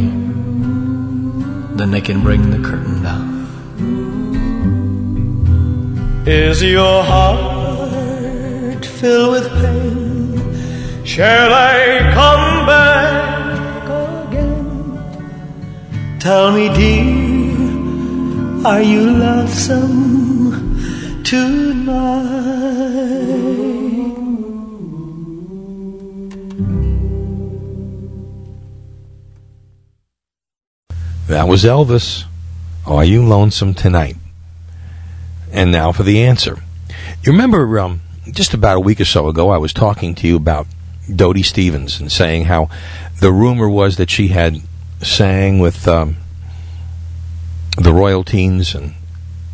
then 1.75 1.91
they 1.91 1.99
can 1.99 2.21
bring 2.23 2.51
the 2.51 2.59
curtain 2.65 3.03
down. 3.03 3.30
Is 6.27 6.61
your 6.61 7.03
heart 7.03 8.85
filled 8.85 9.31
with 9.31 9.49
pain? 9.53 11.03
Shall 11.03 11.51
I 11.51 12.11
come 12.13 12.67
back 12.67 13.89
again? 14.29 14.99
Tell 16.19 16.51
me, 16.51 16.69
dear, 16.69 18.67
are 18.67 18.83
you 18.83 19.09
lonesome 19.09 20.77
tonight? 21.23 22.29
That 31.27 31.47
was 31.47 31.63
Elvis. 31.63 32.25
Are 32.85 33.03
you 33.03 33.25
lonesome 33.25 33.73
tonight? 33.73 34.17
And 35.51 35.71
now 35.71 35.91
for 35.91 36.03
the 36.03 36.23
answer. 36.23 36.57
You 37.23 37.31
remember 37.31 37.79
um, 37.79 38.01
just 38.31 38.53
about 38.53 38.77
a 38.77 38.79
week 38.79 39.01
or 39.01 39.05
so 39.05 39.27
ago, 39.27 39.49
I 39.49 39.57
was 39.57 39.73
talking 39.73 40.15
to 40.15 40.27
you 40.27 40.35
about 40.35 40.67
Dodie 41.13 41.43
Stevens 41.43 41.99
and 41.99 42.11
saying 42.11 42.45
how 42.45 42.69
the 43.19 43.31
rumor 43.31 43.69
was 43.69 43.97
that 43.97 44.09
she 44.09 44.29
had 44.29 44.61
sang 45.01 45.59
with 45.59 45.87
um, 45.87 46.17
the 47.77 47.93
Royal 47.93 48.23
Teens 48.23 48.73
and 48.75 48.93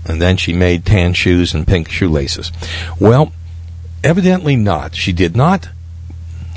and 0.07 0.21
then 0.21 0.37
she 0.37 0.53
made 0.53 0.85
tan 0.85 1.13
shoes 1.13 1.53
and 1.53 1.67
pink 1.67 1.89
shoelaces. 1.89 2.51
Well, 2.99 3.33
evidently 4.03 4.55
not. 4.55 4.95
She 4.95 5.11
did 5.11 5.35
not 5.35 5.69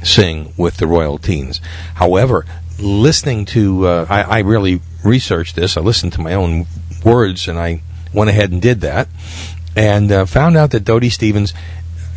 sing 0.05 0.53
with 0.57 0.77
the 0.77 0.87
Royal 0.87 1.19
Teens. 1.19 1.61
However, 1.95 2.47
listening 2.79 3.45
to, 3.47 3.87
uh, 3.87 4.07
I, 4.09 4.23
I 4.23 4.39
really 4.41 4.81
researched 5.05 5.57
this. 5.57 5.77
I 5.77 5.81
listened 5.81 6.13
to 6.15 6.21
my 6.21 6.35
own 6.35 6.67
words 7.05 7.49
and 7.49 7.59
I 7.59 7.83
went 8.13 8.31
ahead 8.31 8.51
and 8.51 8.61
did 8.61 8.81
that 8.81 9.09
and 9.77 10.11
uh, 10.11 10.27
found 10.27 10.57
out 10.57 10.71
that 10.73 10.85
Dodie 10.85 11.11
Stevens 11.11 11.55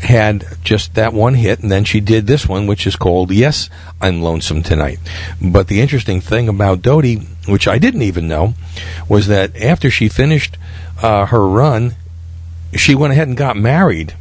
had 0.01 0.45
just 0.63 0.95
that 0.95 1.13
one 1.13 1.35
hit, 1.35 1.59
and 1.59 1.71
then 1.71 1.85
she 1.85 1.99
did 1.99 2.27
this 2.27 2.47
one, 2.47 2.67
which 2.67 2.85
is 2.85 2.95
called 2.95 3.31
Yes, 3.31 3.69
I'm 4.01 4.21
Lonesome 4.21 4.61
Tonight. 4.61 4.99
But 5.41 5.67
the 5.67 5.79
interesting 5.79 6.19
thing 6.19 6.49
about 6.49 6.81
Dodie, 6.81 7.27
which 7.47 7.67
I 7.67 7.77
didn't 7.77 8.01
even 8.01 8.27
know, 8.27 8.53
was 9.07 9.27
that 9.27 9.55
after 9.55 9.89
she 9.89 10.09
finished 10.09 10.57
uh, 11.01 11.27
her 11.27 11.47
run, 11.47 11.95
she 12.75 12.95
went 12.95 13.13
ahead 13.13 13.27
and 13.27 13.37
got 13.37 13.55
married 13.55 14.15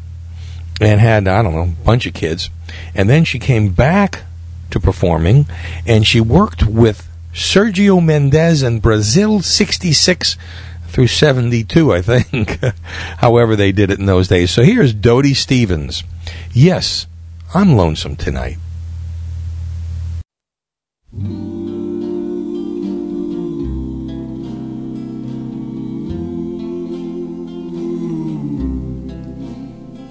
and 0.80 1.00
had, 1.00 1.26
I 1.26 1.42
don't 1.42 1.54
know, 1.54 1.62
a 1.62 1.84
bunch 1.84 2.06
of 2.06 2.14
kids. 2.14 2.48
And 2.94 3.10
then 3.10 3.24
she 3.24 3.38
came 3.38 3.70
back 3.70 4.22
to 4.70 4.80
performing, 4.80 5.46
and 5.86 6.06
she 6.06 6.20
worked 6.20 6.62
with 6.62 7.08
Sergio 7.34 8.02
Mendes 8.02 8.62
and 8.62 8.80
Brasil 8.80 9.40
66 9.40 10.36
through 10.92 11.06
72, 11.06 11.92
I 11.92 12.02
think. 12.02 12.60
However, 13.18 13.56
they 13.56 13.72
did 13.72 13.90
it 13.90 13.98
in 13.98 14.04
those 14.06 14.28
days. 14.28 14.50
So 14.50 14.62
here's 14.62 14.92
Dodie 14.92 15.32
Stevens. 15.32 16.04
Yes, 16.52 17.06
I'm 17.54 17.76
lonesome 17.76 18.16
tonight. 18.16 18.58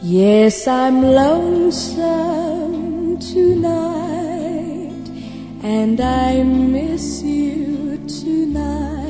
Yes, 0.03 0.67
I'm 0.67 1.03
lonesome 1.03 1.99
tonight, 3.19 5.09
and 5.63 6.01
I 6.01 6.41
miss 6.43 7.21
you 7.21 7.97
tonight. 8.07 9.00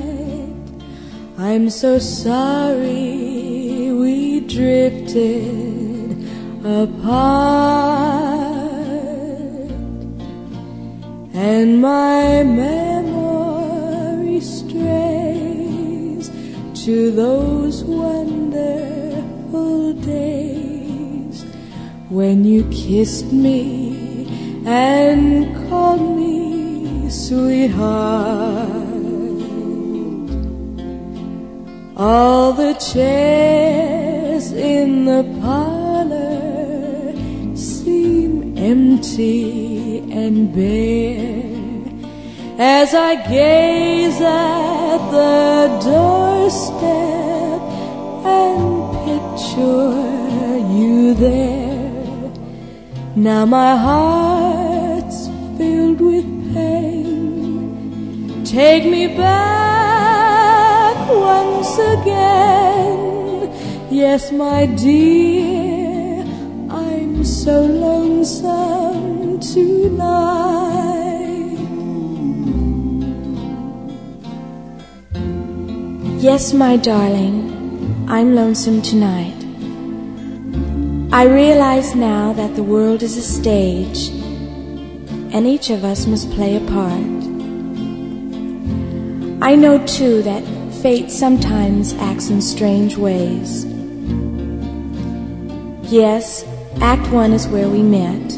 I'm 1.44 1.72
so 1.72 1.98
sorry 1.98 3.92
we 3.92 4.42
drifted 4.42 6.16
apart, 6.64 7.82
and 11.34 11.82
my 11.82 12.44
memory 12.44 14.40
strays 14.40 16.30
to 16.86 17.10
those 17.10 17.84
wonderful 17.86 19.94
days 19.94 21.44
when 22.10 22.46
you 22.46 22.70
kissed 22.70 23.34
me 23.34 24.28
and 24.68 25.56
called 25.70 26.16
me 26.16 27.10
sweetheart. 27.10 28.91
All 31.98 32.54
the 32.54 32.74
chairs 32.76 34.54
in 34.54 35.04
the 35.04 35.24
parlor 35.42 37.12
seem 37.56 38.58
empty 38.58 40.00
and 40.10 40.54
bare 40.56 41.52
as 42.58 42.94
I 42.94 43.16
gaze 43.28 44.22
at 44.22 45.12
the 45.12 45.68
doorstep 45.84 47.62
and 48.26 48.94
picture 49.06 50.58
you 50.74 51.14
there. 51.14 52.32
Now 53.18 53.46
my 53.46 53.76
heart's 53.76 55.28
filled 55.58 56.00
with 56.00 56.54
pain. 56.54 58.46
Take 58.46 58.86
me 58.86 59.08
back 59.08 59.91
once 61.22 61.78
again. 61.78 62.98
Yes, 63.90 64.32
my 64.32 64.66
dear, 64.66 66.26
I'm 66.70 67.24
so 67.24 67.62
lonesome 67.62 69.40
tonight. 69.40 70.72
Yes, 76.20 76.54
my 76.54 76.78
darling, 76.78 78.06
I'm 78.08 78.36
lonesome 78.36 78.82
tonight. 78.82 79.40
I 81.14 81.26
realize 81.26 81.94
now 81.96 82.34
that 82.34 82.56
the 82.56 82.64
world 82.64 83.04
is 83.04 83.18
a 83.18 83.22
stage, 83.22 84.10
and 85.34 85.46
each 85.46 85.70
of 85.70 85.84
us 85.84 86.08
must 86.08 86.32
play 86.32 86.56
a 86.56 86.62
part. 86.62 87.22
I 89.44 89.56
know 89.56 89.84
too 89.86 90.22
that 90.22 90.44
fate 90.82 91.12
sometimes 91.12 91.94
acts 91.94 92.32
in 92.32 92.42
strange 92.42 92.98
ways. 92.98 93.66
Yes, 95.92 96.44
Act 96.82 97.12
One 97.12 97.34
is 97.34 97.48
where 97.48 97.70
we 97.70 97.84
met, 97.84 98.34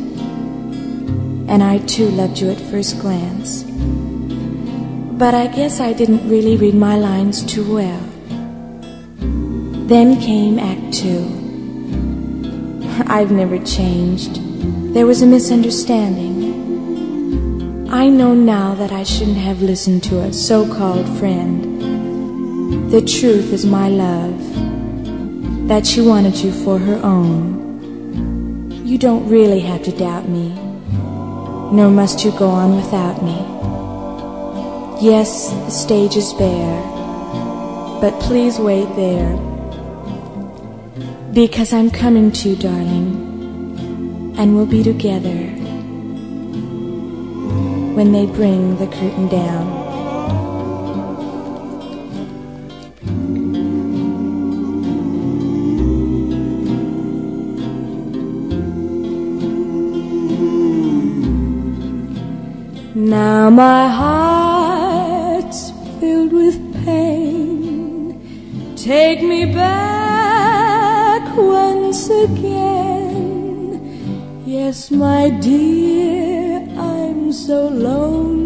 and 1.48 1.64
I 1.64 1.78
too 1.88 2.10
loved 2.10 2.40
you 2.40 2.50
at 2.52 2.60
first 2.60 3.00
glance. 3.00 3.64
But 3.64 5.34
I 5.34 5.48
guess 5.48 5.80
I 5.80 5.94
didn't 5.94 6.28
really 6.28 6.58
read 6.58 6.76
my 6.76 6.98
lines 6.98 7.46
too 7.46 7.64
well. 7.74 8.02
Then 9.88 10.20
came 10.20 10.60
Act 10.60 10.94
Two. 10.94 11.24
I've 13.08 13.32
never 13.32 13.58
changed. 13.64 14.42
There 14.94 15.06
was 15.06 15.22
a 15.22 15.26
misunderstanding. 15.26 16.34
I 17.90 18.10
know 18.10 18.34
now 18.34 18.76
that 18.76 18.92
I 18.92 19.04
shouldn't 19.04 19.38
have 19.38 19.62
listened 19.62 20.04
to 20.06 20.20
a 20.20 20.34
so 20.34 20.68
called 20.76 21.08
friend. 21.20 21.73
The 22.94 23.02
truth 23.02 23.52
is 23.52 23.66
my 23.66 23.90
love, 23.90 24.38
that 25.68 25.88
she 25.88 26.00
wanted 26.00 26.36
you 26.36 26.52
for 26.52 26.78
her 26.78 27.02
own. 27.04 28.70
You 28.86 29.00
don't 29.00 29.28
really 29.28 29.62
have 29.62 29.82
to 29.86 29.92
doubt 29.92 30.30
me, 30.30 30.50
nor 31.76 31.90
must 31.90 32.24
you 32.24 32.30
go 32.38 32.46
on 32.46 32.76
without 32.76 33.24
me. 33.24 33.40
Yes, 35.04 35.50
the 35.50 35.72
stage 35.72 36.16
is 36.16 36.34
bare, 36.34 36.84
but 38.00 38.14
please 38.20 38.60
wait 38.60 38.96
there. 38.96 39.38
Because 41.34 41.74
I'm 41.74 41.90
coming 41.90 42.32
to 42.32 42.50
you, 42.50 42.56
darling, 42.56 44.36
and 44.38 44.56
we'll 44.56 44.68
be 44.68 44.84
together 44.84 45.42
when 47.96 48.12
they 48.12 48.28
bring 48.28 48.78
the 48.78 48.86
curtain 48.86 49.30
down. 49.30 49.83
Now 63.24 63.50
my 63.50 63.88
heart's 64.02 65.72
filled 65.98 66.34
with 66.34 66.58
pain. 66.84 68.20
Take 68.76 69.22
me 69.22 69.46
back 69.46 71.24
once 71.38 72.10
again. 72.10 73.80
Yes, 74.46 74.92
my 74.92 75.30
dear, 75.30 76.68
I'm 76.78 77.32
so 77.32 77.70
lonesome 77.70 78.43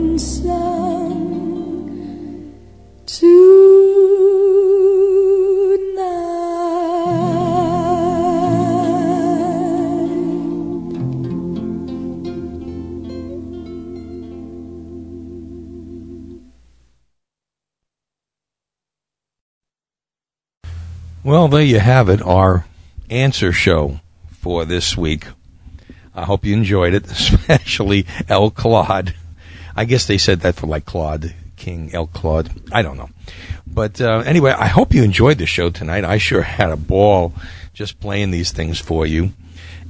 Well, 21.37 21.49
there 21.49 21.61
you 21.61 21.79
have 21.79 22.09
it, 22.09 22.19
our 22.23 22.65
answer 23.11 23.53
show 23.53 23.99
for 24.31 24.65
this 24.65 24.97
week. 24.97 25.27
I 26.15 26.23
hope 26.23 26.43
you 26.43 26.53
enjoyed 26.55 26.95
it, 26.95 27.05
especially 27.11 28.07
El 28.27 28.49
Claude. 28.49 29.13
I 29.75 29.85
guess 29.85 30.07
they 30.07 30.17
said 30.17 30.39
that 30.39 30.55
for 30.55 30.65
like 30.65 30.85
Claude 30.85 31.35
King, 31.55 31.91
El 31.93 32.07
Claude. 32.07 32.49
I 32.71 32.81
don't 32.81 32.97
know. 32.97 33.11
But 33.67 34.01
uh, 34.01 34.23
anyway, 34.25 34.49
I 34.49 34.65
hope 34.65 34.95
you 34.95 35.03
enjoyed 35.03 35.37
the 35.37 35.45
show 35.45 35.69
tonight. 35.69 36.03
I 36.03 36.17
sure 36.17 36.41
had 36.41 36.71
a 36.71 36.75
ball 36.75 37.33
just 37.71 37.99
playing 37.99 38.31
these 38.31 38.51
things 38.51 38.79
for 38.79 39.05
you. 39.05 39.31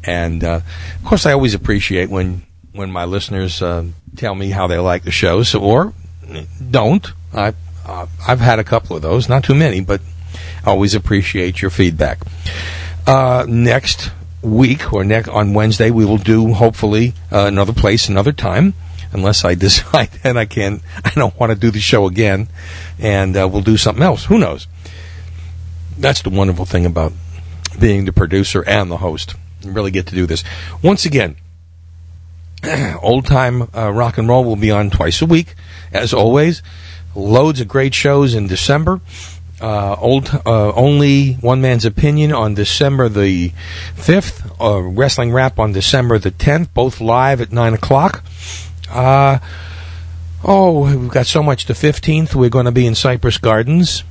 And 0.03 0.43
uh, 0.43 0.59
of 0.99 1.05
course, 1.05 1.25
I 1.25 1.31
always 1.31 1.53
appreciate 1.53 2.09
when 2.09 2.45
when 2.73 2.91
my 2.91 3.05
listeners 3.05 3.61
uh, 3.61 3.85
tell 4.17 4.35
me 4.35 4.49
how 4.49 4.67
they 4.67 4.79
like 4.79 5.05
the 5.05 5.11
shows, 5.11 5.55
or 5.55 5.93
don't. 6.69 7.07
I 7.33 7.53
uh, 7.85 8.07
I've 8.27 8.41
had 8.41 8.59
a 8.59 8.65
couple 8.65 8.97
of 8.97 9.01
those, 9.01 9.29
not 9.29 9.45
too 9.45 9.55
many, 9.55 9.79
but 9.79 10.01
always 10.67 10.93
appreciate 10.93 11.61
your 11.61 11.71
feedback. 11.71 12.19
Uh, 13.07 13.45
next 13.47 14.11
week 14.41 14.93
or 14.93 15.03
next 15.03 15.29
on 15.29 15.53
Wednesday, 15.53 15.89
we 15.89 16.05
will 16.05 16.17
do 16.17 16.53
hopefully 16.53 17.13
uh, 17.31 17.45
another 17.45 17.73
place, 17.73 18.09
another 18.09 18.33
time. 18.33 18.73
Unless 19.13 19.45
I 19.45 19.55
decide 19.67 20.09
that 20.23 20.37
I 20.37 20.45
can't, 20.45 20.81
I 21.03 21.11
don't 21.11 21.37
want 21.39 21.51
to 21.51 21.57
do 21.57 21.71
the 21.71 21.79
show 21.79 22.05
again, 22.05 22.49
and 22.99 23.35
uh, 23.37 23.47
we'll 23.47 23.61
do 23.61 23.77
something 23.77 24.03
else. 24.03 24.25
Who 24.25 24.37
knows? 24.37 24.67
That's 25.97 26.21
the 26.21 26.29
wonderful 26.29 26.65
thing 26.65 26.85
about 26.85 27.13
being 27.79 28.05
the 28.05 28.13
producer 28.13 28.63
and 28.67 28.91
the 28.91 28.97
host. 28.97 29.35
You 29.61 29.71
really 29.71 29.91
get 29.91 30.07
to 30.07 30.15
do 30.15 30.25
this. 30.25 30.43
Once 30.83 31.05
again, 31.05 31.37
old 33.01 33.25
time 33.25 33.69
uh, 33.73 33.91
rock 33.91 34.17
and 34.17 34.27
roll 34.27 34.43
will 34.43 34.55
be 34.55 34.71
on 34.71 34.89
twice 34.89 35.21
a 35.21 35.25
week, 35.25 35.55
as 35.93 36.13
always. 36.13 36.61
Loads 37.15 37.61
of 37.61 37.67
great 37.67 37.95
shows 37.95 38.35
in 38.35 38.47
December. 38.47 39.01
Uh, 39.59 39.95
old 39.99 40.29
uh, 40.45 40.71
only 40.73 41.33
one 41.33 41.61
man's 41.61 41.83
opinion 41.83 42.31
on 42.31 42.53
December 42.53 43.09
the 43.09 43.51
fifth. 43.95 44.51
Uh, 44.61 44.81
wrestling 44.81 45.31
wrap 45.31 45.57
on 45.57 45.71
December 45.71 46.19
the 46.19 46.29
tenth. 46.29 46.71
Both 46.73 47.01
live 47.01 47.41
at 47.41 47.51
nine 47.51 47.73
o'clock. 47.73 48.23
Uh, 48.89 49.39
oh, 50.43 50.95
we've 50.95 51.09
got 51.09 51.25
so 51.25 51.41
much. 51.41 51.65
The 51.65 51.73
fifteenth, 51.73 52.35
we're 52.35 52.49
going 52.49 52.65
to 52.65 52.71
be 52.71 52.85
in 52.85 52.93
Cypress 52.93 53.39
Gardens 53.39 54.03